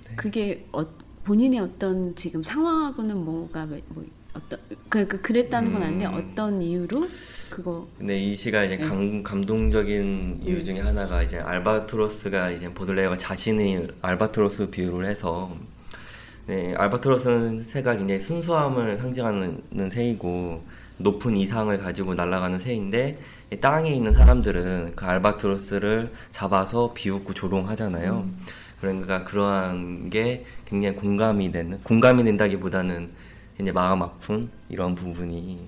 네. 0.09 0.15
그게 0.15 0.67
어, 0.71 0.85
본인의 1.23 1.59
어떤 1.59 2.15
지금 2.15 2.43
상황하고는 2.43 3.17
뭐가 3.23 3.65
뭐 3.65 4.05
어떤 4.33 4.59
그, 4.89 5.07
그 5.07 5.21
그랬다는 5.21 5.73
건 5.73 5.83
아닌데 5.83 6.05
음. 6.05 6.13
어떤 6.15 6.61
이유로 6.61 7.07
그거 7.49 7.87
근데 7.97 8.17
이 8.17 8.35
시가 8.35 8.65
이제 8.65 8.77
네. 8.77 8.83
감, 8.85 9.23
감동적인 9.23 10.41
이유 10.43 10.57
음. 10.57 10.63
중에 10.63 10.79
하나가 10.81 11.23
이제 11.23 11.39
알바트로스가 11.39 12.51
이제 12.51 12.71
보들레가 12.71 13.17
자신의 13.17 13.87
알바트로스 14.01 14.69
비유를 14.69 15.07
해서 15.07 15.55
네, 16.47 16.75
알바트로스는 16.75 17.61
새가 17.61 17.97
굉장히 17.97 18.19
순수함을 18.19 18.97
상징하는 18.97 19.89
새이고 19.91 20.63
높은 20.97 21.35
이상을 21.35 21.77
가지고 21.77 22.13
날아가는 22.13 22.59
새인데 22.59 23.19
땅에 23.61 23.91
있는 23.91 24.13
사람들은 24.13 24.93
그 24.95 25.05
알바트로스를 25.05 26.11
잡아서 26.31 26.93
비웃고 26.93 27.33
조롱하잖아요. 27.33 28.27
음. 28.27 28.37
그러니까 28.79 29.23
그러한 29.23 30.09
게 30.09 30.45
굉장히 30.65 30.95
공감이 30.95 31.51
되는 31.51 31.79
공감이 31.81 32.23
된다기보다는 32.23 33.11
이제 33.59 33.71
마음 33.71 34.03
아픈 34.03 34.49
이런 34.69 34.95
부분이 34.95 35.67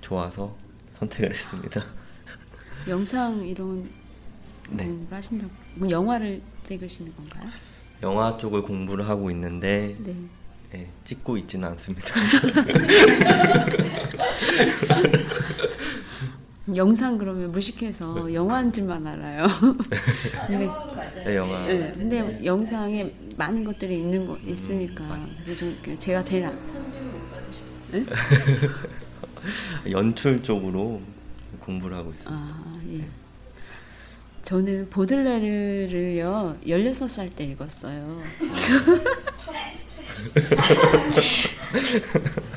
좋아서 0.00 0.54
선택을 0.94 1.30
했습니다. 1.32 1.80
영상 2.88 3.40
이런 3.46 3.88
네. 4.68 4.84
공부를 4.84 5.18
하신다고 5.18 5.52
뭐 5.74 5.90
영화를 5.90 6.42
찍으시는 6.64 7.14
건가요? 7.16 7.48
영화 8.02 8.36
쪽을 8.36 8.62
공부를 8.62 9.08
하고 9.08 9.30
있는데 9.30 9.96
네. 10.00 10.14
네, 10.72 10.88
찍고 11.04 11.36
있지는 11.36 11.68
않습니다. 11.68 12.08
영상 16.74 17.18
그러면 17.18 17.52
무식해서 17.52 18.32
영화인 18.32 18.72
줄만 18.72 19.06
알아요. 19.06 19.44
근데. 20.46 20.66
네, 21.24 21.36
영화. 21.36 21.66
네, 21.66 21.92
근데 21.92 22.22
네. 22.22 22.42
영상에 22.44 23.12
많은 23.36 23.64
것들이 23.64 23.98
있는 23.98 24.26
거 24.26 24.38
있으니까 24.38 25.04
음, 25.04 25.36
그래서 25.42 25.58
좀 25.58 25.76
제가 25.98 26.22
제일 26.22 26.48
네? 27.90 28.06
연출 29.90 30.42
쪽으로 30.42 31.02
공부를 31.60 31.98
하고 31.98 32.10
있습니다. 32.10 32.42
아, 32.42 32.80
예. 32.88 33.06
저는 34.52 34.90
보들레르를요 34.90 36.58
16살 36.66 37.34
때 37.34 37.44
읽었어요. 37.44 38.18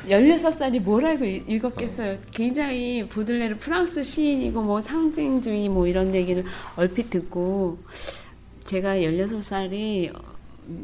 16살이 0.05 0.81
뭘 0.81 1.05
알고 1.05 1.23
읽었겠어요. 1.23 2.17
굉장히 2.31 3.07
보들레르 3.07 3.57
프랑스 3.59 4.03
시인이고 4.03 4.61
뭐 4.61 4.81
상징주의 4.81 5.69
뭐 5.69 5.87
이런 5.87 6.13
얘기를 6.13 6.43
얼핏 6.75 7.09
듣고 7.09 7.79
제가 8.65 8.97
16살이 8.97 10.13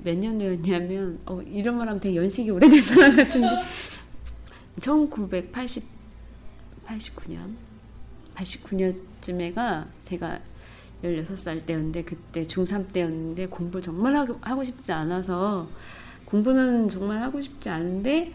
몇 0.05 0.17
년도였냐면 0.17 1.19
어, 1.25 1.41
이런 1.41 1.77
말 1.77 1.89
하면 1.89 1.99
되게 1.99 2.15
연식이 2.15 2.49
오래된 2.51 2.81
사람 2.83 3.17
같은데 3.17 3.47
1980 4.79 5.83
89년 6.85 7.55
89년쯤에가 8.35 9.87
제가 10.05 10.39
16살 11.03 11.65
때였는데 11.65 12.03
그때 12.03 12.45
중3 12.45 12.91
때였는데 12.93 13.47
공부 13.47 13.81
정말 13.81 14.15
하고, 14.15 14.63
싶지 14.63 14.91
않아서 14.91 15.67
공부는 16.25 16.89
정말 16.89 17.21
하고 17.21 17.41
싶지 17.41 17.69
않은데 17.69 18.33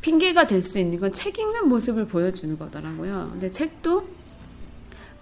핑계가 0.00 0.46
될 0.46 0.62
수 0.62 0.78
있는 0.78 0.98
건 1.00 1.12
책 1.12 1.38
읽는 1.38 1.68
모습을 1.68 2.06
보여주는 2.06 2.58
거더라고요. 2.58 3.30
근데 3.32 3.50
책도 3.50 4.08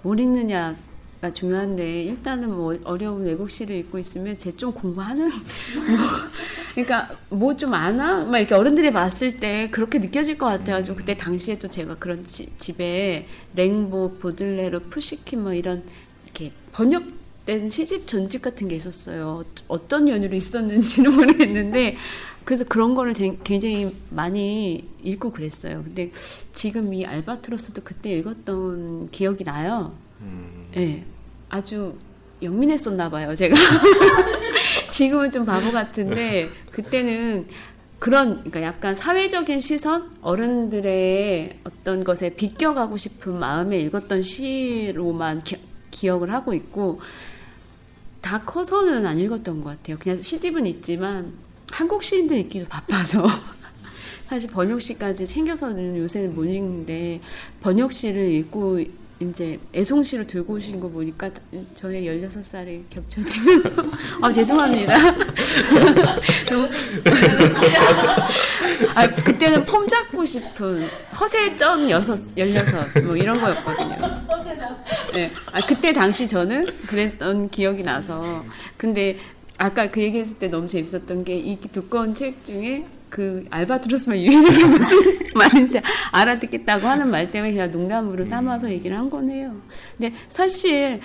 뭘 0.03 0.19
읽느냐가 0.21 1.33
중요한데 1.33 2.03
일단은 2.05 2.51
뭐 2.55 2.77
어려운 2.85 3.25
외국시를 3.25 3.77
읽고 3.77 3.99
있으면 3.99 4.37
제좀 4.39 4.73
공부하는 4.73 5.29
뭐 5.89 5.99
그러니까 6.75 7.09
뭐 7.31 7.55
좀 7.57 7.73
아나 7.75 8.25
막 8.25 8.39
이렇게 8.39 8.55
어른들이 8.55 8.93
봤을 8.93 9.41
때 9.41 9.71
그렇게 9.71 9.99
느껴질 9.99 10.37
것 10.37 10.47
같아가지고 10.47 10.97
그때 10.97 11.17
당시에 11.17 11.59
또 11.59 11.69
제가 11.69 11.95
그런 11.97 12.25
지, 12.25 12.49
집에 12.59 13.27
랭보 13.55 14.19
보들레르 14.19 14.81
푸시킨 14.91 15.43
뭐 15.43 15.55
이런 15.55 15.85
이렇게 16.37 16.53
번역된 16.73 17.71
시집 17.71 18.07
전집 18.07 18.43
같은 18.43 18.69
게 18.69 18.77
있었어요. 18.77 19.45
어떤 19.69 20.09
연유로 20.09 20.37
있었는지는 20.37 21.13
모르겠는데 21.17 21.97
그래서 22.45 22.65
그런 22.65 22.95
거를 22.95 23.15
굉장히 23.43 23.93
많이 24.11 24.89
읽고 25.03 25.33
그랬어요. 25.33 25.83
근데 25.83 26.13
지금 26.53 26.95
이 26.95 27.05
알바트로스도 27.05 27.83
그때 27.83 28.13
읽었던 28.19 29.09
기억이 29.11 29.43
나요. 29.43 29.97
음. 30.21 30.69
네, 30.73 31.05
아주 31.49 31.97
영민했었나 32.43 33.11
봐요, 33.11 33.35
제가. 33.35 33.57
지금은 34.91 35.31
좀 35.31 35.45
바보 35.45 35.73
같은데 35.73 36.49
그때는 36.71 37.47
그런 37.99 38.37
그러니까 38.37 38.63
약간 38.63 38.95
사회적인 38.95 39.61
시선 39.61 40.11
어른들의 40.21 41.61
어떤 41.65 42.05
것에 42.05 42.31
비껴가고 42.31 42.97
싶은 42.97 43.39
마음에 43.39 43.81
읽었던 43.81 44.23
시로만 44.23 45.43
기, 45.43 45.57
기억을 45.97 46.33
하고 46.33 46.53
있고 46.53 47.01
다 48.21 48.43
커서는 48.43 49.07
안 49.07 49.19
읽었던 49.19 49.63
것 49.63 49.71
같아요. 49.71 49.97
그냥 49.99 50.21
시집은 50.21 50.67
있지만 50.67 51.33
한국 51.71 52.03
시인들 52.03 52.37
읽기도 52.39 52.67
바빠서 52.67 53.27
사실 54.29 54.51
번역시까지 54.51 55.27
챙겨서는 55.27 55.97
요새는 55.97 56.35
못 56.35 56.45
읽는데 56.45 57.21
번역시를 57.61 58.31
읽고 58.35 58.81
이제 59.19 59.59
애송시를 59.75 60.27
들고 60.27 60.55
오신 60.55 60.79
거 60.79 60.89
보니까 60.89 61.31
저의 61.75 62.05
16살이 62.07 62.83
겹쳐지는 62.91 63.63
아 64.21 64.31
죄송합니다. 64.33 64.95
아, 68.95 69.09
그때는 69.09 69.65
폼 69.65 69.89
잡고 69.89 70.25
싶은 70.25 70.87
허세쩐 71.19 71.89
여섯, 71.91 72.19
16 72.37 73.05
뭐 73.07 73.17
이런 73.17 73.41
거였거든요. 73.41 73.97
네. 75.15 75.33
아, 75.53 75.61
그때 75.67 75.93
당시 75.93 76.29
저는 76.29 76.67
그랬던 76.87 77.49
기억이 77.49 77.83
나서 77.83 78.45
근데 78.77 79.19
아까 79.59 79.91
그 79.91 80.03
얘기했을 80.03 80.39
때 80.39 80.49
너무 80.49 80.67
재밌었던 80.67 81.25
게 81.25 81.37
이 81.39 81.59
두꺼운 81.73 82.15
책 82.15 82.45
중에 82.45 82.85
그 83.09 83.45
알바트로스만 83.51 84.19
유일하게 84.19 84.65
무슨 84.65 85.19
말인지 85.35 85.81
알아듣겠다고 86.13 86.87
하는 86.87 87.11
말 87.11 87.31
때문에 87.31 87.53
그냥 87.53 87.71
농담으로 87.71 88.25
삼아서 88.25 88.71
얘기를 88.71 88.99
한 88.99 89.09
거네요. 89.09 89.55
근데 89.97 90.15
사실 90.29 91.01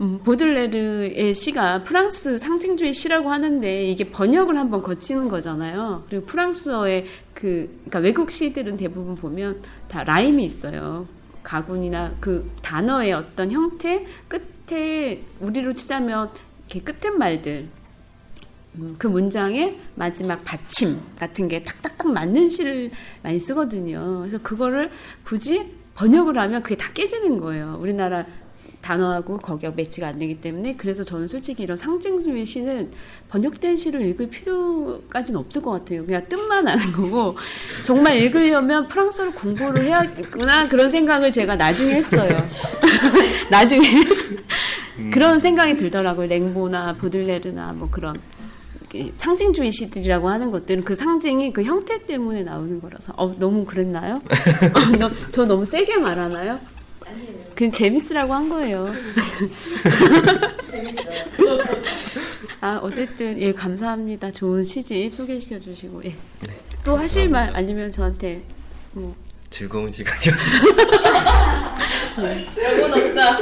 음, 0.00 0.18
보들레르의 0.24 1.34
시가 1.34 1.84
프랑스 1.84 2.38
상징주의 2.38 2.92
시라고 2.92 3.30
하는데 3.30 3.84
이게 3.86 4.10
번역을 4.10 4.58
한번 4.58 4.82
거치는 4.82 5.28
거잖아요. 5.28 6.04
그리고 6.08 6.26
프랑스어의 6.26 7.04
그 7.32 7.68
그러니까 7.84 8.00
외국 8.00 8.30
시들은 8.30 8.76
대부분 8.76 9.14
보면 9.14 9.62
다 9.88 10.02
라임이 10.02 10.44
있어요. 10.44 11.06
가군이나 11.42 12.14
그 12.20 12.50
단어의 12.62 13.12
어떤 13.12 13.52
형태 13.52 14.04
끝에 14.26 15.22
우리로 15.40 15.74
치자면 15.74 16.30
이렇게 16.68 16.80
끝에 16.80 17.14
말들 17.14 17.68
음, 17.68 17.83
그 18.98 19.06
문장의 19.06 19.78
마지막 19.94 20.44
받침 20.44 20.96
같은 21.18 21.48
게 21.48 21.62
탁탁탁 21.62 22.08
맞는 22.08 22.48
시를 22.48 22.90
많이 23.22 23.38
쓰거든요. 23.38 24.20
그래서 24.20 24.38
그거를 24.38 24.90
굳이 25.24 25.70
번역을 25.94 26.36
하면 26.38 26.62
그게 26.62 26.76
다 26.76 26.90
깨지는 26.92 27.38
거예요. 27.38 27.78
우리나라 27.80 28.26
단어하고 28.84 29.38
거기가 29.38 29.72
매치가 29.74 30.08
안 30.08 30.18
되기 30.18 30.40
때문에 30.40 30.74
그래서 30.76 31.04
저는 31.04 31.26
솔직히 31.26 31.62
이런 31.62 31.76
상징주의 31.76 32.44
시는 32.44 32.90
번역된 33.30 33.78
시를 33.78 34.02
읽을 34.08 34.28
필요까지는 34.28 35.40
없을 35.40 35.62
것 35.62 35.70
같아요. 35.70 36.04
그냥 36.04 36.26
뜻만 36.28 36.68
아는 36.68 36.92
거고 36.92 37.36
정말 37.86 38.18
읽으려면 38.18 38.86
프랑스어를 38.88 39.32
공부를 39.32 39.84
해야겠구나 39.84 40.68
그런 40.68 40.90
생각을 40.90 41.32
제가 41.32 41.56
나중에 41.56 41.94
했어요. 41.94 42.30
나중에 43.50 43.88
그런 45.10 45.40
생각이 45.40 45.76
들더라고요. 45.76 46.26
랭보나 46.26 46.94
보들레르나 46.94 47.72
뭐 47.72 47.88
그런 47.90 48.20
상징주의 49.16 49.72
시들이라고 49.72 50.28
하는 50.28 50.50
것들은 50.50 50.84
그 50.84 50.94
상징이 50.94 51.52
그 51.52 51.62
형태 51.62 52.04
때문에 52.04 52.42
나오는 52.42 52.80
거라서 52.80 53.12
어 53.16 53.32
너무 53.38 53.64
그랬나요? 53.64 54.14
어, 54.74 54.96
너, 54.98 55.10
저 55.30 55.44
너무 55.44 55.64
세게 55.64 55.98
말하나요? 55.98 56.58
아니에요. 57.06 57.44
그냥 57.54 57.72
재밌으라고 57.72 58.34
한 58.34 58.48
거예요. 58.48 58.88
재밌어요. 60.66 61.24
아 62.60 62.78
어쨌든 62.82 63.38
예 63.40 63.52
감사합니다. 63.52 64.30
좋은 64.32 64.64
시집 64.64 65.14
소개시켜 65.14 65.60
주시고 65.60 66.02
예. 66.04 66.14
또 66.84 66.96
하실 66.96 67.28
말 67.28 67.54
아니면 67.54 67.92
저한테 67.92 68.42
뭐 68.92 69.14
즐거운 69.50 69.92
시간이었어요. 69.92 70.34
영혼 72.62 72.92
없다. 72.92 73.38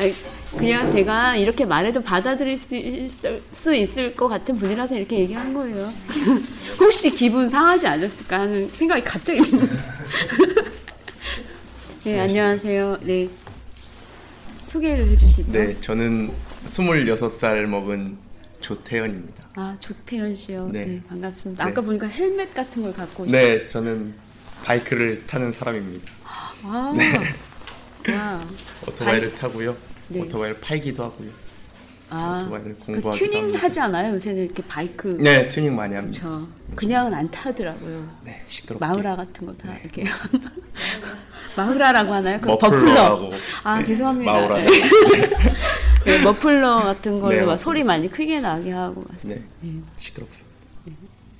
아니, 0.00 0.14
그냥 0.56 0.88
제가 0.88 1.36
이렇게 1.36 1.66
말해도 1.66 2.02
받아들일 2.02 2.58
수 2.58 2.74
있을, 2.74 3.42
수 3.52 3.74
있을 3.74 4.16
것 4.16 4.28
같은 4.28 4.58
분이라서 4.58 4.96
이렇게 4.96 5.18
얘기한 5.18 5.52
거예요. 5.52 5.92
혹시 6.80 7.10
기분 7.10 7.50
상하지 7.50 7.86
않았을까 7.86 8.40
하는 8.40 8.66
생각이 8.70 9.04
갑자기 9.04 9.42
네, 12.04 12.18
안녕하세요. 12.18 13.00
네. 13.02 13.28
소개를 14.68 15.06
해주시죠. 15.10 15.52
네, 15.52 15.78
저는 15.82 16.32
26살 16.66 17.66
먹은 17.66 18.16
조태현입니다. 18.62 19.44
아, 19.56 19.76
조태현 19.80 20.34
씨요. 20.34 20.70
네, 20.72 20.86
네. 20.86 21.02
반갑습니다. 21.10 21.62
네. 21.62 21.70
아까 21.70 21.82
보니까 21.82 22.06
헬멧 22.06 22.54
같은 22.54 22.80
걸 22.82 22.94
갖고 22.94 23.24
오셨 23.24 23.32
네, 23.32 23.68
저는 23.68 24.14
바이크를 24.64 25.26
타는 25.26 25.52
사람입니다. 25.52 26.10
아, 26.62 26.94
와. 28.08 28.40
오토바이를 28.88 29.32
타고요. 29.32 29.76
네. 30.08 30.20
오토바이를 30.20 30.60
팔기도 30.60 31.04
하고요. 31.04 31.30
아, 32.12 32.40
오토바이를 32.42 32.76
그 32.78 32.84
공부하기도 32.86 33.24
튜닝 33.26 33.42
합니다. 33.42 33.58
하지 33.62 33.80
않아요? 33.80 34.14
요새는 34.14 34.44
이렇게 34.44 34.62
바이크. 34.66 35.16
네, 35.20 35.48
튜닝 35.48 35.76
많이 35.76 35.94
합니다. 35.94 36.20
그렇죠. 36.20 36.48
그냥은 36.74 37.14
안 37.14 37.30
타더라고요. 37.30 38.08
네, 38.24 38.42
시끄럽게. 38.48 38.84
마우라 38.84 39.16
같은 39.16 39.46
거 39.46 39.52
다 39.56 39.76
이렇게 39.82 40.04
마우라라고 41.56 42.12
하나요? 42.14 42.40
그. 42.40 42.56
머플러. 42.58 43.30
아 43.64 43.78
네, 43.78 43.84
죄송합니다. 43.84 44.32
마우라. 44.32 44.56
네. 44.58 44.66
네, 46.06 46.18
머플러 46.22 46.80
같은 46.82 47.20
걸로 47.20 47.36
네, 47.40 47.42
막. 47.46 47.56
소리 47.58 47.84
많이 47.84 48.08
크게 48.10 48.40
나게 48.40 48.70
하고 48.70 49.02
막 49.08 49.16
네, 49.22 49.42
네. 49.60 49.72
시끄럽습니다. 49.96 50.50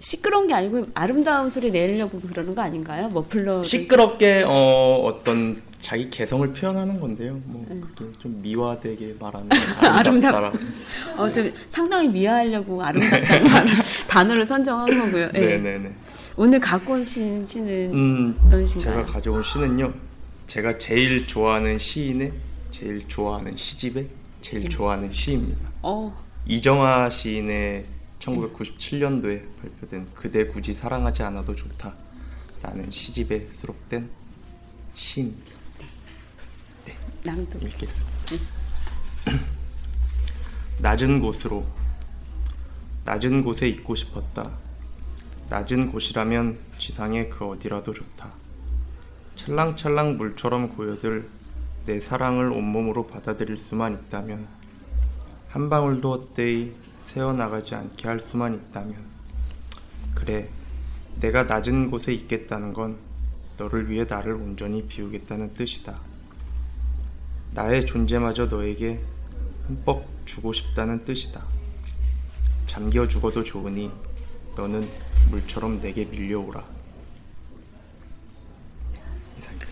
시끄러운 0.00 0.48
게 0.48 0.54
아니고 0.54 0.86
아름다운 0.94 1.50
소리 1.50 1.70
내려고 1.70 2.20
그러는 2.20 2.54
거 2.54 2.62
아닌가요? 2.62 3.08
머플러. 3.10 3.62
시끄럽게 3.62 4.44
어, 4.46 5.02
어떤 5.04 5.60
자기 5.80 6.10
개성을 6.10 6.52
표현하는 6.52 7.00
건데요. 7.00 7.40
뭐 7.46 7.64
네. 7.68 7.80
그게 7.80 8.12
좀 8.18 8.40
미화되게 8.42 9.16
말하면 9.18 9.48
아름답- 9.80 9.98
아름답다라고. 9.98 10.58
어, 11.16 11.30
좀 11.30 11.52
상당히 11.68 12.08
미화하려고 12.08 12.82
아름답다는 12.82 13.50
단어를 14.06 14.44
선정한 14.46 14.86
거고요. 14.86 15.30
네. 15.32 15.40
네, 15.40 15.58
네, 15.58 15.78
네. 15.78 15.92
오늘 16.36 16.60
갖고 16.60 16.94
오신 16.94 17.46
시는 17.48 17.92
음, 17.94 18.38
어떤 18.46 18.66
시인가요? 18.66 18.94
제가 18.96 19.06
가져온 19.12 19.42
시는요. 19.42 19.92
제가 20.46 20.78
제일 20.78 21.26
좋아하는 21.26 21.78
시인의 21.78 22.32
제일 22.70 23.06
좋아하는 23.08 23.56
시집의 23.56 24.06
제일 24.42 24.62
네. 24.62 24.68
좋아하는 24.68 25.10
시입니다. 25.12 25.70
어, 25.82 26.14
이정아 26.46 27.10
시인의 27.10 27.84
1997년도에 28.20 29.42
발표된 29.60 30.06
그대 30.14 30.46
굳이 30.46 30.74
사랑하지 30.74 31.22
않아도 31.22 31.54
좋다라는 31.56 32.90
시집에 32.90 33.46
수록된 33.48 34.08
시입니다. 34.94 35.59
낭독. 37.24 37.62
읽겠습니다. 37.62 38.10
낮은 40.80 41.20
곳으로 41.20 41.66
낮은 43.04 43.44
곳에 43.44 43.68
있고 43.68 43.94
싶었다. 43.94 44.50
낮은 45.48 45.92
곳이라면 45.92 46.58
지상의 46.78 47.28
그 47.28 47.46
어디라도 47.46 47.92
좋다. 47.92 48.32
찰랑찰랑 49.36 50.16
물처럼 50.16 50.70
고여들 50.76 51.28
내 51.86 51.98
사랑을 51.98 52.52
온몸으로 52.52 53.06
받아들일 53.06 53.56
수만 53.56 53.94
있다면 53.94 54.46
한 55.48 55.68
방울도 55.68 56.12
헛되이 56.12 56.72
새어나가지 56.98 57.74
않게 57.74 58.06
할 58.06 58.20
수만 58.20 58.54
있다면 58.54 58.96
그래 60.14 60.48
내가 61.20 61.44
낮은 61.44 61.90
곳에 61.90 62.12
있겠다는 62.12 62.72
건 62.72 62.98
너를 63.56 63.90
위해 63.90 64.04
나를 64.08 64.34
온전히 64.34 64.86
비우겠다는 64.86 65.54
뜻이다. 65.54 66.09
나의 67.52 67.84
존재마저 67.86 68.46
너에게 68.46 69.00
흠뻑 69.66 70.06
주고 70.24 70.52
싶다는 70.52 71.04
뜻이다. 71.04 71.44
잠겨 72.66 73.06
죽어도 73.08 73.42
좋으니 73.42 73.90
너는 74.56 74.86
물처럼 75.30 75.80
내게 75.80 76.04
밀려오라. 76.04 76.64
이상입니다. 79.38 79.66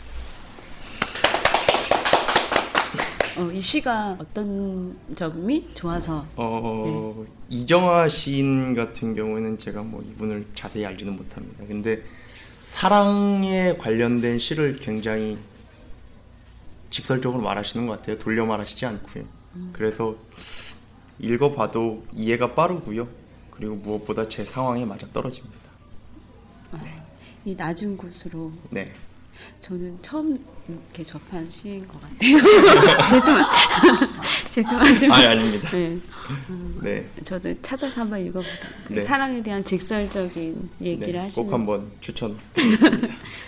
어, 3.39 3.53
이 3.53 3.61
시가 3.61 4.16
어떤 4.18 4.97
점이 5.14 5.68
좋아서 5.74 6.26
어, 6.35 7.24
이정아 7.49 8.09
시인 8.09 8.74
같은 8.74 9.14
경우에는 9.14 9.59
제가 9.59 9.83
뭐 9.83 10.03
이분을 10.03 10.47
자세히 10.57 10.85
알지는 10.85 11.14
못합니다. 11.14 11.64
근데 11.68 12.03
사랑에 12.64 13.74
관련된 13.79 14.41
시를 14.41 14.76
굉장히 14.76 15.39
직설적으로 16.91 17.43
말하시는 17.43 17.86
것 17.86 17.99
같아요. 17.99 18.18
돌려 18.18 18.47
말하시지 18.47 18.86
않고요. 18.86 19.24
그래서 19.72 20.16
읽어봐도 21.18 22.05
이해가 22.14 22.55
빠르고요. 22.55 23.09
그리고 23.51 23.74
무엇보다 23.76 24.28
제 24.28 24.45
상황에 24.45 24.84
맞아 24.84 25.07
떨어집니다. 25.12 25.59
이 27.45 27.55
낮은 27.55 27.97
곳으로 27.97 28.53
네. 28.70 28.93
저는 29.61 29.99
처음 30.03 30.39
이렇게 30.68 31.03
접한 31.03 31.49
시인 31.51 31.86
것 31.89 31.99
같아요. 32.01 32.36
죄송, 33.09 33.36
죄송하지만. 34.51 35.18
아니, 35.18 35.26
아닙니다. 35.26 35.70
네, 35.70 35.99
네. 36.82 37.09
저도 37.24 37.55
찾아서 37.62 38.03
한번 38.03 38.20
읽어볼게요. 38.20 38.59
네. 38.91 39.01
사랑에 39.01 39.43
대한 39.43 39.64
직설적인 39.64 40.70
얘기를 40.82 41.12
네. 41.12 41.18
하시는. 41.20 41.47
꼭 41.47 41.53
한번 41.53 41.91
추천. 42.01 42.36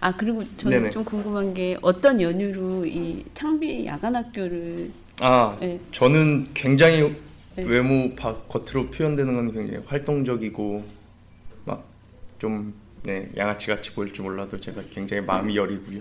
아 0.00 0.16
그리고 0.16 0.42
저는 0.56 0.78
네네. 0.78 0.90
좀 0.90 1.04
궁금한 1.04 1.54
게 1.54 1.76
어떤 1.82 2.20
연유로 2.20 2.86
이 2.86 3.24
창비 3.34 3.86
야간학교를 3.86 4.90
아, 5.20 5.56
네. 5.60 5.80
저는 5.92 6.48
굉장히 6.54 7.14
네. 7.56 7.64
외모 7.64 8.14
바, 8.14 8.34
겉으로 8.48 8.90
표현되는 8.90 9.34
건 9.34 9.52
굉장히 9.52 9.84
활동적이고 9.86 10.84
막 11.64 11.88
좀 12.38 12.72
네, 13.02 13.28
양아치 13.36 13.66
같이 13.68 13.92
보일 13.94 14.12
줄 14.12 14.24
몰라도 14.24 14.60
제가 14.60 14.82
굉장히 14.90 15.22
마음이 15.22 15.56
여리고요. 15.56 16.00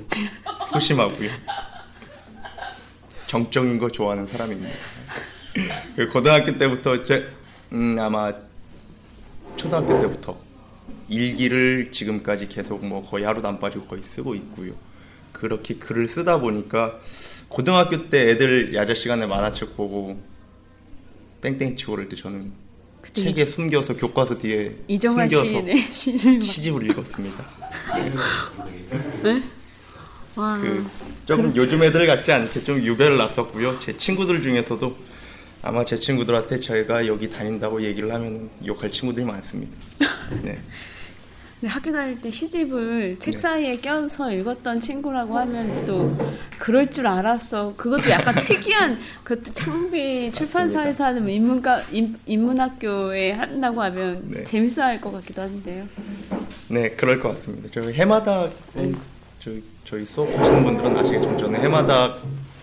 소심하고요. 0.71 1.29
정적인 3.27 3.77
거 3.77 3.89
좋아하는 3.89 4.27
사람입니다. 4.27 4.73
그 5.95 6.09
고등학교 6.09 6.57
때부터 6.57 7.03
제 7.03 7.29
음, 7.71 7.97
아마 7.99 8.31
초등학교 9.55 9.99
때부터 9.99 10.37
일기를 11.09 11.91
지금까지 11.91 12.47
계속 12.47 12.85
뭐 12.85 13.01
거의 13.01 13.25
하루도 13.25 13.47
안 13.47 13.59
빠지고 13.59 13.85
거의 13.85 14.03
쓰고 14.03 14.35
있고요. 14.35 14.73
그렇게 15.31 15.75
글을 15.75 16.07
쓰다 16.07 16.39
보니까 16.39 16.99
고등학교 17.47 18.09
때 18.09 18.31
애들 18.31 18.73
야자 18.73 18.93
시간에 18.93 19.25
만화책 19.25 19.75
보고 19.77 20.19
땡땡 21.41 21.75
치고 21.75 21.93
그럴 21.93 22.09
때 22.09 22.15
저는 22.15 22.51
그때 23.01 23.21
책에 23.21 23.45
숨겨서 23.45 23.95
교과서 23.95 24.37
뒤에 24.37 24.75
이정환 24.87 25.29
숨겨서 25.29 25.61
시인의 25.91 26.41
시집을 26.41 26.89
읽었습니다. 26.89 27.45
네? 29.23 29.43
와. 30.35 30.59
그 30.59 30.85
조금 31.25 31.55
요즘 31.55 31.83
애들 31.83 32.05
같지 32.07 32.31
않게 32.31 32.63
좀 32.63 32.81
유배를 32.81 33.17
났었고요. 33.17 33.79
제 33.79 33.95
친구들 33.95 34.41
중에서도 34.41 34.95
아마 35.67 35.83
제 35.83 35.97
친구들한테 35.97 36.59
제가 36.59 37.05
여기 37.07 37.29
다닌다고 37.29 37.81
얘기를 37.83 38.13
하면 38.13 38.49
욕할 38.65 38.89
친구들이 38.89 39.25
많습니다. 39.25 39.75
네. 40.41 40.57
근데 41.59 41.73
학교 41.73 41.91
다닐 41.91 42.21
때 42.21 42.31
시집을 42.31 43.17
책 43.19 43.33
네. 43.33 43.37
사이에 43.37 43.75
껴서 43.77 44.31
읽었던 44.31 44.79
친구라고 44.79 45.37
하면 45.39 45.85
또 45.85 46.15
그럴 46.57 46.89
줄 46.89 47.05
알았어. 47.07 47.73
그것도 47.75 48.09
약간 48.11 48.35
특이한 48.39 48.97
그것도 49.25 49.53
창비 49.53 50.31
출판사에서 50.31 51.03
하는 51.05 51.23
뭐 51.23 51.31
인문가 51.31 51.83
인, 51.91 52.15
인문학교에 52.25 53.31
한다고 53.33 53.81
하면 53.81 54.21
네. 54.29 54.43
재밌어 54.45 54.83
할 54.83 55.01
것 55.01 55.11
같기도 55.11 55.41
한데요. 55.41 55.85
네, 56.69 56.91
그럴 56.91 57.19
것 57.19 57.29
같습니다. 57.29 57.67
저희 57.73 57.93
해마다 57.93 58.47
저, 59.39 59.51
저희 59.83 60.05
수업하시는 60.05 60.63
분들은 60.63 60.95
아시겠지만 60.97 61.37
저는 61.37 61.59
해마다 61.61 62.15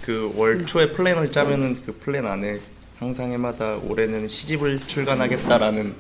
그 0.03 0.33
월 0.37 0.65
초에 0.67 0.91
플랜을 0.93 1.33
짜면은 1.33 1.81
그 1.85 1.93
플랜 1.99 2.27
안에 2.27 2.61
항상 2.99 3.33
해마다 3.33 3.77
올해는 3.77 4.29
시집을 4.29 4.81
출간하겠다라는 4.87 5.95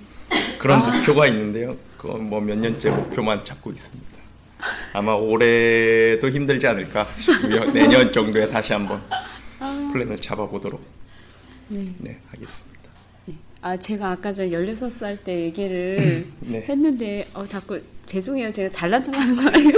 그런 0.58 0.80
목표가 0.80 1.26
있는데요. 1.26 1.68
그건 1.98 2.28
뭐 2.28 2.40
몇 2.40 2.58
년째 2.58 2.90
목표만 2.90 3.44
잡고 3.44 3.70
있습니다. 3.70 4.14
아마 4.92 5.12
올해도 5.12 6.30
힘들지 6.30 6.66
않을까 6.66 7.06
싶고요. 7.18 7.64
내년 7.72 8.12
정도에 8.12 8.48
다시 8.48 8.72
한번 8.72 9.02
플랜을 9.92 10.18
잡아보도록 10.20 10.80
네. 11.68 11.86
네, 11.98 12.18
하겠습니다. 12.30 12.74
아, 13.60 13.76
제가 13.78 14.10
아까 14.12 14.32
저 14.32 14.42
16살 14.44 15.24
때 15.24 15.40
얘기를 15.40 16.26
네. 16.40 16.64
했는데, 16.68 17.26
어, 17.32 17.46
자꾸, 17.46 17.80
죄송해요. 18.06 18.52
제가 18.52 18.70
잘난 18.70 19.02
척 19.02 19.14
하는 19.14 19.34
거 19.36 19.48
아니에요? 19.48 19.72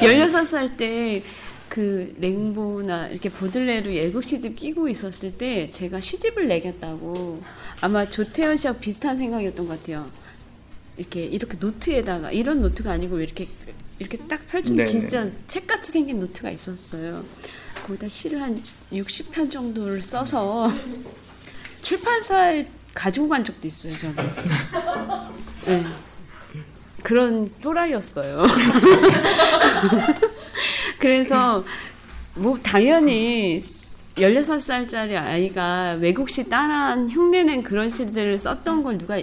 16살 0.00 0.74
때, 0.76 1.22
그, 1.70 2.14
랭보나 2.18 3.06
이렇게 3.06 3.28
보들레르 3.28 3.92
예국 3.94 4.24
시집 4.24 4.56
끼고 4.56 4.88
있었을 4.88 5.38
때, 5.38 5.68
제가 5.68 6.00
시집을 6.00 6.48
내겠다고, 6.48 7.40
아마 7.80 8.10
조태현 8.10 8.56
씨하고 8.56 8.80
비슷한 8.80 9.16
생각이었던 9.16 9.68
것 9.68 9.78
같아요. 9.78 10.10
이렇게, 10.96 11.24
이렇게 11.24 11.56
노트에다가, 11.58 12.32
이런 12.32 12.60
노트가 12.60 12.90
아니고, 12.90 13.20
이렇게, 13.20 13.46
이렇게 14.00 14.18
딱 14.26 14.44
펼친 14.48 14.74
네네. 14.74 14.84
진짜 14.84 15.30
책같이 15.46 15.92
생긴 15.92 16.18
노트가 16.18 16.50
있었어요. 16.50 17.24
거기다 17.86 18.08
시를 18.08 18.42
한 18.42 18.60
60편 18.92 19.52
정도를 19.52 20.02
써서, 20.02 20.68
출판사에 21.82 22.66
가지고 22.92 23.28
간 23.28 23.44
적도 23.44 23.68
있어요, 23.68 23.96
저는. 23.96 24.16
네. 25.66 25.84
그런 27.04 27.48
또라이였어요. 27.60 28.42
그래서 31.00 31.64
뭐 32.34 32.58
당연히 32.62 33.60
16살짜리 34.14 35.16
아이가 35.16 35.96
외국시 36.00 36.48
따라한 36.48 37.08
흉내낸 37.10 37.62
그런 37.62 37.88
시들을 37.88 38.38
썼던 38.38 38.82
걸 38.82 38.98
누가 38.98 39.20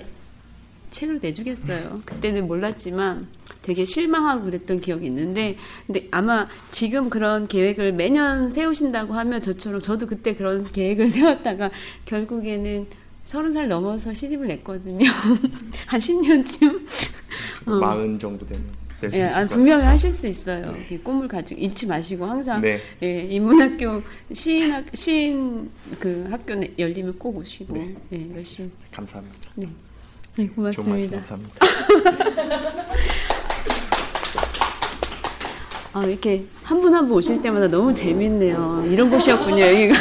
책을 0.90 1.20
내주겠어요. 1.22 2.02
그때는 2.04 2.48
몰랐지만 2.48 3.28
되게 3.62 3.86
실망하고 3.86 4.46
그랬던 4.46 4.82
기억이 4.82 5.06
있는데 5.06 5.58
근데 5.86 6.08
아마 6.10 6.48
지금 6.72 7.10
그런 7.10 7.48
계획을 7.48 7.94
매년 7.94 8.50
세우신다고 8.50 9.14
하면 9.14 9.42
저처럼 9.42 9.80
저도 9.82 10.08
그때 10.08 10.34
그런 10.34 10.72
계획을 10.72 11.08
세웠다가 11.10 11.70
결국에는 12.06 12.88
서른 13.26 13.52
살 13.52 13.68
넘어서 13.68 14.14
시집을 14.14 14.48
냈거든요. 14.48 15.06
한 15.86 16.00
10년쯤. 16.00 16.88
어. 17.68 17.72
마흔 17.72 18.18
정도 18.18 18.46
되면 18.46 18.87
낼수 19.02 19.16
예, 19.16 19.26
있을 19.26 19.36
아, 19.36 19.42
것 19.48 19.50
분명히. 19.54 19.84
하실 19.84 20.14
수 20.14 20.28
있어요. 20.28 20.74
이렇게 20.76 20.98
꿈을 21.00 21.28
가지고 21.28 21.60
잃지 21.62 21.86
마시고 21.86 22.26
항상 22.26 22.62
네. 22.62 22.80
예, 23.04 23.22
인문학교 23.24 24.02
시인학 24.34 24.86
시인 24.94 25.70
그 26.00 26.28
학교 26.32 26.56
내- 26.56 26.72
열리면 26.80 27.18
꼭 27.20 27.38
오시고 27.38 27.74
네. 27.74 27.96
예, 28.14 28.36
열심히. 28.36 28.72
감사합니다. 28.92 29.50
네, 29.56 29.68
네 30.38 30.48
고맙습니다. 30.48 31.18
감사합니다. 31.18 31.56
아, 35.94 36.04
이렇게 36.06 36.46
한 36.64 36.82
분 36.82 36.94
한 36.94 37.08
분 37.08 37.18
오실 37.18 37.42
때마다 37.42 37.68
너무 37.68 37.94
재밌네요. 37.94 38.88
이런 38.90 39.10
곳이었군요, 39.10 39.60
여기가. 39.64 39.96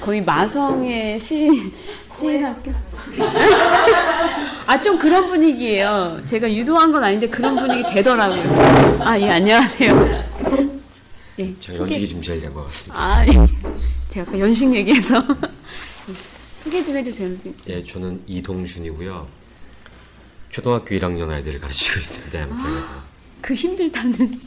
거의 0.00 0.22
마성의 0.24 1.18
시인, 1.20 1.72
시인 2.16 2.44
학교. 2.44 2.72
아, 4.66 4.80
좀 4.80 4.98
그런 4.98 5.26
분위기예요. 5.26 6.22
제가 6.26 6.50
유도한 6.52 6.90
건 6.92 7.04
아닌데 7.04 7.28
그런 7.28 7.56
분위기 7.56 7.82
되더라고요. 7.92 8.98
아, 9.02 9.18
예, 9.18 9.28
안녕하세요. 9.30 10.30
예, 11.40 11.54
저 11.60 11.72
소개- 11.72 11.94
연식이 11.94 12.08
좀 12.08 12.22
제일 12.22 12.40
된것 12.40 12.64
같습니다. 12.66 13.02
아, 13.04 13.26
예. 13.26 13.32
제가 14.08 14.28
아까 14.30 14.38
연식 14.38 14.72
얘기해서. 14.74 15.22
소개 16.62 16.82
좀 16.84 16.96
해주세요, 16.96 17.28
선생님. 17.28 17.54
예, 17.68 17.84
저는 17.84 18.22
이동준이고요. 18.26 19.26
초등학교 20.50 20.94
1학년 20.96 21.30
아이들을 21.30 21.60
가르치고 21.60 22.00
있습니다. 22.00 22.40
양평에서. 22.40 23.10
그 23.40 23.54
힘들다는 23.54 24.14
아니, 24.20 24.40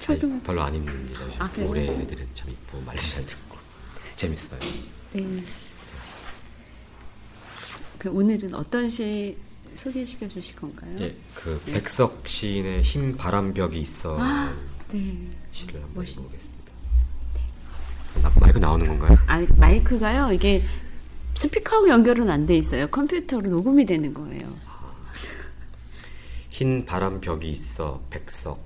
초등 0.00 0.40
별로 0.42 0.62
안 0.62 0.72
힘듭니다. 0.72 1.20
아, 1.38 1.50
그래요? 1.50 1.68
올해 1.68 1.82
애들은 1.86 2.24
참 2.34 2.48
이쁘고 2.50 2.82
말도 2.82 3.02
잘 3.02 3.26
듣고 3.26 3.56
재밌어요. 4.16 4.58
네. 5.12 5.42
그 7.98 8.10
오늘은 8.10 8.54
어떤 8.54 8.88
시 8.88 9.36
소개시켜 9.74 10.28
주실 10.28 10.54
건가요? 10.56 10.96
예, 11.00 11.16
그 11.34 11.60
백석 11.66 12.26
시인의 12.26 12.82
흰 12.82 13.16
바람벽이 13.16 13.80
있어 13.80 14.16
아, 14.20 14.54
네. 14.92 15.16
시를 15.52 15.74
한번 15.82 15.94
멋있- 16.04 16.12
읽어보겠습니다. 16.14 16.58
나, 18.22 18.32
마이크 18.40 18.58
나오는 18.58 18.86
건가요? 18.86 19.16
아, 19.26 19.44
마이크가요. 19.56 20.32
이게 20.32 20.62
스피커하고 21.34 21.88
연결은 21.88 22.28
안 22.30 22.46
돼 22.46 22.56
있어요. 22.56 22.88
컴퓨터로 22.88 23.48
녹음이 23.50 23.84
되는 23.86 24.12
거예요. 24.14 24.46
흰 26.50 26.84
바람벽이 26.84 27.48
있어 27.52 28.02
백석 28.10 28.60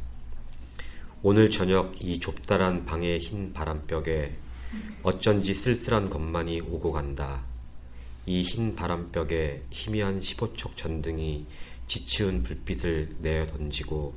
오늘 1.22 1.50
저녁 1.50 1.92
이 2.00 2.18
좁다란 2.18 2.86
방의 2.86 3.18
흰 3.18 3.52
바람벽에 3.52 4.34
어쩐지 5.02 5.54
쓸쓸한 5.54 6.08
것만이 6.10 6.60
오고 6.62 6.92
간다. 6.92 7.42
이 8.26 8.42
흰 8.42 8.74
바람벽에 8.76 9.64
희미한 9.70 10.20
15촉 10.20 10.76
전등이 10.76 11.46
지치운 11.88 12.42
불빛을 12.42 13.16
내어 13.20 13.44
던지고 13.46 14.14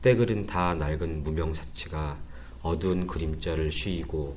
때그른 0.00 0.46
다 0.46 0.74
낡은 0.74 1.22
무명사치가 1.24 2.18
어두운 2.62 3.06
그림자를 3.06 3.72
쉬이고 3.72 4.36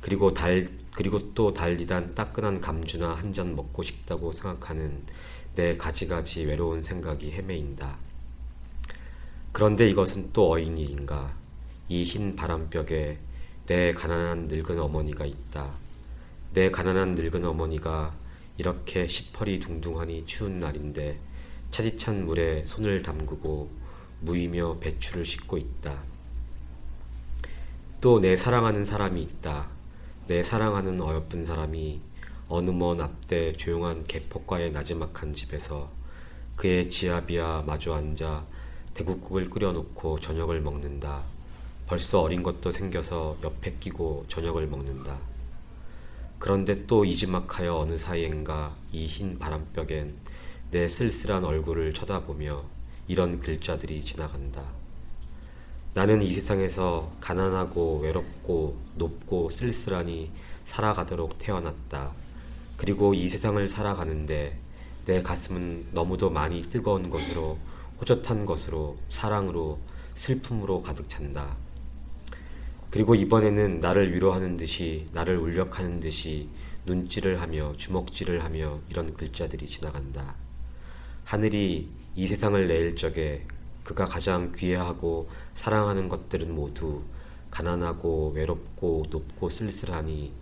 그리고 0.00 0.32
달 0.32 0.68
그리고 0.94 1.32
또 1.34 1.52
달리단 1.52 2.14
따끈한 2.14 2.60
감주나 2.60 3.12
한 3.14 3.32
잔 3.34 3.54
먹고 3.54 3.82
싶다고 3.82 4.32
생각하는 4.32 5.04
내 5.54 5.76
가지가지 5.76 6.44
외로운 6.46 6.82
생각이 6.82 7.30
헤매인다. 7.32 7.98
그런데 9.52 9.88
이것은 9.90 10.30
또 10.32 10.50
어인 10.52 10.78
일인가? 10.78 11.34
이 11.88 12.02
흰 12.04 12.34
바람벽에 12.36 13.18
내 13.70 13.92
가난한 13.92 14.48
늙은 14.48 14.80
어머니가 14.80 15.24
있다. 15.24 15.70
내 16.54 16.72
가난한 16.72 17.14
늙은 17.14 17.44
어머니가 17.44 18.12
이렇게 18.58 19.06
시퍼리 19.06 19.60
둥둥하니 19.60 20.26
추운 20.26 20.58
날인데 20.58 21.20
차디찬 21.70 22.26
물에 22.26 22.66
손을 22.66 23.02
담그고 23.02 23.70
무이며 24.22 24.78
배추를 24.80 25.24
씻고 25.24 25.56
있다. 25.56 26.02
또 28.00 28.18
내 28.18 28.36
사랑하는 28.36 28.84
사람이 28.84 29.22
있다. 29.22 29.68
내 30.26 30.42
사랑하는 30.42 31.00
어여쁜 31.00 31.44
사람이 31.44 32.00
어느 32.48 32.72
먼 32.72 33.00
앞대 33.00 33.52
조용한 33.52 34.02
개폭과의 34.02 34.72
나지막한 34.72 35.32
집에서 35.32 35.92
그의 36.56 36.90
지아비와 36.90 37.62
마주 37.62 37.94
앉아 37.94 38.46
대국국을 38.94 39.48
끓여놓고 39.48 40.18
저녁을 40.18 40.60
먹는다. 40.60 41.22
벌써 41.90 42.20
어린 42.20 42.44
것도 42.44 42.70
생겨서 42.70 43.36
옆에 43.42 43.74
끼고 43.80 44.26
저녁을 44.28 44.68
먹는다. 44.68 45.18
그런데 46.38 46.86
또 46.86 47.04
이지막하여 47.04 47.78
어느 47.78 47.98
사이엔가 47.98 48.76
이 48.92 49.08
흰 49.08 49.40
바람벽엔 49.40 50.14
내 50.70 50.86
쓸쓸한 50.86 51.42
얼굴을 51.42 51.92
쳐다보며 51.92 52.62
이런 53.08 53.40
글자들이 53.40 54.04
지나간다. 54.04 54.62
나는 55.92 56.22
이 56.22 56.32
세상에서 56.32 57.10
가난하고 57.18 57.98
외롭고 57.98 58.76
높고 58.94 59.50
쓸쓸하니 59.50 60.30
살아가도록 60.66 61.40
태어났다. 61.40 62.12
그리고 62.76 63.14
이 63.14 63.28
세상을 63.28 63.66
살아가는데 63.66 64.56
내 65.06 65.22
가슴은 65.22 65.88
너무도 65.90 66.30
많이 66.30 66.62
뜨거운 66.62 67.10
것으로 67.10 67.58
호젓한 68.00 68.46
것으로 68.46 68.96
사랑으로 69.08 69.80
슬픔으로 70.14 70.82
가득 70.82 71.08
찬다. 71.08 71.56
그리고 72.90 73.14
이번에는 73.14 73.78
나를 73.78 74.12
위로하는 74.12 74.56
듯이 74.56 75.06
나를 75.12 75.36
울력하는 75.38 76.00
듯이 76.00 76.48
눈질을 76.86 77.40
하며 77.40 77.72
주먹질을 77.76 78.42
하며 78.42 78.80
이런 78.90 79.14
글자들이 79.14 79.66
지나간다. 79.66 80.34
하늘이 81.24 81.88
이 82.16 82.26
세상을 82.26 82.66
내일 82.66 82.96
적에 82.96 83.46
그가 83.84 84.06
가장 84.06 84.50
귀해하고 84.52 85.30
사랑하는 85.54 86.08
것들은 86.08 86.52
모두 86.52 87.02
가난하고 87.52 88.32
외롭고 88.34 89.04
높고 89.08 89.50
쓸쓸하니 89.50 90.32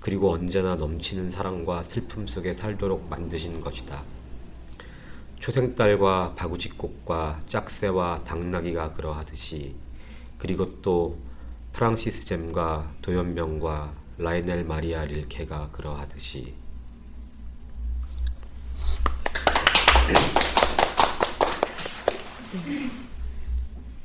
그리고 0.00 0.32
언제나 0.32 0.74
넘치는 0.74 1.30
사랑과 1.30 1.82
슬픔 1.82 2.26
속에 2.26 2.52
살도록 2.52 3.08
만드신 3.08 3.60
것이다. 3.60 4.04
초생딸과 5.40 6.34
바구지꽃과 6.34 7.40
짝새와 7.48 8.24
당나귀가 8.24 8.92
그러하듯이 8.92 9.74
그리고 10.38 10.80
또 10.82 11.16
프랑시스 11.76 12.24
잼과 12.24 12.90
도연명과 13.02 13.94
라이넬 14.16 14.64
마리아 14.64 15.04
릴케가 15.04 15.68
그러하듯이 15.72 16.54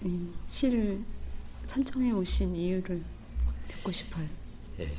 음, 0.04 0.34
시를 0.50 1.00
선정해 1.64 2.12
오신 2.12 2.54
이유를 2.54 3.02
듣고 3.70 3.94
싶어요. 3.94 4.28
예, 4.82 4.92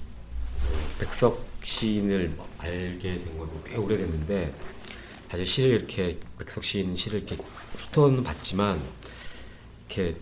백석 0.98 1.46
시인을 1.62 2.34
알게 2.56 3.18
된 3.18 3.36
것도 3.36 3.62
꽤 3.64 3.76
오래됐는데 3.76 4.54
사실 5.28 5.44
시를 5.44 5.70
이렇게 5.72 6.18
백석 6.38 6.64
시인 6.64 6.96
시를 6.96 7.18
이렇게 7.18 7.36
훑어는 7.76 8.24
봤지만 8.24 8.80
이렇게 9.80 10.16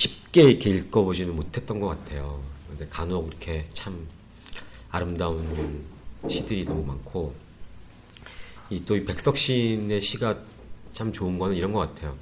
깊게 0.00 0.42
이렇게 0.42 0.70
읽어보지는 0.70 1.36
못했던 1.36 1.78
것 1.78 1.88
같아요. 1.88 2.42
근데 2.68 2.86
간혹 2.88 3.28
이렇게 3.28 3.66
참 3.74 4.08
아름다운 4.90 5.84
시들이 6.28 6.64
너무 6.64 6.84
많고 6.84 7.34
이 8.70 8.80
또 8.84 8.96
이 8.96 9.04
백석 9.04 9.36
시인의 9.36 10.00
시가 10.00 10.38
참 10.94 11.12
좋은 11.12 11.38
거는 11.38 11.56
이런 11.56 11.72
것 11.72 11.80
같아요. 11.80 12.16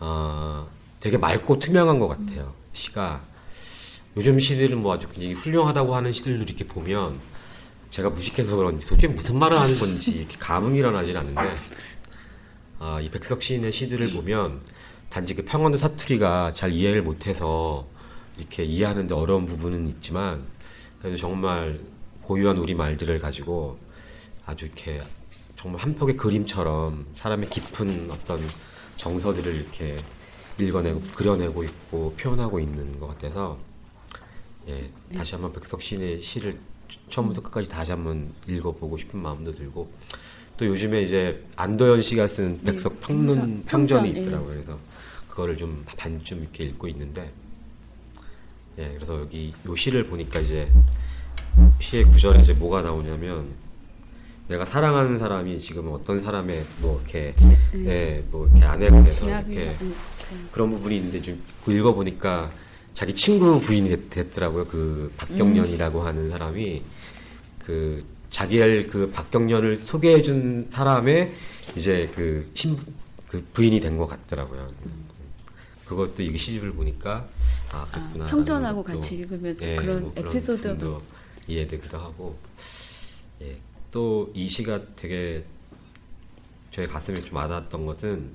어, 0.00 0.68
되게 0.98 1.16
맑고 1.16 1.58
투명한 1.58 1.98
것 1.98 2.08
같아요. 2.08 2.52
시가 2.72 3.22
요즘 4.16 4.38
시들은 4.38 4.78
뭐 4.82 4.92
아주 4.94 5.08
굉장히 5.08 5.32
훌륭하다고 5.34 5.94
하는 5.94 6.12
시들도 6.12 6.42
이렇게 6.42 6.66
보면 6.66 7.20
제가 7.90 8.10
무식해서 8.10 8.56
그런지 8.56 8.86
솔직히 8.86 9.12
무슨 9.12 9.38
말을 9.38 9.58
하는 9.58 9.78
건지 9.78 10.10
이렇게 10.12 10.36
감흥이 10.36 10.78
일어나질 10.78 11.16
않는데 11.16 11.56
아, 12.80 13.00
이 13.00 13.08
백석 13.10 13.42
시인의 13.42 13.72
시들을 13.72 14.12
보면 14.12 14.62
단지 15.10 15.34
그 15.34 15.44
평안도 15.44 15.76
사투리가 15.76 16.54
잘 16.54 16.72
이해를 16.72 17.02
못해서 17.02 17.86
이렇게 18.38 18.62
이해하는데 18.64 19.12
어려운 19.12 19.44
부분은 19.44 19.88
있지만 19.88 20.44
그래도 21.00 21.16
정말 21.16 21.80
고유한 22.22 22.56
우리 22.58 22.74
말들을 22.74 23.18
가지고 23.18 23.76
아주 24.46 24.66
이렇게 24.66 24.98
정말 25.56 25.82
한 25.82 25.94
폭의 25.96 26.16
그림처럼 26.16 27.06
사람의 27.16 27.50
깊은 27.50 28.08
어떤 28.10 28.40
정서들을 28.96 29.52
이렇게 29.52 29.96
읽어내고 30.58 31.00
그려내고 31.14 31.64
있고 31.64 32.14
표현하고 32.16 32.60
있는 32.60 32.98
것 33.00 33.08
같아서 33.08 33.58
예, 34.68 34.88
다시 35.14 35.34
한번 35.34 35.52
백석 35.52 35.82
시인의 35.82 36.22
시를 36.22 36.58
처음부터 37.08 37.42
끝까지 37.42 37.68
다시 37.68 37.90
한번 37.90 38.32
읽어보고 38.48 38.96
싶은 38.96 39.20
마음도 39.20 39.50
들고 39.50 39.90
또 40.56 40.66
요즘에 40.66 41.02
이제 41.02 41.44
안도현 41.56 42.02
씨가 42.02 42.28
쓴 42.28 42.60
백석 42.62 43.00
네, 43.00 43.00
평론 43.00 43.26
평전, 43.26 43.64
평전이 43.64 44.02
평전, 44.02 44.16
예. 44.16 44.20
있더라고요. 44.20 44.50
그래서 44.50 44.78
그거를 45.40 45.56
좀 45.56 45.84
반쯤 45.96 46.42
이렇게 46.42 46.64
읽고 46.64 46.88
있는데 46.88 47.30
예, 48.78 48.90
그래서 48.94 49.20
여기 49.20 49.52
요 49.66 49.74
시를 49.74 50.04
보니까 50.06 50.40
이제 50.40 50.70
시의 51.80 52.04
구절에 52.04 52.40
이제 52.40 52.52
뭐가 52.52 52.82
나오냐면 52.82 53.48
내가 54.48 54.64
사랑하는 54.64 55.18
사람이 55.18 55.60
지금 55.60 55.88
어떤 55.92 56.18
사람의 56.18 56.64
뭐 56.78 57.00
이렇게 57.00 57.34
음. 57.74 57.86
예, 57.86 58.22
뭐 58.30 58.46
이렇게 58.48 58.64
아내가 58.64 59.02
돼서 59.04 59.26
이렇게 59.28 59.76
음, 59.80 59.94
그런 60.52 60.70
부분이 60.70 60.96
있는데 60.96 61.22
좀 61.22 61.40
읽어 61.66 61.94
보니까 61.94 62.50
자기 62.92 63.14
친구 63.14 63.60
부인이 63.60 63.88
됐, 63.88 64.10
됐더라고요. 64.10 64.66
그 64.66 65.12
박경련이라고 65.16 66.02
하는 66.02 66.30
사람이 66.30 66.82
그 67.64 68.04
자기를 68.30 68.88
그 68.88 69.10
박경련을 69.10 69.76
소개해 69.76 70.22
준 70.22 70.66
사람의 70.68 71.32
이제 71.76 72.10
그 72.14 72.50
신, 72.54 72.76
그 73.30 73.44
부인이 73.54 73.78
된 73.80 73.96
것 73.96 74.06
같더라고요. 74.06 74.72
그것도 75.90 76.22
이 76.22 76.38
시집을 76.38 76.72
보니까 76.72 77.28
아 77.72 77.84
그렇구나. 77.90 78.26
평전하고 78.26 78.84
같이 78.84 79.16
읽으면 79.16 79.56
그런 79.56 80.14
에피소드도- 80.14 80.78
도 80.78 81.02
이해되기도 81.48 81.98
하고 81.98 82.38
예. 83.42 83.58
또 83.90 84.30
이 84.32 84.48
시가 84.48 84.80
되게 84.94 85.44
저의 86.70 86.86
가슴에 86.86 87.16
좀 87.16 87.34
와닿았던 87.34 87.84
것은 87.86 88.30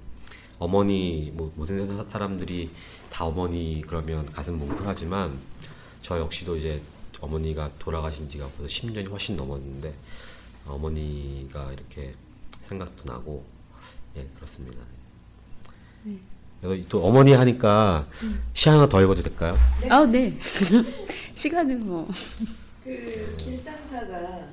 어머니 0.59 1.31
뭐 1.33 1.49
모든 1.55 1.85
사- 1.95 2.03
사람들이 2.03 2.69
다 3.09 3.23
어머니 3.23 3.81
그러면 3.87 4.25
가슴 4.33 4.57
뭉클하지만 4.57 5.39
저 6.01 6.19
역시도 6.19 6.57
이제 6.57 6.81
어머니가 7.21 7.71
돌아가신 7.79 8.27
지가 8.27 8.49
벌써 8.57 8.67
10년이 8.67 9.09
훨씬 9.09 9.37
넘었는데 9.37 9.93
어머니가 10.65 11.71
이렇게 11.71 12.13
생각도 12.63 13.05
나고 13.13 13.45
예 14.17 14.27
그렇습니다. 14.35 14.81
네. 16.03 16.19
그래서 16.65 16.83
또 16.89 17.03
어머니 17.05 17.33
하니까 17.33 18.07
시 18.53 18.69
하나 18.69 18.87
더 18.89 19.01
읽어도 19.01 19.21
될까요? 19.21 19.57
아, 19.87 20.03
네. 20.05 20.33
시간을 21.35 21.77
뭐그 21.77 23.35
길상사가 23.37 24.47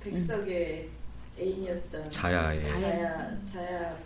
백석의 0.00 0.88
애인이었던 1.38 2.10
자야의 2.10 2.62
자야 2.62 3.42
자야 3.42 3.96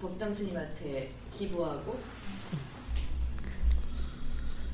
법정 0.00 0.32
스님한테 0.32 1.10
기부하고 1.30 2.00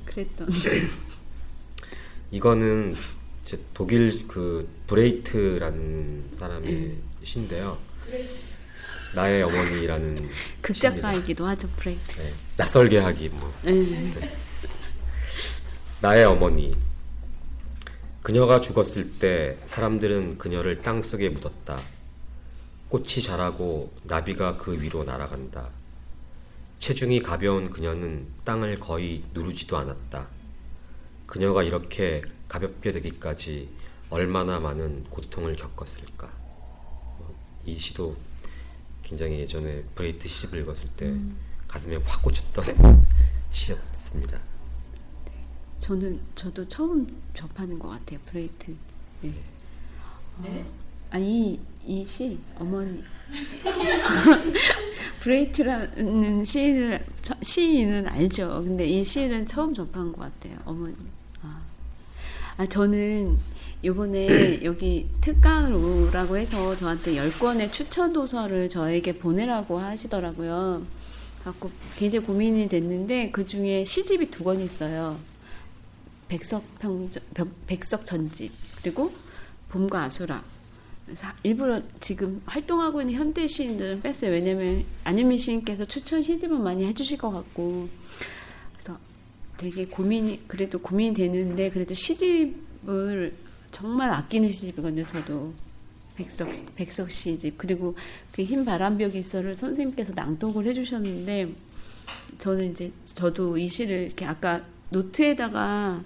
그랬던 0.07 0.49
이거는 2.31 2.95
이제 3.45 3.59
독일 3.75 4.27
그 4.27 4.67
브레히트라는 4.87 6.31
사람의 6.33 6.73
음. 6.73 7.03
시인데요. 7.25 7.79
나의 9.15 9.43
어머니라는 9.43 10.29
극작가이기도 10.63 11.47
하죠, 11.47 11.69
브레이트. 11.77 12.21
네, 12.21 12.33
낯설게 12.57 12.99
하기 12.99 13.29
뭐. 13.31 13.53
네. 13.63 13.73
네. 13.73 14.39
나의 16.01 16.25
어머니. 16.25 16.75
그녀가 18.23 18.61
죽었을 18.61 19.19
때 19.19 19.59
사람들은 19.67 20.39
그녀를 20.39 20.83
땅 20.83 21.03
속에 21.03 21.31
묻었다. 21.31 21.81
꽃이 22.89 23.23
자라고 23.23 23.93
나비가 24.05 24.57
그 24.57 24.81
위로 24.81 25.05
날아간다. 25.05 25.71
체중이 26.79 27.21
가벼운 27.21 27.71
그녀는 27.71 28.29
땅을 28.45 28.79
거의 28.81 29.25
누르지도 29.33 29.77
않았다. 29.77 30.29
그녀가 31.27 31.63
이렇게 31.63 32.23
가볍게 32.49 32.93
되기까지 32.93 33.69
얼마나 34.11 34.61
많은 34.61 35.05
고통을 35.05 35.57
겪었을까. 35.57 36.31
이 37.65 37.77
시도 37.79 38.17
굉장히 39.09 39.39
예전에 39.41 39.83
브레히트 39.95 40.29
시집을 40.29 40.61
읽었을 40.61 40.89
때 40.97 41.07
음. 41.07 41.37
가슴에 41.67 41.97
확 42.05 42.23
꽂혔던 42.23 43.05
시였습니다. 43.51 44.39
저는 45.81 46.21
저도 46.35 46.67
처음 46.69 47.07
접하는 47.35 47.79
것 47.79 47.89
같아요, 47.89 48.19
브레히트. 48.27 48.75
네. 49.23 49.33
네? 50.43 50.65
아니 51.11 51.59
이 51.85 52.05
시 52.05 52.39
어머니 52.59 53.03
브레히트라는 55.21 56.45
시를 56.45 57.05
저- 57.23 57.35
시인은 57.43 58.07
알죠. 58.09 58.63
근데 58.65 58.87
이 58.87 59.03
시는 59.03 59.47
처음 59.47 59.73
접한 59.73 60.13
것 60.13 60.21
같아요. 60.21 60.59
어머니. 60.67 60.95
아, 61.43 61.63
아 62.59 62.67
저는 62.67 63.39
이번에 63.83 64.65
여기 64.65 65.09
특강을 65.21 65.73
오라고 65.73 66.37
해서 66.37 66.75
저한테 66.75 67.13
10권의 67.15 67.71
추천 67.73 68.13
도서를 68.13 68.69
저에게 68.69 69.17
보내라고 69.17 69.79
하시더라고요. 69.79 70.83
갖고 71.45 71.71
굉장히 71.97 72.27
고민이 72.27 72.69
됐는데 72.69 73.31
그 73.31 73.47
중에 73.47 73.85
시집이 73.85 74.31
두 74.31 74.43
권 74.43 74.61
있어요. 74.61 75.17
백석 76.27 76.81
평전, 76.81 77.23
백석 77.69 78.05
전집 78.05 78.51
그리고 78.83 79.13
봄과 79.69 80.03
아수라. 80.05 80.43
그래서 81.07 81.29
일부러 81.45 81.81
지금 82.01 82.43
활동하고 82.45 83.01
있는 83.01 83.15
현대 83.15 83.47
시인들은 83.47 84.03
뺐어요. 84.03 84.33
왜냐면 84.33 84.85
안현미 85.05 85.39
시인께서 85.39 85.85
추천 85.85 86.25
시집은 86.25 86.61
많이 86.61 86.85
해주실 86.87 87.19
것 87.19 87.31
같고 87.31 87.89
되게 89.59 89.87
고민이 89.87 90.45
그래도 90.47 90.79
고민이 90.79 91.15
되는데 91.15 91.71
그래도 91.71 91.95
시집을 91.95 93.35
정말 93.71 94.11
아끼는 94.11 94.51
시집이거든요. 94.51 95.05
저도 95.05 95.53
백석 96.17 96.49
백석 96.75 97.11
시집 97.11 97.59
그리고 97.59 97.95
그 98.33 98.43
흰 98.43 98.65
바람벽이 98.65 99.19
있어를 99.19 99.55
선생님께서 99.57 100.15
낭독을 100.15 100.65
해주셨는데 100.67 101.49
저는 102.39 102.73
이제 102.73 102.93
저도 103.05 103.59
이 103.59 103.69
시를 103.69 104.07
이렇게 104.07 104.25
아까 104.25 104.65
노트에다가 104.91 106.03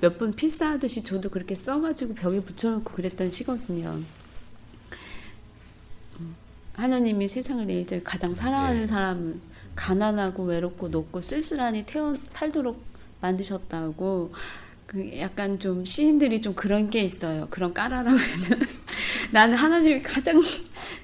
몇번 0.00 0.34
필사하듯이 0.34 1.02
저도 1.02 1.30
그렇게 1.30 1.54
써가지고 1.54 2.14
벽에 2.14 2.40
붙여놓고 2.40 2.92
그랬던 2.92 3.30
시거든요. 3.30 4.00
음, 6.18 6.34
하나님이 6.74 7.28
세상을 7.28 7.64
내일 7.66 7.86
때 7.86 8.02
가장 8.02 8.34
사랑하는 8.34 8.80
네. 8.80 8.86
사람은 8.86 9.40
가난하고 9.80 10.44
외롭고 10.44 10.88
높고 10.88 11.22
쓸쓸하니 11.22 11.86
태어 11.86 12.14
살도록 12.28 12.84
만드셨다고 13.22 14.32
그 14.86 15.18
약간 15.18 15.58
좀 15.58 15.84
시인들이 15.86 16.42
좀 16.42 16.54
그런 16.54 16.90
게 16.90 17.00
있어요. 17.02 17.46
그런 17.48 17.72
까라라고 17.72 18.10
해는 18.18 18.66
나는 19.32 19.56
하나님이 19.56 20.02
가장 20.02 20.40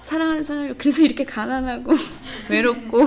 사랑하는 0.02 0.44
사람이 0.44 0.74
그래서 0.76 1.02
이렇게 1.02 1.24
가난하고 1.24 1.92
외롭고 2.50 3.06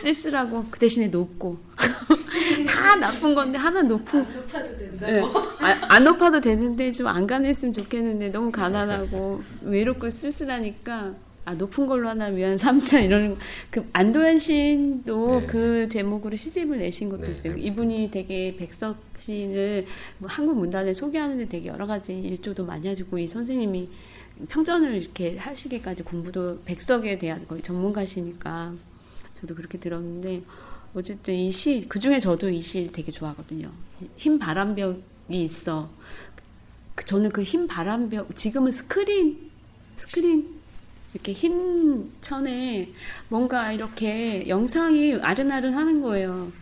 쓸쓸하고 0.00 0.66
그 0.70 0.78
대신에 0.78 1.08
높고 1.08 1.58
다 2.68 2.94
나쁜 2.96 3.34
건데 3.34 3.58
하나 3.58 3.82
높은 3.82 4.20
높아도 4.20 4.76
된다고. 4.78 5.12
네. 5.12 5.22
아, 5.60 5.78
안 5.88 6.04
높아도 6.04 6.40
되는데 6.40 6.92
좀 6.92 7.08
안 7.08 7.26
가난했으면 7.26 7.72
좋겠는데 7.72 8.30
너무 8.30 8.52
가난하고 8.52 9.42
외롭고 9.62 10.10
쓸쓸하니까 10.10 11.14
아 11.48 11.54
높은 11.54 11.86
걸로 11.86 12.10
하나 12.10 12.26
위한 12.26 12.58
삼자 12.58 13.00
이런 13.00 13.34
그 13.70 13.88
안도현 13.94 14.38
시인도 14.38 15.40
네. 15.40 15.46
그 15.46 15.88
제목으로 15.88 16.36
시집을 16.36 16.76
내신 16.78 17.08
것도 17.08 17.22
네, 17.24 17.30
있어요. 17.32 17.52
알고 17.54 17.64
이분이 17.64 18.10
되게 18.10 18.54
백석 18.54 18.98
시인을 19.16 19.86
뭐 20.18 20.28
한국 20.28 20.58
문단을 20.58 20.94
소개하는데 20.94 21.48
되게 21.48 21.68
여러 21.68 21.86
가지 21.86 22.12
일조도 22.20 22.66
많이 22.66 22.86
하시고 22.86 23.18
이 23.18 23.26
선생님이 23.26 23.88
평전을 24.50 24.94
이렇게 25.02 25.38
하시기까지 25.38 26.02
공부도 26.02 26.60
백석에 26.66 27.18
대한 27.18 27.48
거의 27.48 27.62
전문가시니까 27.62 28.74
저도 29.40 29.54
그렇게 29.54 29.78
들었는데 29.78 30.42
어쨌든 30.92 31.32
이 31.34 31.50
시 31.50 31.86
그 31.88 31.98
중에 31.98 32.18
저도 32.20 32.50
이 32.50 32.60
시 32.60 32.90
되게 32.92 33.10
좋아하거든요. 33.10 33.72
흰 34.18 34.38
바람벽이 34.38 35.00
있어. 35.30 35.88
그- 36.94 37.06
저는 37.06 37.30
그 37.30 37.42
흰 37.42 37.66
바람벽 37.66 38.36
지금은 38.36 38.70
스크린 38.70 39.48
스크린 39.96 40.57
이렇게 41.18 41.32
흰 41.32 42.10
천에 42.20 42.92
뭔가 43.28 43.72
이렇게 43.72 44.48
영상이 44.48 45.16
아른아른 45.20 45.74
하는 45.74 46.00
거예요. 46.00 46.52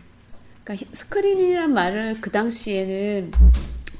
그러니까 0.63 0.85
히- 0.85 0.95
스크린이란 0.95 1.73
말을 1.73 2.17
그 2.21 2.31
당시에는 2.31 3.31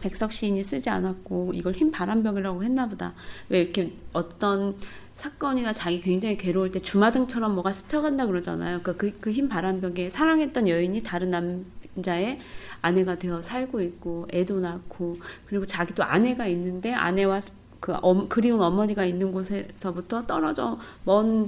백석 0.01 0.33
시인이 0.33 0.63
쓰지 0.63 0.89
않았고 0.89 1.53
이걸 1.53 1.73
흰 1.73 1.91
바람벽이라고 1.91 2.63
했나 2.63 2.87
보다. 2.89 3.13
왜 3.49 3.61
이렇게 3.61 3.93
어떤 4.13 4.75
사건이나 5.15 5.73
자기 5.73 6.01
굉장히 6.01 6.37
괴로울 6.37 6.71
때 6.71 6.79
주마등처럼 6.79 7.53
뭐가 7.53 7.71
스쳐간다 7.71 8.25
그러잖아요. 8.27 8.81
그러니까 8.81 8.93
그, 8.93 9.19
그흰 9.19 9.49
바람벽에 9.49 10.09
사랑했던 10.09 10.67
여인이 10.67 11.01
다른 11.03 11.31
남자의 11.31 12.39
아내가 12.81 13.17
되어 13.17 13.41
살고 13.41 13.81
있고 13.81 14.27
애도 14.31 14.59
낳고 14.59 15.17
그리고 15.47 15.65
자기도 15.65 16.03
아내가 16.03 16.45
있는데 16.47 16.93
아내와 16.93 17.41
그 17.79 17.93
엄- 18.01 18.27
그리운 18.29 18.61
어머니가 18.61 19.05
있는 19.05 19.31
곳에서부터 19.31 20.25
떨어져 20.25 20.79
먼 21.03 21.47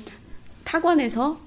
타관에서 0.63 1.39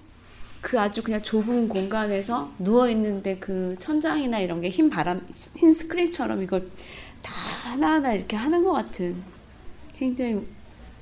그 0.61 0.79
아주 0.79 1.03
그냥 1.03 1.21
좁은 1.23 1.69
공간에서 1.69 2.51
누워 2.59 2.89
있는데 2.91 3.37
그 3.39 3.77
천장이나 3.81 4.39
이런 4.41 4.61
게 4.61 4.69
흰 4.69 4.89
바람 4.91 5.27
흰 5.57 5.73
스크린처럼 5.75 6.43
이걸 6.43 6.69
다 7.23 7.33
하나하나 7.35 8.13
이렇게 8.15 8.37
하는 8.37 8.63
것 8.65 8.73
같은 8.73 9.17
굉장히 9.95 10.45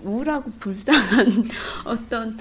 우울하고 0.03 0.51
불쌍한 0.61 1.27
어떤 1.85 2.39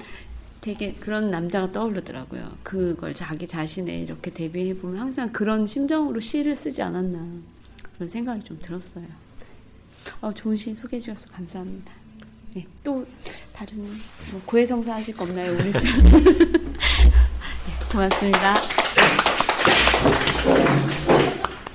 되게 0.62 0.92
그런 0.94 1.30
남자가 1.30 1.72
떠오르더라고요. 1.72 2.50
그걸 2.62 3.14
자기 3.14 3.46
자신에 3.46 3.98
이렇게 4.00 4.30
대비해 4.30 4.76
보면 4.76 5.00
항상 5.00 5.32
그런 5.32 5.66
심정으로 5.66 6.20
시를 6.20 6.54
쓰지 6.56 6.82
않았나 6.82 7.18
그런 7.94 8.08
생각이 8.08 8.44
좀 8.44 8.58
들었어요. 8.60 9.04
어, 10.20 10.32
좋은 10.32 10.56
시 10.56 10.74
소개해 10.74 11.00
주셔서 11.00 11.28
감사합니다. 11.30 11.92
네, 12.54 12.66
또 12.82 13.06
다른 13.52 13.78
뭐 14.32 14.42
고해성사 14.44 14.94
하실 14.94 15.14
거 15.16 15.24
없나요, 15.24 15.52
우리 15.52 15.72
쌤? 15.72 15.82
네, 16.02 16.70
고맙습니다. 17.90 18.54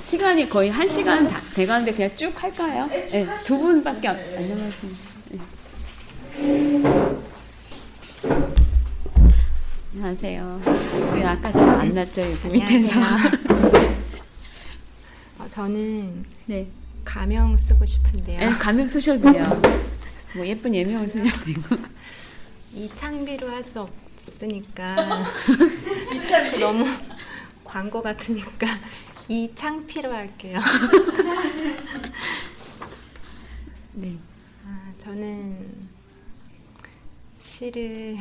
시간이 0.04 0.50
거의 0.50 0.70
한 0.70 0.88
시간 0.88 1.28
다 1.28 1.40
돼가는데 1.54 1.94
그냥 1.94 2.16
쭉 2.16 2.32
할까요? 2.42 2.88
네, 2.88 3.28
두 3.44 3.58
분밖에 3.58 4.08
안, 4.08 4.16
안 4.16 4.50
남았습니다. 4.50 5.00
네. 5.32 5.40
안녕하세요. 9.94 10.62
우리 11.14 11.24
아까 11.24 11.52
전에 11.52 11.66
만났죠, 11.66 12.22
여기 12.22 12.48
밑에서. 12.50 13.00
어, 15.40 15.48
저는 15.50 16.26
네. 16.46 16.68
가명 17.06 17.56
쓰고 17.56 17.86
싶은데요. 17.86 18.40
네, 18.40 18.50
가명 18.50 18.88
쓰셔도 18.88 19.32
돼요. 19.32 19.62
뭐 20.36 20.46
예쁜 20.46 20.74
예명을 20.76 21.10
쓰셔도 21.10 21.46
되고. 21.46 21.78
이창비로 22.74 23.50
할 23.50 23.64
수 23.64 23.82
없으니까 23.82 25.26
너무 26.60 26.86
광고 27.64 28.02
같으니까 28.02 28.68
이창피로 29.30 30.12
할게요. 30.14 30.60
네. 33.94 34.18
아, 34.66 34.92
저는 34.98 35.88
시를 37.38 38.18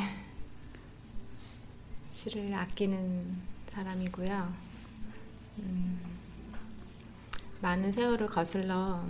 시를 2.10 2.54
아끼는 2.56 3.36
사람이고요. 3.66 4.54
음, 5.58 6.13
많은 7.64 7.90
세월을 7.90 8.26
거슬러 8.26 9.00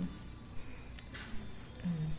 음, 1.83 2.13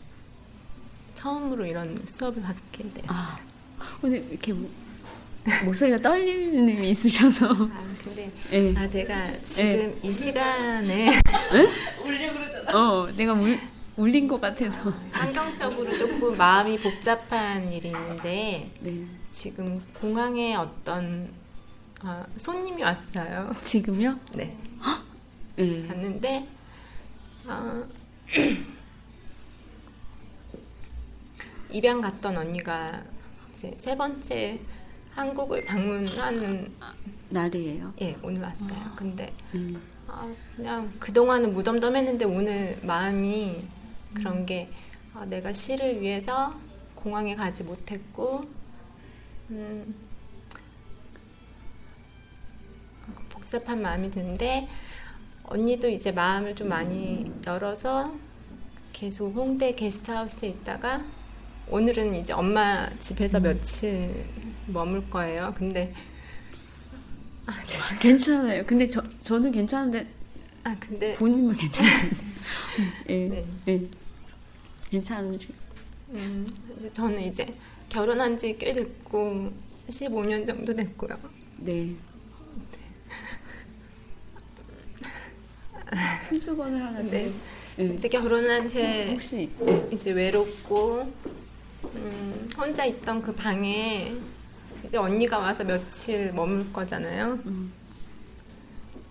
처음으로 1.14 1.64
이런 1.64 1.96
수업을 2.06 2.42
받게 2.42 2.82
됐어요. 2.92 3.08
아, 3.08 3.38
오늘 4.02 4.22
이렇게 4.30 4.52
모- 4.52 4.68
목소리가 5.64 5.96
떨림이 5.96 6.90
있으셔서. 6.90 7.46
아, 7.54 7.94
근데 8.04 8.30
네. 8.50 8.74
아 8.76 8.86
제가 8.86 9.32
지금 9.38 9.98
이 10.02 10.12
시간에 10.12 11.08
울려 12.04 12.32
그러잖아. 12.34 12.70
어, 12.78 13.06
내가 13.16 13.32
울, 13.32 13.58
울린 13.96 14.28
것 14.28 14.38
같아서. 14.38 14.92
환경적으로 15.12 15.96
조금 15.96 16.36
마음이 16.36 16.78
복잡한 16.78 17.72
일이 17.72 17.88
있는데 17.88 18.70
네. 18.80 19.06
지금 19.30 19.80
공항에 19.94 20.54
어떤 20.54 21.32
아, 22.02 22.26
손님이 22.36 22.82
왔어요. 22.82 23.56
지금요? 23.62 24.18
네. 24.34 24.54
네. 25.56 25.86
갔는데 25.86 26.46
아, 27.46 27.82
입양 31.70 32.00
갔던 32.00 32.36
언니가 32.36 33.02
이제 33.50 33.72
세 33.78 33.96
번째 33.96 34.60
한국을 35.12 35.64
방문하는 35.64 36.74
날이에요. 37.30 37.94
예 38.02 38.14
오늘 38.22 38.42
왔어요. 38.42 38.92
근데 38.96 39.32
음. 39.54 39.80
아, 40.06 40.30
그냥 40.54 40.92
그동안은 41.00 41.52
무덤덤했는데 41.52 42.26
오늘 42.26 42.78
마음이 42.82 43.62
그런 44.14 44.44
게 44.44 44.68
아, 45.14 45.24
내가 45.24 45.52
시를 45.54 46.02
위해서 46.02 46.54
공항에 46.94 47.34
가지 47.34 47.64
못했고 47.64 48.44
음, 49.50 49.94
복잡한 53.30 53.80
마음이 53.80 54.10
드는데 54.10 54.68
언니도 55.48 55.88
이제 55.88 56.10
마음을 56.12 56.54
좀 56.54 56.68
많이 56.68 57.30
열어서 57.46 58.14
계속 58.92 59.32
홍대 59.34 59.74
게스트하우스에 59.74 60.48
있다가 60.48 61.04
오늘은 61.68 62.14
이제 62.14 62.32
엄마 62.32 62.88
집에서 62.98 63.40
며칠 63.40 64.24
머물 64.66 65.08
거예요. 65.10 65.54
근데 65.56 65.92
아, 67.46 67.60
죄송해요. 67.64 67.98
괜찮아요. 68.00 68.66
근데 68.66 68.88
저, 68.88 69.02
저는 69.22 69.52
괜찮은데 69.52 70.06
아 70.64 70.74
근데 70.80 71.14
본인만 71.14 71.56
괜찮은데. 71.56 72.16
예. 73.10 73.28
네. 73.28 73.44
예. 73.68 73.82
괜찮으시. 74.90 75.48
음, 76.10 76.46
이제 76.78 76.92
저는 76.92 77.20
이제 77.22 77.46
결혼한 77.88 78.36
지 78.36 78.56
꽤 78.58 78.72
됐고 78.72 79.52
15년 79.88 80.44
정도 80.46 80.74
됐고요. 80.74 81.16
네. 81.58 81.94
손수건을 86.28 86.82
하나 86.82 87.00
네. 87.02 87.32
네. 87.76 87.84
이제 87.84 88.08
결혼한 88.08 88.66
지 88.68 88.82
혹시 89.12 89.50
네. 89.60 89.88
이제 89.92 90.10
외롭고 90.10 91.12
음, 91.94 92.48
혼자 92.56 92.84
있던 92.84 93.22
그 93.22 93.32
방에 93.34 94.14
이제 94.84 94.96
언니가 94.96 95.38
와서 95.38 95.64
며칠 95.64 96.32
머물 96.32 96.72
거잖아요. 96.72 97.38
음. 97.46 97.72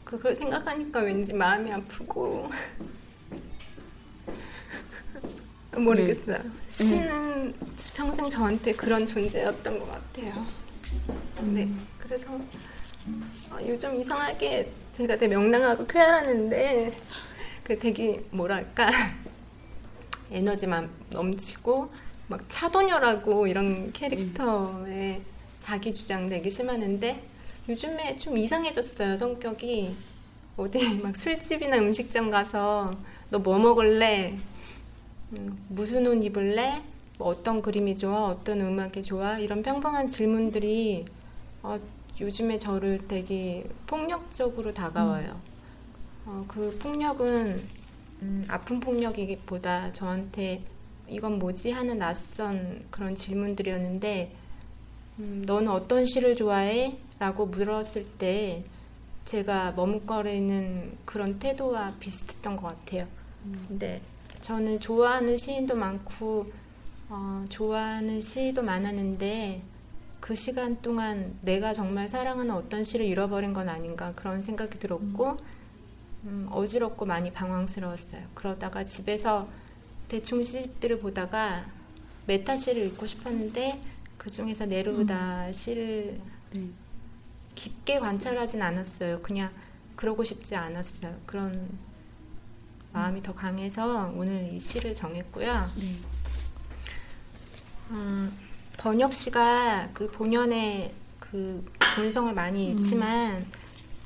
그걸 0.03 0.35
생각하니까 0.35 0.99
왠지 0.99 1.33
마음이 1.33 1.71
아프고 1.71 2.49
모르겠어요. 5.75 6.39
시는 6.67 7.53
평생 7.95 8.29
저한테 8.29 8.73
그런 8.73 9.05
존재였던 9.05 9.79
것 9.79 9.91
같아요. 9.91 10.45
네, 11.41 11.69
그래서 11.97 12.33
어, 13.51 13.57
요즘 13.67 13.95
이상하게 13.95 14.71
제가 14.95 15.17
되게 15.17 15.35
명랑하고 15.35 15.85
쾌활하는데 15.87 16.93
그 17.63 17.77
되게 17.77 18.23
뭐랄까? 18.31 18.89
에너지만 20.31 20.89
넘치고 21.09 21.89
막 22.27 22.41
차도녀라고 22.49 23.47
이런 23.47 23.91
캐릭터에 23.91 25.21
자기 25.59 25.93
주장 25.93 26.29
되게 26.29 26.49
심하는데 26.49 27.21
요즘에 27.69 28.15
좀 28.17 28.37
이상해졌어요 28.37 29.17
성격이. 29.17 29.95
어디 30.57 30.95
막 30.99 31.15
술집이나 31.15 31.77
음식점 31.79 32.29
가서 32.29 32.95
너 33.29 33.39
뭐 33.39 33.59
먹을래? 33.59 34.37
음, 35.37 35.65
무슨 35.69 36.07
옷 36.07 36.23
입을래? 36.23 36.81
뭐 37.17 37.27
어떤 37.29 37.61
그림이 37.61 37.95
좋아? 37.95 38.25
어떤 38.27 38.61
음악이 38.61 39.03
좋아? 39.03 39.39
이런 39.39 39.61
평범한 39.63 40.07
질문들이 40.07 41.05
어, 41.63 41.79
요즘에 42.19 42.59
저를 42.59 43.07
되게 43.07 43.67
폭력적으로 43.87 44.73
다가와요. 44.73 45.39
어, 46.25 46.45
그 46.47 46.77
폭력은 46.81 47.61
음, 48.21 48.45
아픈 48.49 48.79
폭력이기보다 48.79 49.91
저한테 49.93 50.63
이건 51.07 51.37
뭐지 51.39 51.71
하는 51.71 51.99
낯선 51.99 52.81
그런 52.89 53.15
질문들이었는데 53.15 54.35
음, 55.19 55.43
너는 55.45 55.69
어떤 55.69 56.05
시를 56.05 56.35
좋아해? 56.35 56.97
라고 57.19 57.45
물었을 57.45 58.05
때 58.17 58.63
제가 59.25 59.71
머뭇거리는 59.71 60.97
그런 61.05 61.39
태도와 61.39 61.95
비슷했던 61.99 62.57
것 62.57 62.67
같아요. 62.67 63.07
근데 63.67 64.01
저는 64.41 64.79
좋아하는 64.79 65.37
시인도 65.37 65.75
많고 65.75 66.51
어, 67.09 67.45
좋아하는 67.49 68.19
시도 68.21 68.61
많았는데 68.63 69.61
그 70.25 70.33
시간 70.33 70.81
동안 70.81 71.37
내가 71.41 71.71
정말 71.71 72.07
사랑하는 72.09 72.49
어떤 72.49 72.83
시를 72.83 73.05
잃어버린 73.05 73.53
건 73.53 73.69
아닌가 73.69 74.11
그런 74.15 74.41
생각이 74.41 74.79
들었고 74.79 75.37
음, 76.23 76.47
어지럽고 76.49 77.05
많이 77.05 77.31
방황스러웠어요. 77.31 78.23
그러다가 78.33 78.83
집에서 78.83 79.47
대충 80.07 80.41
시집들을 80.41 80.97
보다가 80.97 81.67
메타 82.25 82.55
시를 82.55 82.87
읽고 82.87 83.05
싶었는데 83.05 83.79
그 84.17 84.31
중에서 84.31 84.65
네루다 84.65 85.51
시를 85.51 86.19
깊게 87.53 87.99
관찰하진 87.99 88.63
않았어요. 88.63 89.21
그냥 89.21 89.53
그러고 89.95 90.23
싶지 90.23 90.55
않았어요. 90.55 91.15
그런 91.27 91.69
마음이 92.93 93.21
더 93.21 93.31
강해서 93.31 94.11
오늘 94.15 94.51
이 94.51 94.59
시를 94.59 94.95
정했고요. 94.95 95.69
음, 97.91 98.44
번역 98.85 99.15
씨가 99.15 99.89
그 99.95 100.07
본연의 100.11 100.93
그 101.19 101.65
본성을 101.95 102.31
많이 102.35 102.67
잃지만 102.67 103.43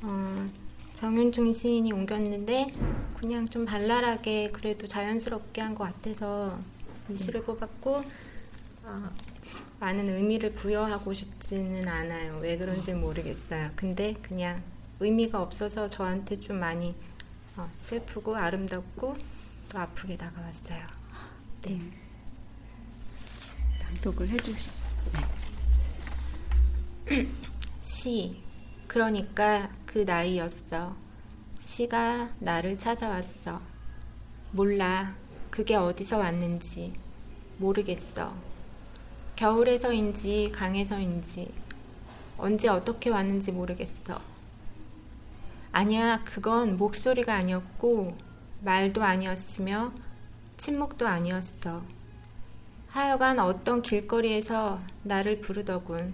어, 0.00 0.48
정윤중 0.94 1.52
시인이 1.52 1.92
옮겼는데 1.92 2.72
그냥 3.18 3.46
좀 3.46 3.66
발랄하게 3.66 4.50
그래도 4.52 4.86
자연스럽게 4.86 5.60
한 5.60 5.74
것 5.74 5.84
같아서 5.84 6.58
이 7.10 7.14
시를 7.14 7.42
뽑았고 7.42 8.02
어, 8.84 9.10
많은 9.80 10.08
의미를 10.08 10.50
부여하고 10.52 11.12
싶지는 11.12 11.86
않아요. 11.86 12.38
왜 12.38 12.56
그런지 12.56 12.94
모르겠어요. 12.94 13.72
근데 13.76 14.14
그냥 14.22 14.62
의미가 14.98 15.42
없어서 15.42 15.90
저한테 15.90 16.40
좀 16.40 16.58
많이 16.58 16.94
어, 17.58 17.68
슬프고 17.72 18.34
아름답고 18.34 19.14
또 19.68 19.78
아프게 19.78 20.16
다가왔어요. 20.16 20.80
네. 21.66 21.78
낭독을 23.90 24.28
해주시. 24.28 24.70
시. 27.82 28.36
그러니까 28.86 29.70
그 29.84 29.98
나이였어. 29.98 30.94
시가 31.58 32.30
나를 32.38 32.78
찾아왔어. 32.78 33.60
몰라. 34.52 35.14
그게 35.50 35.74
어디서 35.74 36.18
왔는지. 36.18 36.92
모르겠어. 37.58 38.32
겨울에서인지 39.36 40.52
강에서인지. 40.54 41.52
언제 42.38 42.68
어떻게 42.68 43.10
왔는지 43.10 43.52
모르겠어. 43.52 44.20
아니야, 45.72 46.22
그건 46.24 46.76
목소리가 46.76 47.34
아니었고, 47.34 48.16
말도 48.62 49.02
아니었으며, 49.02 49.92
침묵도 50.56 51.06
아니었어. 51.06 51.99
하여간 52.90 53.38
어떤 53.38 53.82
길거리에서 53.82 54.80
나를 55.04 55.40
부르더군. 55.40 56.12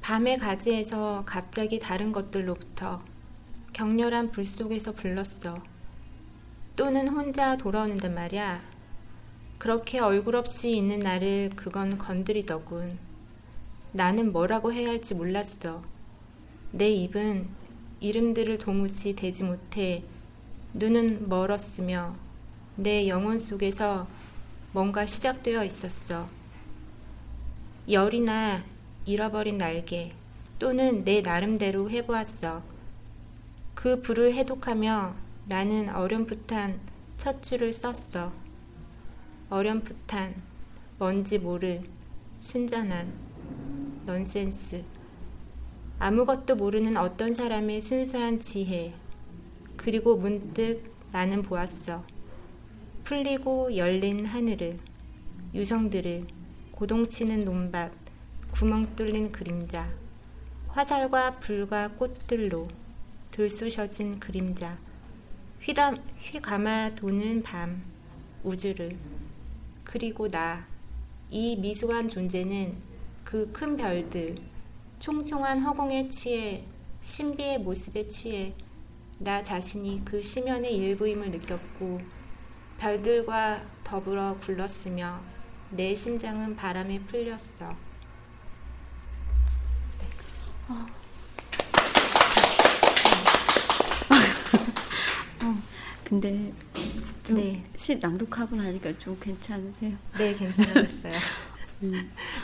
밤의 0.00 0.38
가지에서 0.38 1.22
갑자기 1.24 1.78
다른 1.78 2.10
것들로부터 2.10 3.00
격렬한 3.72 4.32
불 4.32 4.44
속에서 4.44 4.90
불렀어. 4.90 5.62
또는 6.74 7.06
혼자 7.06 7.56
돌아오는단 7.56 8.14
말이야. 8.16 8.62
그렇게 9.58 10.00
얼굴 10.00 10.34
없이 10.34 10.76
있는 10.76 10.98
나를 10.98 11.50
그건 11.54 11.98
건드리더군. 11.98 12.98
나는 13.92 14.32
뭐라고 14.32 14.72
해야 14.72 14.88
할지 14.88 15.14
몰랐어. 15.14 15.84
내 16.72 16.90
입은 16.90 17.48
이름들을 18.00 18.58
도무지 18.58 19.14
대지 19.14 19.44
못해 19.44 20.02
눈은 20.72 21.28
멀었으며 21.28 22.16
내 22.74 23.06
영혼 23.06 23.38
속에서 23.38 24.08
뭔가 24.74 25.06
시작되어 25.06 25.62
있었어. 25.62 26.28
열이나 27.88 28.64
잃어버린 29.06 29.56
날개 29.56 30.10
또는 30.58 31.04
내 31.04 31.20
나름대로 31.20 31.88
해보았어. 31.88 32.60
그 33.76 34.02
불을 34.02 34.34
해독하며 34.34 35.14
나는 35.46 35.94
어렴풋한 35.94 36.80
첫 37.16 37.40
줄을 37.40 37.72
썼어. 37.72 38.32
어렴풋한 39.48 40.42
뭔지 40.98 41.38
모를 41.38 41.82
순전한 42.40 43.12
넌센스. 44.06 44.82
아무것도 46.00 46.56
모르는 46.56 46.96
어떤 46.96 47.32
사람의 47.32 47.80
순수한 47.80 48.40
지혜. 48.40 48.92
그리고 49.76 50.16
문득 50.16 50.92
나는 51.12 51.42
보았어. 51.42 52.13
풀리고 53.04 53.76
열린 53.76 54.24
하늘을, 54.24 54.78
유성들을, 55.52 56.26
고동치는 56.72 57.44
논밭, 57.44 57.92
구멍 58.50 58.96
뚫린 58.96 59.30
그림자, 59.30 59.86
화살과 60.68 61.38
불과 61.38 61.88
꽃들로 61.88 62.66
들쑤셔진 63.30 64.18
그림자, 64.18 64.78
휘담, 65.60 66.02
휘감아 66.18 66.94
도는 66.94 67.42
밤, 67.42 67.82
우주를, 68.42 68.96
그리고 69.84 70.26
나, 70.26 70.66
이 71.30 71.56
미소한 71.56 72.08
존재는 72.08 72.74
그 73.22 73.52
큰 73.52 73.76
별들, 73.76 74.34
총총한 74.98 75.60
허공에 75.60 76.08
취해 76.08 76.64
신비의 77.02 77.58
모습에 77.58 78.08
취해 78.08 78.54
나 79.18 79.42
자신이 79.42 80.02
그 80.06 80.22
심연의 80.22 80.74
일부임을 80.74 81.30
느꼈고 81.32 82.23
별들과 82.78 83.62
더불어 83.82 84.36
굴렀으며 84.40 85.20
내 85.70 85.94
심장은 85.94 86.56
바람에 86.56 87.00
풀렸어. 87.00 87.74
어. 90.68 90.86
어, 95.42 95.62
근데 96.04 96.52
좀 97.22 97.36
네. 97.36 97.64
시 97.76 97.96
낭독하고 97.98 98.56
나니까 98.56 98.98
좀 98.98 99.18
괜찮으세요? 99.20 99.96
네, 100.18 100.34
괜찮아졌어요. 100.34 101.14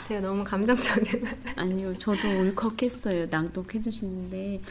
제가 0.07 0.21
너무 0.21 0.43
감성적인. 0.43 1.25
아니요, 1.55 1.97
저도 1.97 2.27
울컥했어요. 2.27 3.27
낭독해 3.27 3.81
주시는데, 3.81 4.61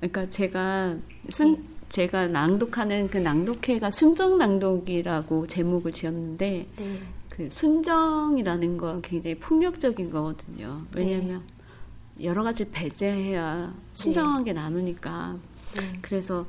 그러니까 0.00 0.28
제가 0.28 0.96
순 1.30 1.77
제가 1.88 2.28
낭독하는 2.28 3.08
그 3.08 3.18
낭독회가 3.18 3.90
순정 3.90 4.38
낭독이라고 4.38 5.46
제목을 5.46 5.92
지었는데, 5.92 6.66
네. 6.76 7.00
그 7.28 7.48
순정이라는 7.48 8.76
건 8.76 9.00
굉장히 9.02 9.36
폭력적인 9.38 10.10
거거든요. 10.10 10.82
왜냐하면 10.96 11.42
여러 12.20 12.42
가지 12.42 12.70
배제해야 12.70 13.72
순정한 13.92 14.44
게 14.44 14.52
남으니까. 14.52 15.36
네. 15.76 15.98
그래서 16.02 16.46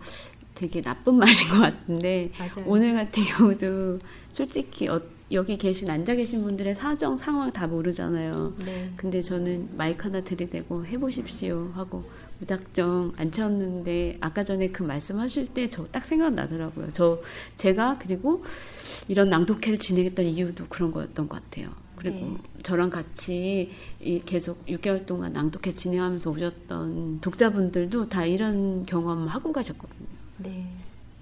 되게 0.56 0.82
나쁜 0.82 1.16
말인 1.20 1.36
것 1.50 1.60
같은데 1.60 2.32
맞아요. 2.38 2.66
오늘 2.68 2.94
같은 2.94 3.24
경우도 3.24 4.00
솔직히 4.34 4.88
어, 4.88 5.02
여기 5.32 5.58
계신 5.58 5.90
앉아 5.90 6.16
계신 6.16 6.42
분들의 6.44 6.74
사정 6.76 7.18
상황 7.18 7.52
다 7.54 7.68
모르잖아요. 7.68 8.54
네. 8.66 8.92
근데 8.96 9.22
저는 9.22 9.70
마이크 9.78 10.04
하나 10.04 10.22
들이대고 10.22 10.86
해보십시오 10.86 11.72
하고 11.76 12.04
무작정 12.40 13.14
앉혔는데 13.18 14.18
아까 14.22 14.44
전에 14.44 14.70
그 14.70 14.84
말씀하실 14.84 15.48
때 15.54 15.68
저 15.68 15.86
딱 15.86 16.06
생각나더라고요. 16.06 16.90
저 16.94 17.22
제가 17.58 17.98
그리고 18.00 18.44
이런 19.08 19.30
낭독회를 19.30 19.78
진행했던 19.78 20.26
이유도 20.26 20.66
그런 20.68 20.92
거였던 20.92 21.28
것 21.28 21.44
같아요. 21.44 21.70
그리고 21.96 22.18
네. 22.18 22.38
저랑 22.64 22.90
같이 22.90 23.72
이 24.00 24.22
계속 24.26 24.66
6개월 24.68 25.06
동안 25.06 25.34
낭독회 25.34 25.72
진행하면서 25.72 26.32
오셨던 26.32 27.20
독자분들도 27.22 28.08
다 28.08 28.26
이런 28.26 28.86
경험 28.86 29.28
하고 29.28 29.52
가셨거든요. 29.52 30.08
네. 30.38 30.66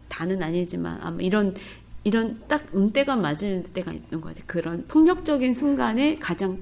다는 0.08 0.44
아니지만 0.44 1.00
아마 1.02 1.22
이런 1.22 1.56
이런 2.04 2.42
딱 2.48 2.64
음대가 2.76 3.16
맞을 3.16 3.64
때가 3.64 3.92
있는 3.92 4.22
것 4.22 4.30
같아요. 4.30 4.44
그런 4.48 4.86
폭력적인 4.88 5.54
순간에 5.54 6.16
가장 6.18 6.60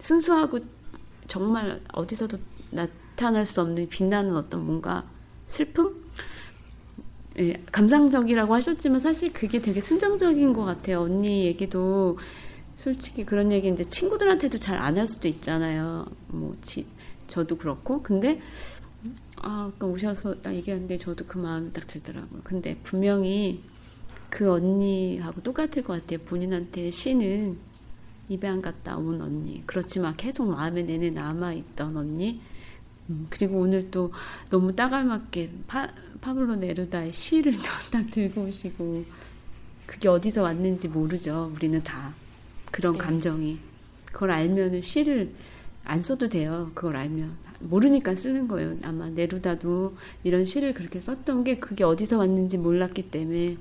순수하고 0.00 0.60
정말 1.28 1.80
어디서도 1.92 2.38
나 2.70 2.88
타날 3.16 3.46
수 3.46 3.60
없는 3.60 3.88
빛나는 3.88 4.34
어떤 4.36 4.64
뭔가 4.64 5.04
슬픔? 5.46 6.02
예, 7.38 7.54
감상적이라고 7.72 8.54
하셨지만 8.54 9.00
사실 9.00 9.32
그게 9.32 9.60
되게 9.62 9.80
순정적인 9.80 10.52
것 10.52 10.64
같아요. 10.64 11.02
언니 11.02 11.44
얘기도 11.46 12.18
솔직히 12.76 13.24
그런 13.24 13.52
얘기 13.52 13.68
이제 13.68 13.84
친구들한테도 13.84 14.58
잘 14.58 14.78
안 14.78 14.98
할 14.98 15.06
수도 15.06 15.28
있잖아요. 15.28 16.06
뭐 16.28 16.56
지, 16.62 16.86
저도 17.28 17.56
그렇고 17.56 18.02
근데 18.02 18.40
아, 19.36 19.70
아까 19.74 19.86
오셔서 19.86 20.42
딱 20.42 20.54
얘기하는데 20.54 20.96
저도 20.96 21.24
그 21.26 21.38
마음이 21.38 21.72
딱 21.72 21.86
들더라고요. 21.86 22.40
근데 22.44 22.76
분명히 22.82 23.62
그 24.30 24.50
언니하고 24.52 25.42
똑같을 25.42 25.82
것 25.84 25.94
같아요. 26.00 26.18
본인한테 26.20 26.90
시는 26.90 27.58
입양 28.28 28.62
갔다 28.62 28.96
온 28.96 29.20
언니. 29.20 29.62
그렇지만 29.66 30.16
계속 30.16 30.48
마음에 30.50 30.82
내내 30.82 31.10
남아있던 31.10 31.96
언니. 31.96 32.40
음, 33.10 33.26
그리고 33.30 33.58
오늘 33.58 33.90
또 33.90 34.12
너무 34.50 34.74
따갈맞게 34.74 35.50
파, 35.66 35.88
파블로 36.20 36.56
네루다의 36.56 37.12
시를 37.12 37.52
또 37.52 37.62
딱 37.90 38.06
들고 38.10 38.42
오시고 38.44 39.04
그게 39.86 40.08
어디서 40.08 40.42
왔는지 40.42 40.88
모르죠. 40.88 41.52
우리는 41.54 41.82
다 41.82 42.14
그런 42.70 42.94
네. 42.94 42.98
감정이 42.98 43.58
그걸 44.06 44.30
알면은 44.30 44.80
시를 44.82 45.34
안 45.84 46.00
써도 46.00 46.28
돼요. 46.28 46.70
그걸 46.74 46.96
알면 46.96 47.36
모르니까 47.60 48.14
쓰는 48.14 48.48
거예요. 48.48 48.76
아마 48.82 49.08
네루다도 49.08 49.94
이런 50.24 50.44
시를 50.44 50.74
그렇게 50.74 51.00
썼던 51.00 51.44
게 51.44 51.58
그게 51.58 51.84
어디서 51.84 52.18
왔는지 52.18 52.56
몰랐기 52.58 53.10
때문에 53.10 53.56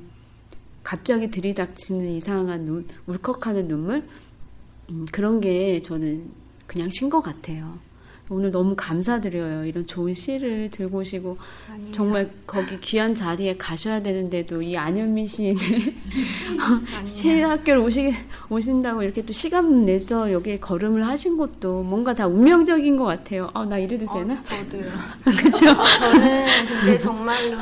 갑자기 0.83 1.29
들이닥치는 1.29 2.09
이상한 2.11 2.65
눈, 2.65 2.87
울컥하는 3.07 3.67
눈물 3.67 4.03
음, 4.89 5.05
그런 5.11 5.39
게 5.41 5.81
저는 5.81 6.29
그냥 6.67 6.89
신 6.89 7.09
것 7.09 7.21
같아요. 7.21 7.77
오늘 8.31 8.49
너무 8.49 8.75
감사드려요. 8.77 9.65
이런 9.65 9.85
좋은 9.85 10.13
시를 10.13 10.69
들고 10.69 10.99
오시고 10.99 11.37
아니에요. 11.69 11.91
정말 11.91 12.29
거기 12.47 12.79
귀한 12.79 13.13
자리에 13.13 13.57
가셔야 13.57 14.01
되는데도 14.01 14.61
이 14.61 14.77
안현미 14.77 15.27
시인의 15.27 15.57
시 17.03 17.41
학교를 17.41 17.81
오시, 17.81 18.13
오신다고 18.49 19.03
이렇게 19.03 19.25
또 19.25 19.33
시간 19.33 19.83
내서 19.83 20.31
여기 20.31 20.57
걸음을 20.57 21.05
하신 21.05 21.35
것도 21.35 21.83
뭔가 21.83 22.13
다 22.13 22.25
운명적인 22.25 22.95
것 22.95 23.03
같아요. 23.03 23.49
아, 23.53 23.65
나 23.65 23.77
이래도 23.77 24.05
되나? 24.13 24.35
어, 24.35 24.43
저도요. 24.43 24.91
그죠? 25.25 25.65
저는 25.99 26.45
근데 26.67 26.97
정말로 26.97 27.57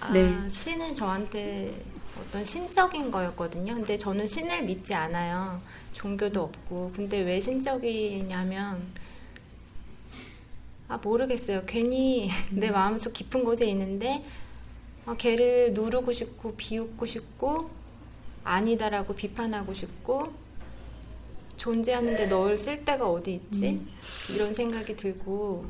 아, 0.00 0.12
네. 0.12 0.34
신은 0.48 0.94
저한테 0.94 1.74
어떤 2.18 2.42
신적인 2.42 3.10
거였거든요. 3.10 3.74
근데 3.74 3.98
저는 3.98 4.26
신을 4.26 4.62
믿지 4.62 4.94
않아요. 4.94 5.60
종교도 5.92 6.42
없고. 6.42 6.92
근데 6.94 7.20
왜 7.20 7.38
신적이냐면 7.38 8.80
아 10.88 10.96
모르겠어요. 10.96 11.64
괜히 11.66 12.30
내 12.50 12.70
마음속 12.70 13.12
깊은 13.12 13.44
곳에 13.44 13.66
있는데 13.66 14.24
아, 15.06 15.14
걔를 15.16 15.72
누르고 15.74 16.12
싶고 16.12 16.54
비웃고 16.56 17.06
싶고 17.06 17.70
아니다라고 18.44 19.14
비판하고 19.14 19.72
싶고 19.74 20.32
존재하는데 21.56 22.26
널 22.26 22.56
쓸 22.56 22.84
데가 22.84 23.06
어디 23.06 23.34
있지? 23.34 23.80
이런 24.34 24.52
생각이 24.54 24.96
들고 24.96 25.66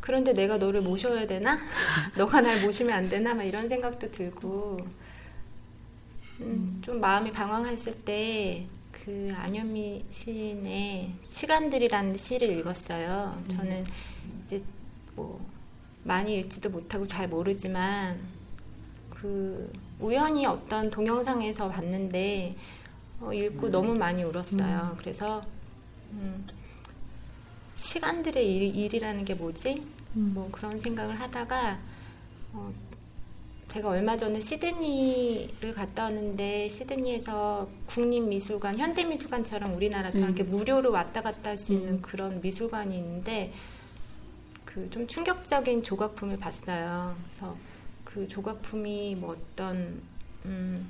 그런데 0.00 0.34
내가 0.34 0.56
너를 0.58 0.82
모셔야 0.82 1.26
되나? 1.26 1.58
너가 2.16 2.40
날 2.42 2.60
모시면 2.62 2.92
안 2.92 3.08
되나? 3.08 3.34
막 3.34 3.42
이런 3.44 3.68
생각도 3.68 4.10
들고 4.10 4.78
음, 6.40 6.78
좀 6.82 7.00
마음이 7.00 7.30
방황했을 7.30 7.94
때 8.04 8.66
그 9.02 9.32
안현미 9.36 10.04
시인의 10.10 11.14
시간들이라는 11.20 12.16
시를 12.16 12.56
읽었어요. 12.58 13.42
저는 13.48 13.84
이제 14.44 14.58
뭐 15.14 15.44
많이 16.04 16.38
읽지도 16.38 16.70
못하고 16.70 17.06
잘 17.06 17.28
모르지만 17.28 18.18
그 19.10 19.70
우연히 20.00 20.46
어떤 20.46 20.90
동영상에서 20.90 21.68
봤는데 21.68 22.56
어, 23.20 23.32
읽고 23.32 23.70
너무 23.70 23.94
많이 23.94 24.22
울었어요. 24.22 24.96
그래서 24.98 25.42
음, 26.12 26.46
시간들의 27.74 28.56
일, 28.56 28.76
일이라는 28.76 29.24
게 29.24 29.34
뭐지? 29.34 29.86
뭐 30.12 30.48
그런 30.52 30.78
생각을 30.78 31.18
하다가 31.20 31.78
어, 32.52 32.72
제가 33.68 33.88
얼마 33.88 34.16
전에 34.16 34.38
시드니를 34.38 35.72
갔다 35.74 36.04
왔는데 36.04 36.68
시드니에서 36.68 37.68
국립미술관, 37.86 38.78
현대미술관처럼 38.78 39.74
우리나라처럼 39.74 40.28
음. 40.30 40.34
이렇게 40.34 40.44
무료로 40.48 40.92
왔다 40.92 41.20
갔다 41.20 41.50
할 41.50 41.56
수 41.56 41.72
있는 41.72 42.00
그런 42.00 42.40
미술관이 42.40 42.96
있는데 42.98 43.52
그 44.64 44.88
좀 44.90 45.06
충격적인 45.06 45.82
조각품을 45.82 46.36
봤어요. 46.36 47.16
그래서 47.24 47.56
그 48.04 48.26
조각품이 48.28 49.16
뭐 49.16 49.30
어떤 49.36 50.02
음, 50.44 50.88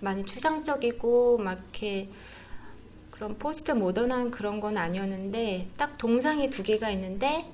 많이 0.00 0.24
추상적이고 0.24 1.38
막 1.38 1.52
이렇게 1.58 2.08
그런 3.10 3.34
포스트 3.34 3.72
모던한 3.72 4.30
그런 4.30 4.60
건 4.60 4.76
아니었는데 4.78 5.68
딱 5.76 5.96
동상이 5.98 6.50
두 6.50 6.62
개가 6.62 6.90
있는데 6.90 7.46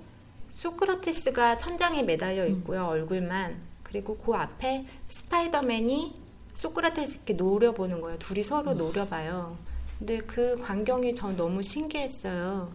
소크라테스가 0.50 1.56
천장에 1.58 2.02
매달려 2.02 2.46
있고요 2.46 2.84
얼굴만 2.86 3.71
그리고 3.93 4.16
그 4.16 4.32
앞에 4.34 4.86
스파이더맨이 5.07 6.14
소크라테스 6.55 7.16
이렇게 7.16 7.34
노려보는 7.34 8.01
거예요. 8.01 8.18
둘이 8.18 8.43
서로 8.43 8.72
노려봐요. 8.72 9.59
근데 9.99 10.18
그 10.18 10.57
광경이 10.62 11.14
전 11.14 11.36
너무 11.36 11.62
신기했어요. 11.62 12.72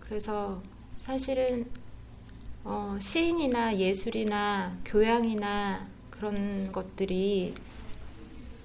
그래서 0.00 0.62
사실은 0.96 1.66
어, 2.64 2.96
시인이나 2.98 3.76
예술이나 3.76 4.78
교양이나 4.84 5.86
그런 6.10 6.72
것들이 6.72 7.54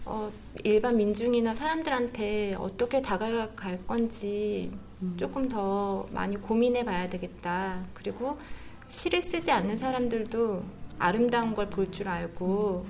어, 0.05 0.31
일반 0.63 0.95
민중이나 0.95 1.53
사람들한테 1.53 2.55
어떻게 2.57 3.01
다가갈 3.01 3.85
건지 3.85 4.71
조금 5.17 5.49
더 5.49 6.07
많이 6.11 6.37
고민해 6.37 6.85
봐야 6.85 7.07
되겠다. 7.09 7.85
그리고 7.93 8.37
시를 8.87 9.21
쓰지 9.21 9.51
않는 9.51 9.75
사람들도 9.75 10.80
아름다운 11.01 11.53
걸 11.53 11.69
볼 11.69 11.91
줄 11.91 12.07
알고 12.09 12.85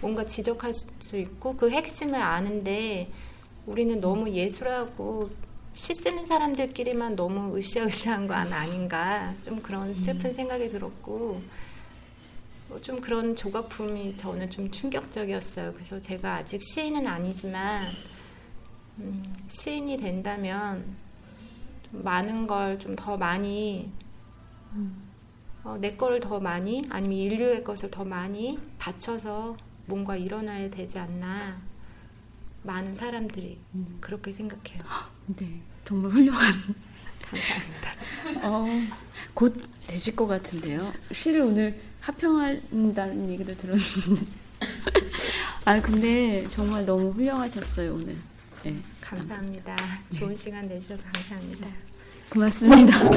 뭔가 0.00 0.24
지적할 0.24 0.72
수 0.72 1.16
있고 1.18 1.56
그 1.56 1.70
핵심을 1.70 2.20
아는데 2.20 3.10
우리는 3.66 4.00
너무 4.00 4.30
예술하고 4.30 5.30
시 5.74 5.94
쓰는 5.94 6.26
사람들끼리만 6.26 7.16
너무 7.16 7.56
으쌰으쌰한 7.56 8.26
건 8.26 8.52
아닌가? 8.52 9.34
좀 9.42 9.60
그런 9.62 9.92
슬픈 9.94 10.32
생각이 10.32 10.68
들었고 10.68 11.42
뭐좀 12.68 13.00
그런 13.00 13.34
조각품이 13.36 14.14
저는 14.16 14.50
좀 14.50 14.68
충격적이었어요. 14.70 15.72
그래서 15.72 16.00
제가 16.00 16.36
아직 16.36 16.62
시인은 16.62 17.06
아니지만 17.06 17.92
음, 18.98 19.22
시인이 19.48 19.96
된다면 19.98 20.84
좀 21.90 22.02
많은 22.04 22.46
걸 22.46 22.78
좀 22.78 22.94
더 22.96 23.16
많이 23.16 23.90
어, 25.62 25.76
내 25.78 25.94
거를 25.96 26.20
더 26.20 26.38
많이 26.40 26.82
아니면 26.88 27.18
인류의 27.18 27.64
것을 27.64 27.90
더 27.90 28.04
많이 28.04 28.58
바쳐서 28.78 29.56
뭔가 29.86 30.16
일어나야 30.16 30.70
되지 30.70 30.98
않나 30.98 31.60
많은 32.62 32.94
사람들이 32.94 33.58
그렇게 34.00 34.32
생각해요. 34.32 34.82
네, 35.26 35.60
정말 35.84 36.10
훌륭한. 36.10 36.52
감사합니다. 37.22 38.48
어, 38.48 38.66
곧 39.34 39.54
되실 39.86 40.16
것 40.16 40.26
같은데요. 40.26 40.92
시를 41.12 41.42
오늘 41.42 41.80
합평한다는 42.00 43.30
얘기도 43.30 43.56
들었는데. 43.56 44.26
아, 45.64 45.80
근데 45.80 46.46
정말 46.48 46.84
너무 46.84 47.10
훌륭하셨어요, 47.10 47.94
오늘. 47.94 48.16
네, 48.64 48.76
감사합니다. 49.00 49.76
좋은 50.12 50.36
시간 50.36 50.66
내주셔서 50.66 51.04
감사합니다. 51.12 51.68
고맙습니다. 52.30 53.00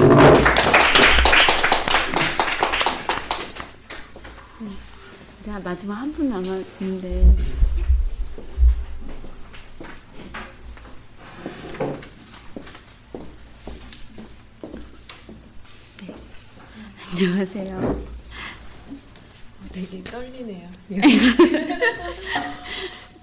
음, 4.62 4.78
자, 5.44 5.60
마지막 5.60 5.96
한 5.96 6.12
분 6.14 6.30
남았는데. 6.30 7.36
네. 16.02 16.16
안녕하세요. 17.12 18.04
되게 19.72 20.04
떨리네요. 20.04 20.70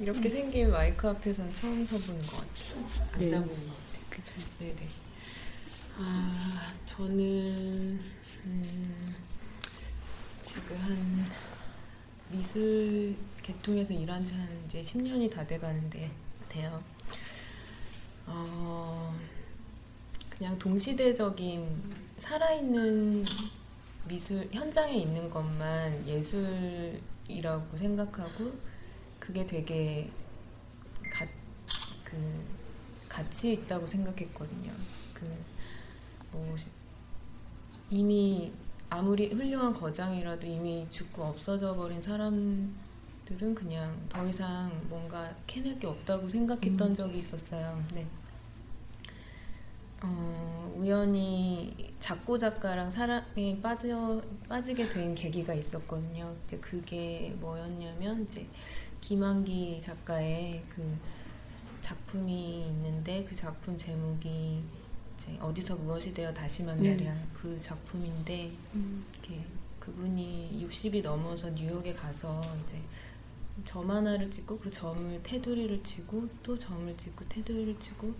이렇게 0.00 0.28
생긴 0.28 0.70
마이크 0.70 1.08
앞에서는 1.08 1.52
처음 1.52 1.84
서보는 1.84 2.20
것 2.26 2.36
같아요. 2.38 2.88
네. 3.18 3.24
앉아보는 3.24 3.66
것 3.68 3.76
같아요. 3.76 4.04
그죠. 4.10 4.32
네네. 4.58 4.88
아, 5.98 6.72
저는 6.86 8.00
음, 8.46 9.14
지금 10.42 10.76
한 10.78 11.26
미술 12.30 13.16
계통에서 13.42 13.92
일한 13.94 14.24
지 14.24 14.34
한 14.34 14.48
이제 14.66 14.80
10년이 14.80 15.30
다 15.30 15.46
돼가는데 15.46 16.10
돼요. 16.48 16.82
어, 18.26 19.14
그냥 20.28 20.58
동시대적인 20.58 21.82
살아있는 22.16 23.24
미술 24.08 24.48
현장에 24.52 24.94
있는 24.94 25.28
것만 25.30 26.06
예술이라고 26.08 27.76
생각하고 27.76 28.52
그게 29.18 29.46
되게 29.46 30.10
가, 31.12 31.26
그 32.04 32.44
가치 33.08 33.52
있다고 33.52 33.86
생각했거든요. 33.86 34.72
그 35.14 35.50
뭐 36.32 36.56
이미 37.90 38.52
아무리 38.90 39.28
훌륭한 39.32 39.72
거장이라도 39.72 40.46
이미 40.46 40.86
죽고 40.90 41.22
없어져 41.22 41.74
버린 41.76 42.02
사람들은 42.02 43.54
그냥 43.54 43.96
더 44.08 44.26
이상 44.26 44.68
뭔가 44.88 45.32
캐낼 45.46 45.78
게 45.78 45.86
없다고 45.86 46.28
생각했던 46.28 46.90
음. 46.90 46.94
적이 46.94 47.18
있었어요. 47.18 47.82
네. 47.94 48.04
어, 50.02 50.74
우연히 50.76 51.94
작고 52.00 52.36
작가랑 52.36 52.90
사랑에 52.90 53.60
빠져 53.62 54.20
빠지게 54.48 54.88
된 54.88 55.14
계기가 55.14 55.54
있었거든요. 55.54 56.34
이제 56.44 56.58
그게 56.58 57.32
뭐였냐면 57.38 58.24
이제 58.24 58.48
김한기 59.00 59.80
작가의 59.80 60.64
그 60.68 60.98
작품이 61.80 62.66
있는데 62.66 63.24
그 63.24 63.36
작품 63.36 63.76
제목이 63.76 64.64
이제 65.20 65.36
어디서 65.38 65.76
무엇이 65.76 66.14
되어 66.14 66.32
다시 66.32 66.62
만나랴 66.62 66.96
네. 66.96 67.26
그 67.34 67.60
작품인데 67.60 68.50
음. 68.74 69.04
이렇게 69.12 69.44
그분이 69.78 70.66
60이 70.66 71.02
넘어서 71.02 71.50
뉴욕에 71.50 71.92
가서 71.92 72.40
이제 72.64 72.78
점 73.66 73.90
하나를 73.90 74.30
찍고 74.30 74.58
그 74.58 74.70
점을 74.70 75.22
테두리를 75.22 75.82
치고 75.82 76.26
또 76.42 76.58
점을 76.58 76.96
찍고 76.96 77.26
테두리를 77.28 77.78
치고 77.78 78.14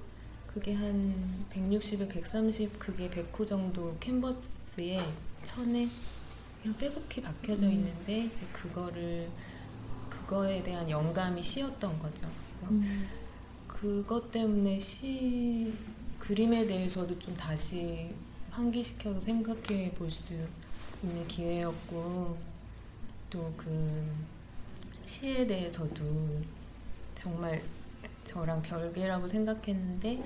그게 0.47 0.75
한 0.75 1.47
160에 1.51 2.09
130 2.11 2.79
그게 2.79 3.09
100호 3.09 3.47
정도 3.47 3.97
캔버스에 3.99 4.99
천에 5.43 5.89
그냥 6.61 6.77
빼곡히 6.77 7.23
박혀져 7.23 7.67
음. 7.67 7.73
있는데 7.73 8.25
이제 8.27 8.45
그거를 8.53 9.31
그거에 10.11 10.63
대한 10.63 10.91
영감이 10.91 11.43
시였던 11.43 11.99
거죠. 11.99 12.29
그래서 12.59 12.75
음. 12.75 13.09
그것 13.67 14.31
때문에 14.31 14.79
시 14.79 15.73
그림에 16.31 16.65
대해서도 16.65 17.19
좀 17.19 17.35
다시 17.35 18.09
환기시켜서 18.53 19.21
생각해 19.21 19.91
볼 19.95 20.09
수 20.13 20.33
있는 21.03 21.27
기회였고 21.27 22.39
또 23.31 23.53
그 23.57 24.15
시에 25.05 25.45
대해서도 25.45 26.41
정말 27.17 27.61
저랑 28.23 28.63
별개라고 28.63 29.27
생각했는데 29.27 30.23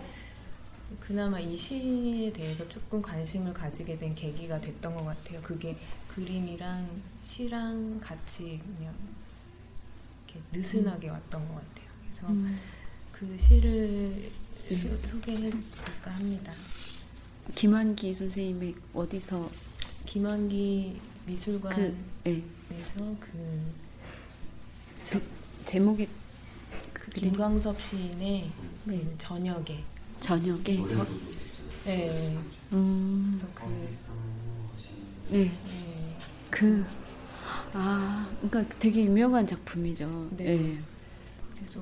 그나마 1.00 1.40
이 1.40 1.56
시에 1.56 2.30
대해서 2.30 2.68
조금 2.68 3.00
관심을 3.00 3.54
가지게 3.54 3.96
된 3.96 4.14
계기가 4.14 4.60
됐던 4.60 4.94
것 4.94 5.04
같아요. 5.04 5.40
그게 5.40 5.74
그림이랑 6.08 7.00
시랑 7.22 7.98
같이 8.00 8.60
그냥 8.76 8.94
느슨하게 10.52 11.08
왔던 11.08 11.48
것 11.48 11.54
같아요. 11.54 11.88
그래서 12.02 12.26
음. 12.28 12.60
그 13.10 13.38
시를 13.38 14.30
소- 14.68 15.08
소개해볼까 15.08 16.10
합니다. 16.10 16.52
김환기 17.54 18.14
선생님의 18.14 18.74
어디서 18.94 19.50
김한기 20.06 20.98
미술관에서 21.26 21.80
그, 22.24 22.30
예. 22.30 22.42
그, 22.68 23.16
그 25.10 25.22
제목이 25.66 26.08
그 26.92 27.10
김광섭 27.10 27.80
시인의 27.80 28.50
네. 28.84 28.98
그 28.98 29.14
저녁에 29.18 29.82
저녁에 30.20 30.86
저, 30.86 31.06
네. 31.84 32.38
음. 32.72 33.34
그래서 33.38 33.46
그 33.54 33.64
네. 35.30 35.44
네. 35.44 36.16
그, 36.50 36.84
아, 37.72 38.30
그러니까 38.40 38.76
되게 38.78 39.04
유명한 39.04 39.46
작품이죠. 39.46 40.28
네. 40.36 40.44
네. 40.56 40.78
그래서 41.56 41.80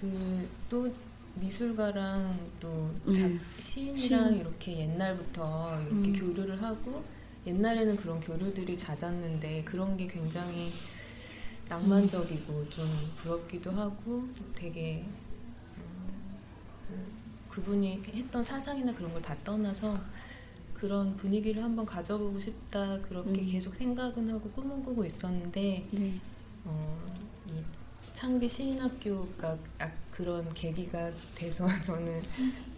그 0.00 0.46
또 0.68 0.92
미술가랑 1.36 2.50
또 2.60 2.68
음. 3.06 3.12
자, 3.14 3.28
시인이랑 3.60 4.28
시인. 4.30 4.40
이렇게 4.40 4.78
옛날부터 4.78 5.80
이렇게 5.82 6.10
음. 6.10 6.12
교류를 6.18 6.62
하고 6.62 7.02
옛날에는 7.46 7.96
그런 7.96 8.20
교류들이 8.20 8.76
잦았는데 8.76 9.64
그런 9.64 9.96
게 9.96 10.06
굉장히 10.06 10.70
낭만적이고 11.68 12.52
음. 12.52 12.70
좀 12.70 12.86
부럽기도 13.16 13.70
하고 13.70 14.24
되게 14.54 15.04
음, 16.90 17.06
그분이 17.48 18.02
했던 18.12 18.42
사상이나 18.42 18.92
그런 18.94 19.12
걸 19.12 19.22
다 19.22 19.36
떠나서 19.44 19.98
그런 20.74 21.14
분위기를 21.16 21.62
한번 21.62 21.84
가져보고 21.84 22.40
싶다 22.40 22.98
그렇게 23.02 23.42
음. 23.42 23.46
계속 23.46 23.74
생각은 23.76 24.30
하고 24.30 24.48
꿈은 24.50 24.82
꾸고 24.82 25.04
있었는데 25.04 25.88
네. 25.90 26.14
어, 26.64 26.98
이 27.48 27.62
창비 28.14 28.48
시인학교가 28.48 29.56
아, 29.78 29.90
그런 30.20 30.52
계기가 30.52 31.10
돼서 31.34 31.66
저는 31.80 32.22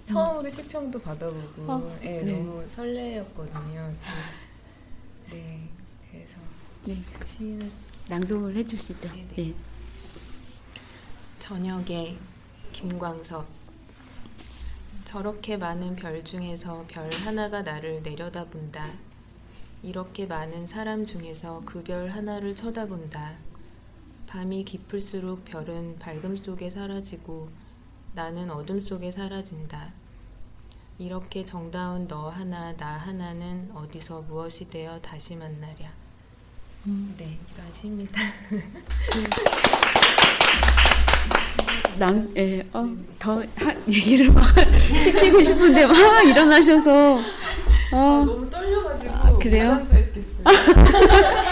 처음으로 0.05 0.49
시평도 0.49 1.01
받아보고 1.01 1.63
음. 1.63 1.71
어, 1.71 1.99
예, 2.03 2.23
네. 2.23 2.33
너무 2.33 2.65
설레었거든요. 2.69 3.93
그, 5.29 5.35
네, 5.35 5.69
그래서 6.09 6.37
네. 6.85 6.97
시인을 7.25 7.69
낭독을 8.09 8.55
해주시죠. 8.55 9.09
네네. 9.09 9.29
예. 9.39 9.55
저녁에 11.41 12.17
김광섭 12.71 13.45
저렇게 15.05 15.57
많은 15.57 15.97
별 15.97 16.23
중에서 16.23 16.85
별 16.87 17.11
하나가 17.13 17.63
나를 17.63 18.03
내려다본다. 18.05 18.93
이렇게 19.83 20.27
많은 20.27 20.69
사람 20.69 21.05
중에서 21.05 21.61
그 21.67 21.83
별 21.83 22.09
하나를 22.11 22.55
쳐다본다. 22.55 23.37
밤이 24.33 24.65
깊을수록 24.65 25.45
별은 25.45 25.99
밝음 25.99 26.37
속에 26.37 26.71
사라지고 26.71 27.51
나는 28.15 28.51
어둠 28.51 28.81
속에 28.81 29.13
사라진다. 29.13 29.93
이렇게 30.99 31.45
정다운 31.45 32.09
너 32.09 32.31
하나 32.31 32.75
나 32.75 32.97
하나는 32.97 33.71
어디서 33.75 34.23
무엇이 34.23 34.71
되어 34.71 34.99
다시 35.03 35.37
만나랴. 35.37 35.93
음. 36.87 37.15
네, 37.19 37.39
이런 37.53 37.73
시입니다. 37.75 38.23
낭, 41.99 42.33
예, 42.35 42.65
어, 42.73 42.87
더 43.19 43.45
하, 43.55 43.77
얘기를 43.87 44.33
막 44.33 44.47
시키고 44.97 45.43
싶은데 45.43 45.85
막 45.85 45.95
일어나셔서. 46.25 47.17
어, 47.93 48.25
너무 48.25 48.49
떨려가지고 48.49 49.15
아, 49.15 49.39
그래요? 49.39 49.87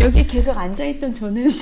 여기 0.00 0.26
계속 0.26 0.56
앉아있던 0.56 1.12
저는 1.14 1.48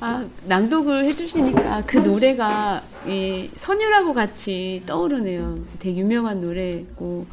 아 0.00 0.26
낭독을 0.46 1.04
해주시니까 1.06 1.84
그 1.86 1.98
노래가 1.98 2.82
이 3.06 3.50
선율하고 3.56 4.12
같이 4.14 4.82
떠오르네요. 4.86 5.64
되게 5.78 5.98
유명한 6.00 6.40
노래고 6.40 7.26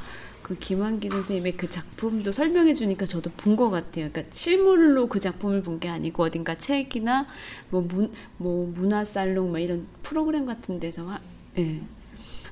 그 0.43 0.55
김한기 0.57 1.09
선생님의 1.09 1.57
그 1.57 1.69
작품도 1.69 2.31
설명해 2.31 2.73
주니까 2.75 3.05
저도 3.05 3.31
본 3.37 3.55
것 3.55 3.69
같아요. 3.69 4.09
그러니까 4.09 4.23
실물로 4.31 5.07
그 5.07 5.19
작품을 5.19 5.61
본 5.63 5.79
게 5.79 5.89
아니고 5.89 6.23
어딘가 6.23 6.55
책이나 6.55 7.27
뭐 7.69 7.81
문 7.81 8.11
뭐 8.37 8.71
문화 8.73 9.03
살롱 9.03 9.49
뭐 9.49 9.59
이런 9.59 9.87
프로그램 10.03 10.45
같은 10.45 10.79
데서 10.79 11.07
하, 11.07 11.19
예, 11.57 11.81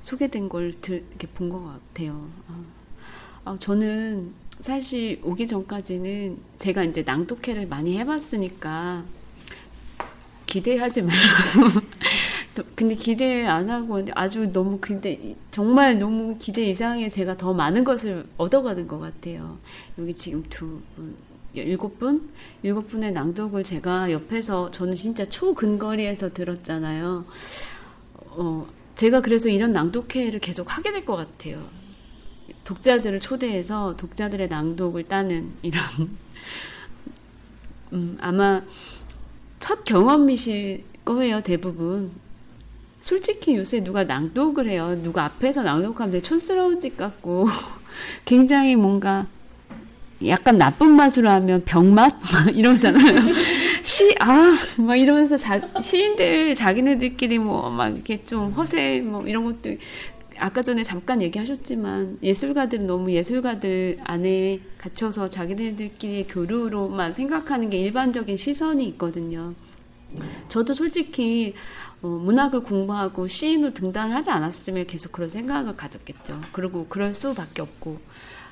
소개된 0.01 0.49
걸 0.49 0.73
들, 0.81 1.03
이렇게 1.09 1.27
본 1.27 1.49
것 1.49 1.63
같아요. 1.63 2.27
아. 2.47 2.63
아, 3.45 3.57
저는 3.59 4.33
사실 4.59 5.19
오기 5.23 5.47
전까지는 5.47 6.38
제가 6.57 6.84
이제 6.84 7.03
낭독회를 7.03 7.67
많이 7.67 7.97
해봤으니까 7.99 9.05
기대하지 10.45 11.03
말라고. 11.03 11.81
또 12.55 12.63
근데 12.75 12.95
기대 12.95 13.45
안 13.45 13.69
하고 13.69 14.03
아주 14.15 14.51
너무 14.51 14.79
근데 14.81 15.35
정말 15.51 15.97
너무 15.97 16.38
기대 16.39 16.63
이상의 16.65 17.11
제가 17.11 17.38
더 17.38 17.53
많은 17.53 17.84
것을 17.84 18.25
얻어가는 18.38 18.88
것 18.88 18.99
같아요. 18.99 19.59
여기 19.99 20.13
지금 20.15 20.43
두 20.49 20.79
분, 20.95 21.15
일곱 21.53 21.99
분? 21.99 22.29
일곱 22.63 22.88
분의 22.89 23.11
낭독을 23.11 23.63
제가 23.63 24.11
옆에서 24.11 24.71
저는 24.71 24.95
진짜 24.95 25.25
초근거리에서 25.25 26.34
들었잖아요. 26.34 27.25
어, 28.15 28.67
제가 28.95 29.21
그래서 29.21 29.49
이런 29.49 29.71
낭독회를 29.71 30.39
계속 30.39 30.75
하게 30.75 30.91
될 30.91 31.05
것 31.05 31.15
같아요. 31.15 31.61
독자들을 32.68 33.22
초대해서 33.22 33.95
독자들의 33.95 34.49
낭독을 34.49 35.03
따는 35.03 35.52
이런 35.61 35.81
음, 37.94 38.18
아마 38.19 38.61
첫 39.61 39.85
경험이실 39.85 40.84
거예요 41.06 41.41
대부분. 41.41 42.11
솔직히 42.99 43.56
요새 43.56 43.81
누가 43.81 44.03
낭독을 44.03 44.68
해요. 44.68 44.99
누가 45.02 45.23
앞에서 45.23 45.64
낭독하면 45.64 46.11
되게 46.11 46.22
촌스러운 46.22 46.81
짓 46.81 46.98
같고. 46.98 47.48
굉장히 48.26 48.76
뭔가 48.76 49.27
약간 50.26 50.57
나쁜 50.57 50.91
맛으로 50.91 51.30
하면 51.30 51.64
병맛? 51.64 52.15
막 52.34 52.53
이러잖아요. 52.53 53.34
시, 53.84 54.14
아, 54.19 54.57
막 54.80 54.95
이러면서 54.98 55.38
자, 55.38 55.61
시인들 55.81 56.53
자기네들끼리 56.53 57.39
뭐 57.39 57.69
막 57.69 57.95
이렇게 57.95 58.26
좀 58.26 58.52
허세 58.52 58.99
뭐 59.06 59.26
이런 59.26 59.45
것도 59.45 59.77
아까 60.39 60.61
전에 60.61 60.84
잠깐 60.84 61.22
얘기하셨지만 61.22 62.19
예술가들은 62.22 62.88
너무 62.88 63.11
예술가들 63.11 63.99
안에 64.03 64.59
갇혀서 64.77 65.30
자기네들끼리의 65.30 66.27
교류로만 66.27 67.14
생각하는 67.14 67.69
게 67.69 67.77
일반적인 67.80 68.38
시선이 68.38 68.85
있거든요. 68.89 69.53
저도 70.47 70.73
솔직히 70.73 71.53
어, 72.01 72.07
문학을 72.07 72.61
공부하고 72.61 73.27
시인으로 73.27 73.73
등단을 73.73 74.15
하지 74.15 74.30
않았으면 74.30 74.85
계속 74.85 75.11
그런 75.11 75.30
생각을 75.30 75.76
가졌겠죠. 75.76 76.41
그리고 76.51 76.85
그럴 76.88 77.14
수밖에 77.14 77.61
없고. 77.61 77.97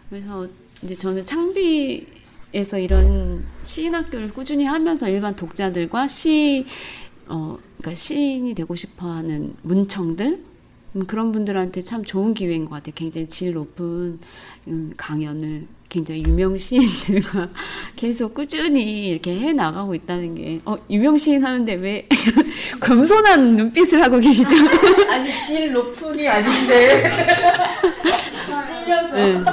그래서 0.10 0.48
이제 0.82 0.96
저는 0.96 1.26
창비에서 1.26 2.80
이런 2.80 3.46
시인 3.64 3.94
학교를 3.94 4.34
꾸준히 4.34 4.66
하면서 4.66 5.08
일반 5.08 5.36
독자들과 5.36 6.08
시, 6.08 6.66
어, 7.28 7.58
그러니까 7.78 7.96
시인이 7.96 8.54
되고 8.56 8.76
싶어 8.76 9.12
하는 9.12 9.56
문청들, 9.62 10.44
음, 10.96 11.06
그런 11.06 11.32
분들한테 11.32 11.82
참 11.82 12.04
좋은 12.04 12.34
기회인 12.34 12.66
것 12.66 12.72
같아요. 12.76 12.94
굉장히 12.96 13.28
질 13.28 13.54
높은 13.54 14.20
음, 14.68 14.94
강연을 14.98 15.68
굉장히 15.90 16.24
유명 16.26 16.58
시인들과 16.58 17.50
계속 17.96 18.34
꾸준히 18.34 19.10
이렇게 19.10 19.38
해 19.40 19.54
나가고 19.54 19.94
있다는 19.94 20.36
게, 20.36 20.62
어, 20.66 20.78
유명 20.90 21.18
시인 21.18 21.46
하는데 21.46 21.74
왜 21.76 22.08
겸손한 22.82 23.56
눈빛을 23.56 24.02
하고 24.02 24.20
계시죠? 24.20 24.50
아니, 25.12 25.30
질 25.46 25.72
높은이 25.72 26.28
아닌데. 26.28 27.04
찔려서. 28.84 29.16
네. 29.16 29.44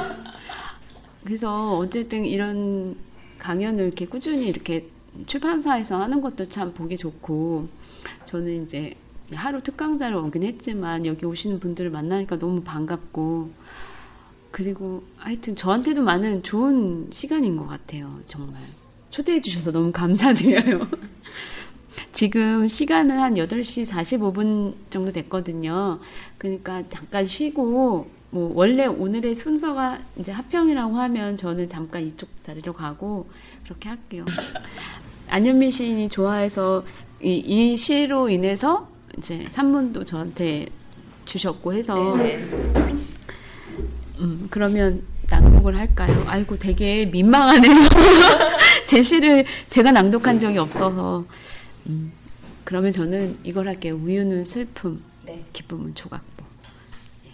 그래서 1.23 1.77
어쨌든 1.77 2.25
이런 2.25 2.95
강연을 3.37 3.85
이렇게 3.85 4.05
꾸준히 4.05 4.47
이렇게 4.47 4.87
출판사에서 5.27 6.01
하는 6.01 6.19
것도 6.19 6.49
참 6.49 6.73
보기 6.73 6.97
좋고, 6.97 7.67
저는 8.25 8.63
이제 8.63 8.95
하루 9.35 9.61
특강자를 9.61 10.15
오긴 10.17 10.43
했지만 10.43 11.05
여기 11.05 11.25
오시는 11.25 11.59
분들을 11.59 11.89
만나니까 11.89 12.39
너무 12.39 12.61
반갑고 12.61 13.51
그리고 14.51 15.03
하여튼 15.17 15.55
저한테도 15.55 16.03
많은 16.03 16.43
좋은 16.43 17.07
시간인 17.11 17.57
것 17.57 17.67
같아요. 17.67 18.19
정말 18.27 18.61
초대해 19.09 19.41
주셔서 19.41 19.71
너무 19.71 19.91
감사드려요. 19.91 20.87
지금 22.13 22.67
시간은 22.67 23.19
한 23.19 23.33
8시 23.33 23.87
45분 23.87 24.75
정도 24.89 25.11
됐거든요. 25.11 25.99
그러니까 26.37 26.83
잠깐 26.89 27.27
쉬고 27.27 28.07
뭐 28.29 28.51
원래 28.55 28.85
오늘의 28.85 29.35
순서가 29.35 29.99
이제 30.19 30.31
합평이라고 30.31 30.95
하면 30.95 31.37
저는 31.37 31.69
잠깐 31.69 32.03
이쪽 32.03 32.29
자리로 32.43 32.73
가고 32.73 33.27
그렇게 33.63 33.89
할게요. 33.89 34.25
안현미 35.29 35.71
시인이 35.71 36.09
좋아해서 36.09 36.83
이, 37.21 37.35
이 37.37 37.77
시로 37.77 38.29
인해서 38.29 38.92
이제 39.17 39.45
산문도 39.49 40.05
저한테 40.05 40.67
주셨고 41.25 41.73
해서 41.73 42.15
음, 44.19 44.47
그러면 44.49 45.03
낭독을 45.29 45.77
할까요? 45.77 46.23
아이고 46.27 46.57
되게 46.57 47.05
민망하네요. 47.05 47.73
제 48.87 49.01
시를 49.01 49.45
제가 49.67 49.91
낭독한 49.91 50.39
적이 50.39 50.59
없어서 50.59 51.25
음, 51.87 52.11
그러면 52.63 52.91
저는 52.91 53.39
이걸 53.43 53.67
할게요. 53.67 53.95
우유는 53.95 54.43
슬픔, 54.45 55.03
네. 55.25 55.43
기쁨은 55.53 55.95
조각보. 55.95 56.45
예. 57.25 57.31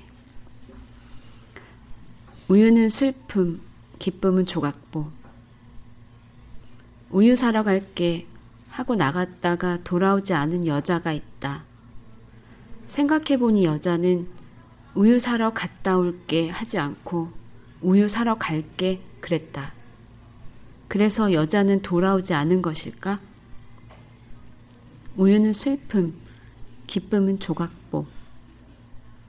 우유는 2.48 2.90
슬픔, 2.90 3.62
기쁨은 4.00 4.46
조각보. 4.46 5.08
우유 7.12 7.36
사러 7.36 7.64
갈게 7.64 8.28
하고 8.70 8.96
나갔다가 8.96 9.80
돌아오지 9.84 10.34
않은 10.34 10.68
여자가 10.68 11.12
있다. 11.12 11.64
생각해보니 12.90 13.66
여자는 13.66 14.28
우유 14.96 15.20
사러 15.20 15.54
갔다 15.54 15.98
올게 15.98 16.50
하지 16.50 16.80
않고 16.80 17.32
우유 17.82 18.10
사러 18.10 18.38
갈게 18.38 19.02
그랬다. 19.22 19.74
그래서 20.88 21.32
여자는 21.32 21.84
돌아오지 21.84 22.34
않은 22.34 22.64
것일까? 22.64 23.20
우유는 25.18 25.54
슬픔, 25.54 26.16
기쁨은 26.88 27.40
조각보. 27.40 28.08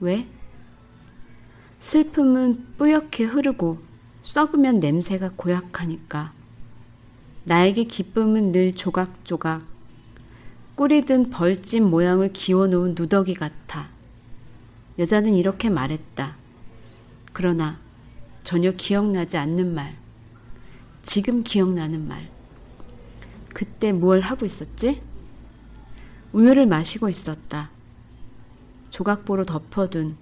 왜? 0.00 0.26
슬픔은 1.80 2.76
뿌옇게 2.78 3.24
흐르고 3.24 3.78
썩으면 4.22 4.80
냄새가 4.80 5.32
고약하니까. 5.36 6.32
나에게 7.44 7.84
기쁨은 7.84 8.52
늘 8.52 8.74
조각조각. 8.74 9.66
꿀이 10.80 11.04
든 11.04 11.28
벌집 11.28 11.82
모양을 11.82 12.32
기워놓은 12.32 12.94
누더기 12.96 13.34
같아. 13.34 13.90
여자는 14.98 15.34
이렇게 15.34 15.68
말했다. 15.68 16.36
그러나 17.34 17.78
전혀 18.44 18.70
기억나지 18.70 19.36
않는 19.36 19.74
말. 19.74 19.98
지금 21.02 21.42
기억나는 21.42 22.08
말. 22.08 22.30
그때 23.52 23.92
뭘 23.92 24.20
하고 24.20 24.46
있었지? 24.46 25.02
우유를 26.32 26.64
마시고 26.64 27.10
있었다. 27.10 27.68
조각보로 28.88 29.44
덮어둔 29.44 30.16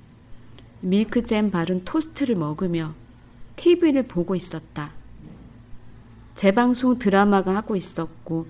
밀크잼 0.80 1.52
바른 1.52 1.84
토스트를 1.84 2.34
먹으며 2.34 2.94
TV를 3.54 4.08
보고 4.08 4.34
있었다. 4.34 4.90
재방송 6.34 6.98
드라마가 6.98 7.54
하고 7.54 7.76
있었고 7.76 8.48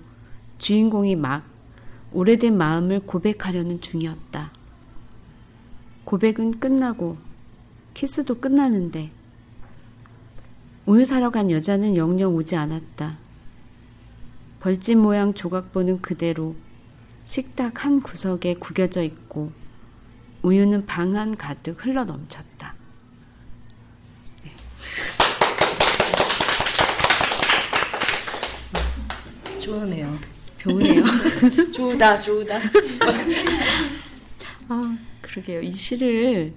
주인공이 0.57 1.15
막 1.15 1.58
오래된 2.11 2.57
마음을 2.57 3.01
고백하려는 3.01 3.81
중이었다. 3.81 4.51
고백은 6.05 6.59
끝나고 6.59 7.17
키스도 7.93 8.39
끝나는데 8.39 9.11
우유 10.85 11.05
사러 11.05 11.29
간 11.29 11.51
여자는 11.51 11.95
영영 11.95 12.35
오지 12.35 12.55
않았다. 12.55 13.17
벌집 14.59 14.97
모양 14.97 15.33
조각보는 15.33 16.01
그대로 16.01 16.55
식탁 17.25 17.85
한 17.85 18.01
구석에 18.01 18.55
구겨져 18.55 19.03
있고 19.03 19.51
우유는 20.41 20.85
방 20.87 21.15
안 21.15 21.37
가득 21.37 21.85
흘러 21.85 22.05
넘쳤다. 22.05 22.73
좋으네요. 29.61 30.38
좋으네요. 30.59 31.03
좋다, 31.71 32.19
좋다. 32.19 32.59
아, 34.67 34.97
그러게요. 35.21 35.61
이 35.61 35.71
시를 35.71 36.53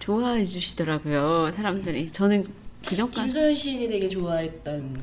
좋아해 0.00 0.44
주시더라고요. 0.44 1.50
사람들이. 1.52 2.10
저는 2.10 2.46
그전까지 2.84 3.20
김소연 3.20 3.54
시인이 3.54 3.88
되게 3.88 4.08
좋아했던 4.08 5.00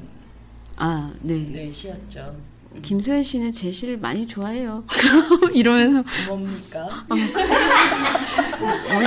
아, 0.76 1.14
네. 1.22 1.36
네, 1.52 1.72
시였죠. 1.72 2.36
김소연 2.82 3.24
씨는 3.24 3.52
제 3.52 3.72
시를 3.72 3.98
많이 3.98 4.28
좋아해요. 4.28 4.84
이러면서 5.54 6.04
뭡니까? 6.28 7.06
어, 7.10 7.16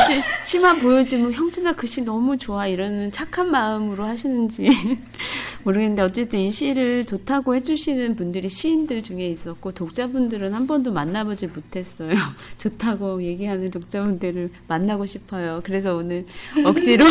시, 0.06 0.22
시만 0.44 0.80
보여주면 0.80 1.32
형진아 1.32 1.72
그시 1.72 2.02
너무 2.02 2.36
좋아 2.36 2.66
이러는 2.66 3.10
착한 3.10 3.50
마음으로 3.50 4.04
하시는지 4.04 4.68
모르겠는데 5.64 6.02
어쨌든 6.02 6.40
이 6.40 6.52
시를 6.52 7.04
좋다고 7.04 7.54
해주시는 7.54 8.16
분들이 8.16 8.48
시인들 8.48 9.02
중에 9.02 9.28
있었고 9.28 9.72
독자분들은 9.72 10.52
한 10.52 10.66
번도 10.66 10.92
만나보질 10.92 11.48
못했어요. 11.48 12.14
좋다고 12.58 13.22
얘기하는 13.22 13.70
독자분들을 13.70 14.50
만나고 14.68 15.06
싶어요. 15.06 15.60
그래서 15.64 15.96
오늘 15.96 16.26
억지로 16.64 17.06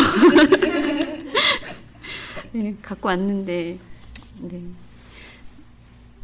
네, 2.52 2.76
갖고 2.80 3.08
왔는데 3.08 3.78
네. 4.40 4.62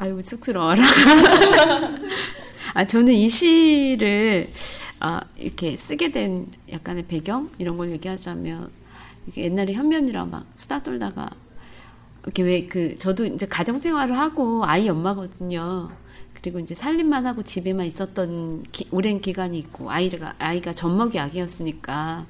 아이고 0.01 0.23
쑥스러워라. 0.23 0.83
아 2.73 2.87
저는 2.87 3.13
이 3.13 3.29
시를 3.29 4.51
아 4.99 5.21
이렇게 5.37 5.77
쓰게 5.77 6.11
된 6.11 6.47
약간의 6.73 7.07
배경 7.07 7.51
이런 7.59 7.77
걸 7.77 7.91
얘기하자면 7.93 8.71
옛날에 9.37 9.75
현면이랑 9.75 10.31
막 10.31 10.47
수다 10.57 10.83
떨다가 10.83 11.29
이렇게 12.25 12.43
왜 12.43 12.67
그 12.67 12.97
저도 12.97 13.27
이제 13.27 13.45
가정 13.47 13.79
생활을 13.79 14.17
하고 14.17 14.65
아이 14.65 14.89
엄마거든요. 14.89 15.91
그리고 16.33 16.59
이제 16.61 16.75
살림만 16.75 17.27
하고 17.27 17.43
집에만 17.43 17.85
있었던 17.85 18.63
기, 18.73 18.87
오랜 18.91 19.21
기간이 19.21 19.59
있고 19.59 19.91
아이가 19.91 20.33
아이가 20.39 20.73
젖먹이 20.73 21.19
아기였으니까 21.19 22.25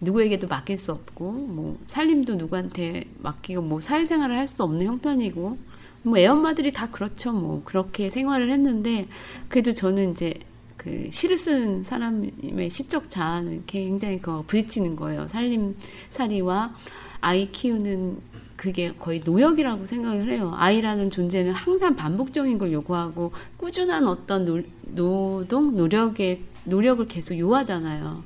누구에게도 0.00 0.46
맡길 0.46 0.78
수 0.78 0.92
없고 0.92 1.32
뭐 1.32 1.78
살림도 1.88 2.36
누구한테 2.36 3.06
맡기고 3.18 3.62
뭐 3.62 3.80
사회생활을 3.80 4.36
할 4.38 4.46
수 4.46 4.62
없는 4.62 4.86
형편이고 4.86 5.71
뭐 6.02 6.18
애엄마들이 6.18 6.72
다 6.72 6.90
그렇죠. 6.90 7.32
뭐 7.32 7.62
그렇게 7.64 8.10
생활을 8.10 8.50
했는데 8.50 9.08
그래도 9.48 9.72
저는 9.72 10.12
이제 10.12 10.34
그 10.76 11.08
시를 11.12 11.38
쓴 11.38 11.84
사람의 11.84 12.70
시적 12.70 13.08
자아는 13.08 13.64
굉장히 13.66 14.20
그 14.20 14.42
부딪히는 14.46 14.96
거예요. 14.96 15.28
살림살이와 15.28 16.74
아이 17.20 17.52
키우는 17.52 18.32
그게 18.56 18.92
거의 18.92 19.22
노역이라고 19.24 19.86
생각을 19.86 20.30
해요. 20.30 20.52
아이라는 20.56 21.10
존재는 21.10 21.52
항상 21.52 21.96
반복적인 21.96 22.58
걸 22.58 22.72
요구하고 22.72 23.32
꾸준한 23.56 24.06
어떤 24.06 24.44
노, 24.44 24.62
노동, 24.84 25.76
노력의 25.76 26.42
노력을 26.64 27.06
계속 27.08 27.38
요하잖아요. 27.38 28.22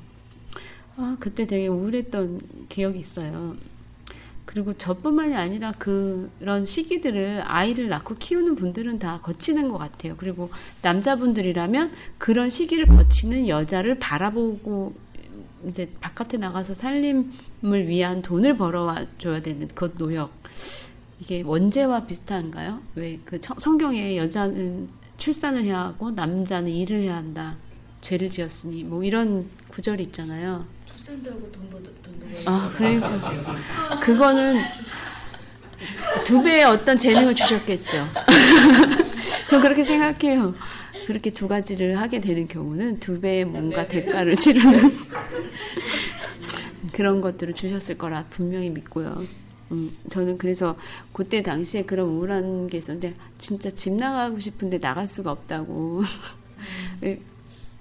아, 0.97 1.17
그때 1.19 1.45
되게 1.45 1.67
우울했던 1.67 2.41
기억이 2.69 2.99
있어요. 2.99 3.55
그리고 4.57 4.73
저뿐만이 4.73 5.35
아니라 5.35 5.71
그런 5.73 6.65
시기들을 6.65 7.43
아이를 7.45 7.89
낳고 7.89 8.15
키우는 8.15 8.55
분들은 8.55 8.97
다 8.97 9.19
거치는 9.21 9.69
것 9.69 9.77
같아요. 9.77 10.15
그리고 10.17 10.49
남자분들이라면 10.81 11.91
그런 12.17 12.49
시기를 12.49 12.87
거치는 12.87 13.47
여자를 13.47 13.99
바라보고 13.99 14.95
이제 15.67 15.91
바깥에 16.01 16.37
나가서 16.37 16.73
살림을 16.73 17.87
위한 17.87 18.23
돈을 18.23 18.57
벌어와 18.57 19.05
줘야 19.19 19.43
되는 19.43 19.67
그 19.75 19.93
노역. 19.95 20.31
이게 21.19 21.43
원죄와 21.43 22.07
비슷한가요? 22.07 22.81
왜 22.95 23.19
그 23.25 23.39
성경에 23.59 24.17
여자는 24.17 24.89
출산을 25.17 25.65
해야 25.65 25.81
하고 25.81 26.09
남자는 26.09 26.71
일을 26.71 27.01
해야 27.01 27.17
한다. 27.17 27.57
죄를 28.07 28.29
지었으니 28.29 28.85
뭐 28.85 29.03
이런 29.03 29.49
구절이 29.67 30.01
있잖아요. 30.03 30.65
출산도 30.85 31.29
하고 31.29 31.51
돈 31.51 31.69
돈도 31.69 32.25
벌고. 32.25 32.49
아, 32.49 32.73
그러니까 32.77 33.99
그거는 33.99 34.61
두 36.23 36.41
배의 36.41 36.63
어떤 36.63 36.97
재능을 36.97 37.35
주셨겠죠. 37.35 38.07
전 39.49 39.61
그렇게 39.61 39.83
생각해요. 39.83 40.55
그렇게 41.05 41.31
두 41.31 41.49
가지를 41.49 41.99
하게 41.99 42.21
되는 42.21 42.47
경우는 42.47 43.01
두 43.01 43.19
배의 43.19 43.43
뭔가 43.43 43.85
대가를 43.89 44.37
치르는 44.37 44.89
그런 46.93 47.19
것들을 47.19 47.55
주셨을 47.55 47.97
거라 47.97 48.23
분명히 48.29 48.69
믿고요. 48.69 49.21
음, 49.71 49.91
저는 50.09 50.37
그래서 50.37 50.77
그때 51.11 51.41
당시에 51.43 51.83
그런 51.83 52.07
우울한 52.07 52.67
게 52.67 52.77
있었는데 52.77 53.15
진짜 53.37 53.69
집 53.69 53.95
나가고 53.95 54.39
싶은데 54.39 54.79
나갈 54.79 55.07
수가 55.07 55.29
없다고 55.31 56.03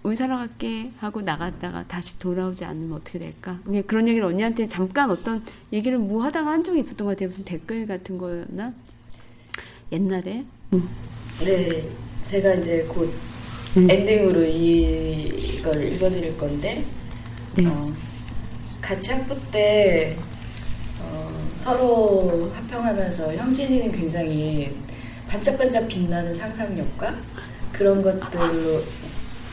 의사러 0.09 0.37
갈게 0.37 0.93
하고 0.99 1.21
나갔다가 1.21 1.85
다시 1.89 2.19
돌아오지 2.19 2.65
않으면 2.65 2.99
어떻게 2.99 3.19
될까? 3.19 3.59
그런 3.87 4.07
얘기를 4.07 4.27
언니한테 4.27 4.69
잠깐 4.69 5.11
어떤 5.11 5.43
얘기를 5.73 5.99
뭐 5.99 6.23
하다가 6.23 6.51
한 6.51 6.63
적이 6.63 6.81
있었던 6.81 7.05
것 7.05 7.13
같아요. 7.13 7.29
무슨 7.29 7.45
댓글 7.45 7.87
같은 7.87 8.17
거였나? 8.17 8.73
옛날에. 9.91 10.45
음. 10.73 10.89
네, 11.45 11.89
제가 12.23 12.55
이제 12.55 12.87
곧 12.89 13.13
음. 13.77 13.91
엔딩으로 13.91 14.43
이걸 14.45 15.93
읽어드릴 15.93 16.39
건데 16.39 16.85
네. 17.57 17.67
어, 17.67 17.93
같이 18.81 19.13
학부 19.13 19.35
때 19.51 20.17
어, 21.01 21.51
서로 21.57 22.51
합평하면서 22.55 23.35
형진이는 23.35 23.93
굉장히 23.93 24.77
반짝반짝 25.29 25.89
빛나는 25.89 26.33
상상력과 26.33 27.15
그런 27.73 28.01
것들로 28.01 28.83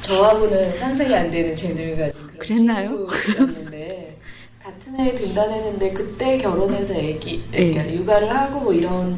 저하고는 0.04 0.76
상상이 0.76 1.16
안 1.16 1.32
되는 1.32 1.56
재능을 1.56 1.98
가진 1.98 2.28
그런 2.28 2.38
그랬나요? 2.38 3.08
친구였는데 3.10 4.18
같은 4.62 5.00
해에 5.00 5.16
등단했는데 5.16 5.94
그때 5.94 6.38
결혼해서 6.38 6.94
애기 6.96 7.44
그러니까 7.50 7.84
네. 7.84 7.96
육아를 7.96 8.30
하고 8.30 8.60
뭐 8.60 8.74
이런 8.74 9.18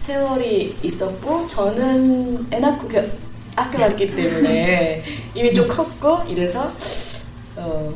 세월이 0.00 0.76
있었고 0.82 1.46
저는 1.46 2.46
애 2.52 2.58
낳고 2.58 2.86
겨, 2.86 3.02
학교 3.56 3.78
갔기 3.78 4.14
때문에 4.14 5.02
이미 5.34 5.52
좀 5.52 5.66
컸고 5.68 6.30
이래서 6.30 6.70
어, 7.56 7.94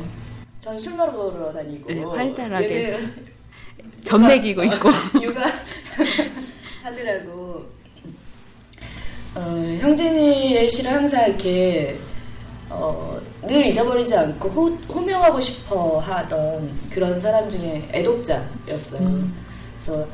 전술 0.60 0.96
먹으러 0.96 1.52
다니고 1.52 1.92
네, 1.92 2.02
활달하게 2.02 3.00
전매기고 4.02 4.64
있고 4.64 4.88
육아 5.22 5.44
하더라고 6.82 7.66
어, 9.34 9.78
형진이의 9.80 10.66
시를 10.68 10.90
항상 10.90 11.28
이렇게 11.28 11.98
어, 12.70 13.20
늘 13.42 13.66
잊어버리지 13.66 14.14
않고 14.16 14.48
호, 14.48 14.68
호명하고 14.94 15.40
싶어 15.40 15.98
하던 15.98 16.70
그런 16.88 17.18
사람 17.18 17.48
중에 17.48 17.88
애독자였어요. 17.92 19.00
음. 19.00 19.34
그래서 19.74 20.06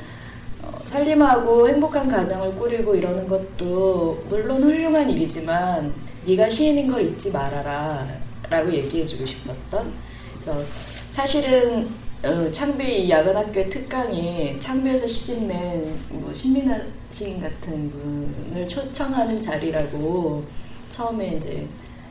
어, 0.62 0.80
살림하고 0.84 1.68
행복한 1.68 2.08
가정을 2.08 2.54
꾸리고 2.56 2.94
이러는 2.94 3.28
것도 3.28 4.24
물론 4.28 4.64
훌륭한 4.64 5.08
일이지만 5.10 5.92
네가 6.24 6.48
시인인 6.48 6.90
걸 6.90 7.04
잊지 7.04 7.30
말아라 7.30 8.06
라고 8.48 8.72
얘기해주고 8.72 9.26
싶었던 9.26 9.92
그래서 10.32 10.62
사실은 11.10 11.88
어, 12.24 12.50
창비 12.50 13.10
야간학교 13.10 13.68
특강이 13.68 14.58
창비에서 14.58 15.06
시집낸 15.06 15.98
뭐 16.08 16.32
신민아 16.32 16.80
시인 17.10 17.38
같은 17.38 17.90
분을 17.90 18.66
초청하는 18.66 19.38
자리라고 19.38 20.42
처음에 20.88 21.34
이제 21.36 21.68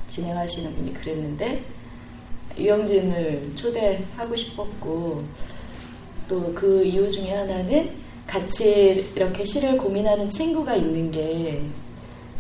진행하시는 0.08 0.76
분이 0.76 0.94
그랬는데 0.94 1.64
유영진을 2.58 3.52
초대하고 3.56 4.36
싶었고 4.36 5.24
또 6.28 6.54
그 6.56 6.84
이유 6.84 7.10
중에 7.12 7.34
하나는 7.36 7.92
같이 8.26 9.12
이렇게 9.16 9.44
시를 9.44 9.78
고민하는 9.78 10.28
친구가 10.30 10.74
있는 10.76 11.12
게 11.12 11.62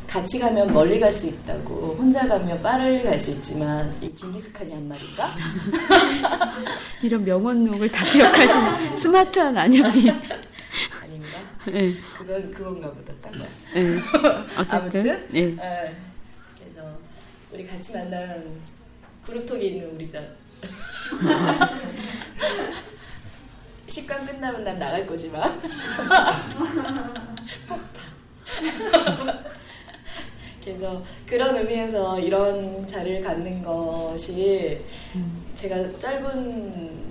같이 0.07 0.39
가면 0.39 0.73
멀리 0.73 0.99
갈 0.99 1.11
수 1.11 1.27
있다고 1.27 1.95
혼자 1.99 2.27
가면 2.27 2.61
빠르게 2.63 3.03
갈 3.03 3.19
수 3.19 3.31
있지만 3.31 3.93
이 4.01 4.13
징기스칸이 4.15 4.71
한 4.73 4.87
말인가? 4.87 5.29
이런 7.03 7.23
명언록을 7.25 7.89
다 7.91 8.03
기억하시는 8.05 8.97
스마트한 8.97 9.55
안녕이 9.57 10.09
아닌가? 10.09 11.37
네. 11.67 11.95
그건 12.17 12.51
그건가 12.51 12.91
보다 12.91 13.13
딴 13.21 13.31
거야. 13.33 13.47
네. 13.73 13.97
아무튼 14.69 15.03
네. 15.29 15.55
네. 15.55 15.95
우리 17.55 17.65
같이 17.65 17.93
만난 17.93 18.61
그룹톡에 19.23 19.67
있는 19.67 19.89
우리자 19.95 20.21
식강 23.87 24.25
끝나면 24.25 24.65
난 24.65 24.77
나갈 24.77 25.07
거지만 25.07 25.61
폭파. 27.65 28.01
그래서 30.61 31.01
그런 31.25 31.55
의미에서 31.55 32.19
이런 32.19 32.85
자리를 32.85 33.21
갖는 33.21 33.63
것이 33.63 34.81
제가 35.53 35.97
짧은 35.97 37.05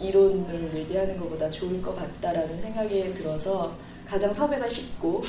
이론을 0.00 0.72
얘기하는 0.72 1.18
것보다 1.18 1.50
좋을 1.50 1.82
것 1.82 1.96
같다라는 1.96 2.60
생각이 2.60 3.12
들어서 3.12 3.76
가장 4.06 4.32
섭외가 4.32 4.68
쉽고 4.68 5.24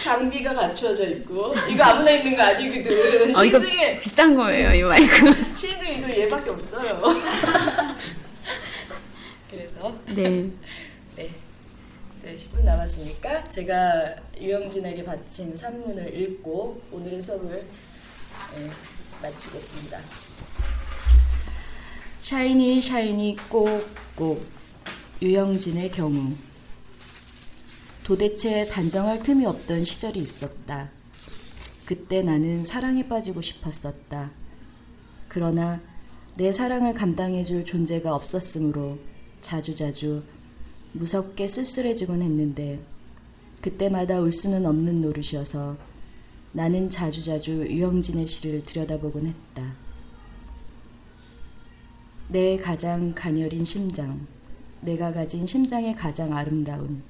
장비가 0.00 0.52
갖추어져 0.54 1.08
있고 1.10 1.54
이거 1.68 1.84
아무나 1.84 2.10
있는 2.10 2.36
거 2.36 2.42
아니거든. 2.42 3.36
어, 3.36 3.44
이거 3.44 3.58
중에 3.58 3.98
비싼 3.98 4.34
거예요 4.36 4.72
이 4.74 4.82
마이크. 4.82 5.56
시도 5.56 5.84
이거 5.84 6.08
얘밖에 6.10 6.50
없어요. 6.50 7.02
그래서 9.50 9.94
네. 10.06 10.48
네. 11.16 11.30
네, 12.22 12.36
10분 12.36 12.62
남았으니까 12.64 13.44
제가 13.44 14.14
유영진에게 14.40 15.04
바친 15.04 15.56
산문을 15.56 16.14
읽고 16.20 16.80
오늘의 16.92 17.20
수업을 17.20 17.64
네, 18.56 18.70
마치겠습니다. 19.20 19.98
샤이니 22.20 22.80
샤이니 22.80 23.36
꼭꼭 23.48 24.46
유영진의 25.20 25.90
경우 25.90 26.32
도대체 28.04 28.66
단정할 28.66 29.22
틈이 29.22 29.46
없던 29.46 29.84
시절이 29.84 30.18
있었다. 30.18 30.90
그때 31.86 32.22
나는 32.22 32.64
사랑에 32.64 33.06
빠지고 33.06 33.40
싶었었다. 33.40 34.32
그러나 35.28 35.80
내 36.36 36.50
사랑을 36.50 36.94
감당해줄 36.94 37.64
존재가 37.64 38.14
없었으므로 38.14 38.98
자주자주 39.40 40.22
무섭게 40.92 41.46
쓸쓸해지곤 41.46 42.22
했는데 42.22 42.80
그때마다 43.60 44.20
울 44.20 44.32
수는 44.32 44.66
없는 44.66 45.00
노릇이어서 45.00 45.76
나는 46.52 46.90
자주자주 46.90 47.66
유영진의 47.68 48.26
시를 48.26 48.64
들여다보곤 48.64 49.26
했다. 49.26 49.74
내 52.28 52.56
가장 52.56 53.14
가녀린 53.14 53.64
심장, 53.64 54.26
내가 54.80 55.12
가진 55.12 55.46
심장의 55.46 55.94
가장 55.94 56.36
아름다운 56.36 57.02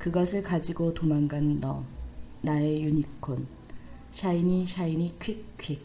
그것을 0.00 0.42
가지고 0.42 0.94
도망간 0.94 1.60
너, 1.60 1.84
나의 2.40 2.82
유니콘. 2.84 3.46
샤이니 4.12 4.66
샤이니 4.66 5.18
퀵퀵. 5.20 5.78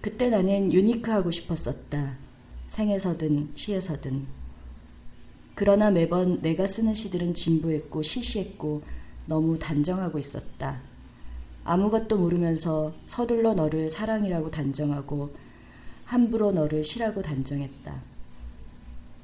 그때 0.00 0.30
나는 0.30 0.72
유니크하고 0.72 1.32
싶었었다. 1.32 2.16
생에서든 2.68 3.50
시에서든. 3.56 4.24
그러나 5.56 5.90
매번 5.90 6.40
내가 6.42 6.68
쓰는 6.68 6.94
시들은 6.94 7.34
진부했고 7.34 8.02
시시했고 8.02 8.82
너무 9.26 9.58
단정하고 9.58 10.20
있었다. 10.20 10.80
아무것도 11.64 12.18
모르면서 12.18 12.94
서둘러 13.06 13.54
너를 13.54 13.90
사랑이라고 13.90 14.52
단정하고 14.52 15.34
함부로 16.04 16.52
너를 16.52 16.84
시라고 16.84 17.20
단정했다. 17.20 18.15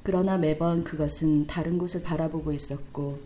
그러나 0.05 0.37
매번 0.37 0.83
그것은 0.83 1.47
다른 1.47 1.79
곳을 1.79 2.03
바라보고 2.03 2.53
있었고 2.53 3.21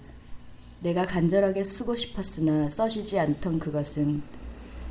내가 0.80 1.06
간절하게 1.06 1.64
쓰고 1.64 1.94
싶었으나 1.94 2.68
써지지 2.68 3.18
않던 3.18 3.58
그것은 3.58 4.22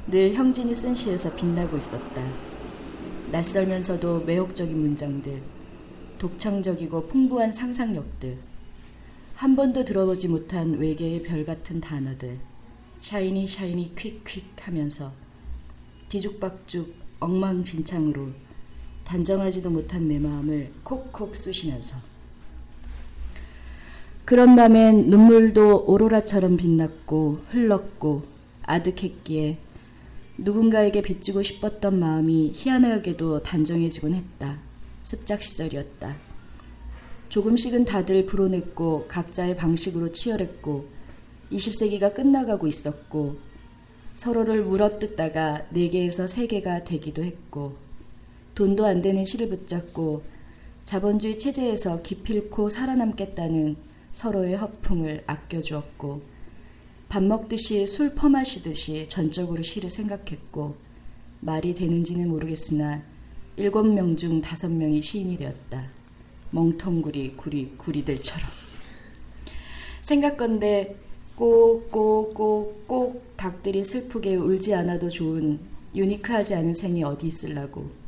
늘 0.07 0.33
형진이 0.33 0.73
쓴 0.73 0.95
시에서 0.95 1.33
빛나고 1.35 1.77
있었다. 1.77 2.25
낯설면서도 3.31 4.21
매혹적인 4.21 4.79
문장들, 4.79 5.41
독창적이고 6.17 7.07
풍부한 7.07 7.51
상상력들, 7.51 8.37
한 9.35 9.55
번도 9.55 9.85
들어보지 9.85 10.27
못한 10.27 10.79
외계의 10.79 11.21
별 11.21 11.45
같은 11.45 11.81
단어들, 11.81 12.39
샤이니 12.99 13.45
샤이니 13.45 13.93
퀵퀵 13.95 14.45
하면서 14.61 15.11
뒤죽박죽 16.09 16.95
엉망진창으로 17.19 18.44
단정하지도 19.05 19.69
못한 19.69 20.07
내 20.07 20.19
마음을 20.19 20.71
콕콕 20.83 21.35
쑤시면서 21.35 21.95
그런 24.25 24.55
밤엔 24.55 25.09
눈물도 25.09 25.85
오로라처럼 25.85 26.57
빛났고 26.57 27.41
흘렀고 27.51 28.23
아득했기에 28.63 29.59
누군가에게 30.37 31.01
빚지고 31.01 31.43
싶었던 31.43 31.99
마음이 31.99 32.51
희한하게도 32.55 33.43
단정해지곤 33.43 34.15
했다. 34.15 34.57
습작 35.03 35.43
시절이었다. 35.43 36.17
조금씩은 37.29 37.85
다들 37.85 38.25
불어냈고 38.25 39.05
각자의 39.07 39.55
방식으로 39.55 40.11
치열했고 40.11 40.87
20세기가 41.51 42.13
끝나가고 42.13 42.67
있었고 42.67 43.37
서로를 44.15 44.63
물어뜯다가 44.63 45.67
네 45.69 45.89
개에서 45.89 46.27
세 46.27 46.47
개가 46.47 46.83
되기도 46.83 47.23
했고 47.23 47.84
돈도 48.55 48.85
안 48.85 49.01
되는 49.01 49.25
시를 49.25 49.49
붙잡고 49.49 50.23
자본주의 50.85 51.37
체제에서 51.37 52.01
기필코 52.01 52.69
살아남겠다는 52.69 53.75
서로의 54.11 54.55
허풍을 54.55 55.23
아껴주었고 55.27 56.21
밥 57.09 57.23
먹듯이 57.23 57.85
술 57.85 58.15
퍼마시듯이 58.15 59.07
전적으로 59.09 59.61
시를 59.61 59.89
생각했고 59.89 60.75
말이 61.41 61.73
되는지는 61.73 62.29
모르겠으나 62.29 63.03
일곱 63.57 63.83
명 63.83 64.15
중 64.15 64.41
다섯 64.41 64.71
명이 64.71 65.01
시인이 65.01 65.37
되었다. 65.37 65.89
멍텅구리 66.51 67.33
구리 67.35 67.73
구리들처럼 67.77 68.47
생각건데 70.01 70.97
꼭꼭꼭꼭 71.35 73.35
닭들이 73.35 73.83
슬프게 73.83 74.35
울지 74.35 74.73
않아도 74.75 75.09
좋은 75.09 75.59
유니크하지 75.93 76.55
않은 76.55 76.73
생이 76.73 77.03
어디 77.03 77.27
있을라고 77.27 78.04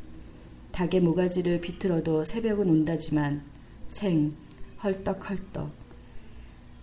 닭의 0.78 1.00
모가지를 1.00 1.60
비틀어도 1.60 2.24
새벽은 2.24 2.70
온다지만 2.70 3.42
생 3.88 4.32
헐떡헐떡 4.80 5.72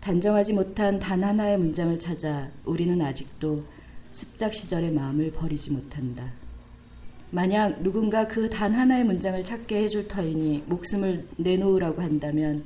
단정하지 0.02 0.52
못한 0.52 1.00
단 1.00 1.24
하나의 1.24 1.58
문장을 1.58 1.98
찾아 1.98 2.52
우리는 2.66 3.02
아직도 3.02 3.64
습작 4.12 4.54
시절의 4.54 4.92
마음을 4.92 5.32
버리지 5.32 5.72
못한다. 5.72 6.34
만약 7.32 7.82
누군가 7.84 8.28
그 8.28 8.50
단 8.50 8.74
하나의 8.74 9.06
문장을 9.06 9.42
찾게 9.42 9.86
해줄 9.86 10.10
터이니 10.10 10.66
목숨을 10.66 11.30
내놓으라고 11.38 12.02
한다면 12.02 12.66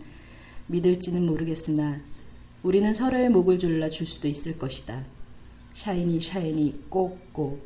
믿을지는 0.65 1.27
모르겠으나 1.27 2.01
우리는 2.63 2.91
서로의 2.91 3.29
목을 3.29 3.59
졸라 3.59 3.87
줄 3.91 4.07
수도 4.07 4.27
있을 4.27 4.57
것이다. 4.57 5.05
샤이니 5.75 6.21
샤이니 6.21 6.85
꼭꼭 6.89 7.61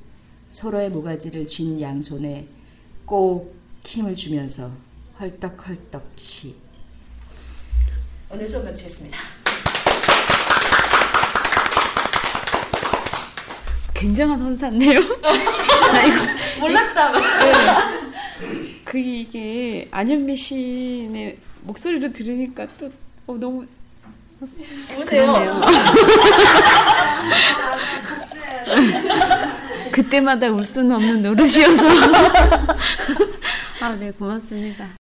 서로의 0.52 0.90
모가지를 0.90 1.48
쥔 1.48 1.80
양손에 1.80 2.45
꼭 3.06 3.56
힘을 3.84 4.14
주면서 4.16 4.72
헐떡헐떡 5.20 6.04
시. 6.16 6.56
오늘 8.30 8.48
수업 8.48 8.64
마치겠습니다. 8.66 9.18
굉장한 13.94 14.42
헌사인데요. 14.42 15.00
나 15.22 16.04
이거 16.04 16.22
몰랐다. 16.60 17.12
네. 17.12 17.22
그 18.84 18.98
이게 18.98 19.88
안현미 19.92 20.36
시인의 20.36 21.38
목소리를 21.62 22.12
들으니까 22.12 22.68
또 22.78 22.92
어, 23.28 23.38
너무 23.38 23.66
우세요. 24.98 25.62
그때마다 29.94 30.49
울 30.49 30.65
수는 30.65 30.95
없는 30.95 31.22
노릇이어서. 31.22 31.88
아, 33.82 33.95
네, 33.99 34.11
고맙습니다. 34.11 35.03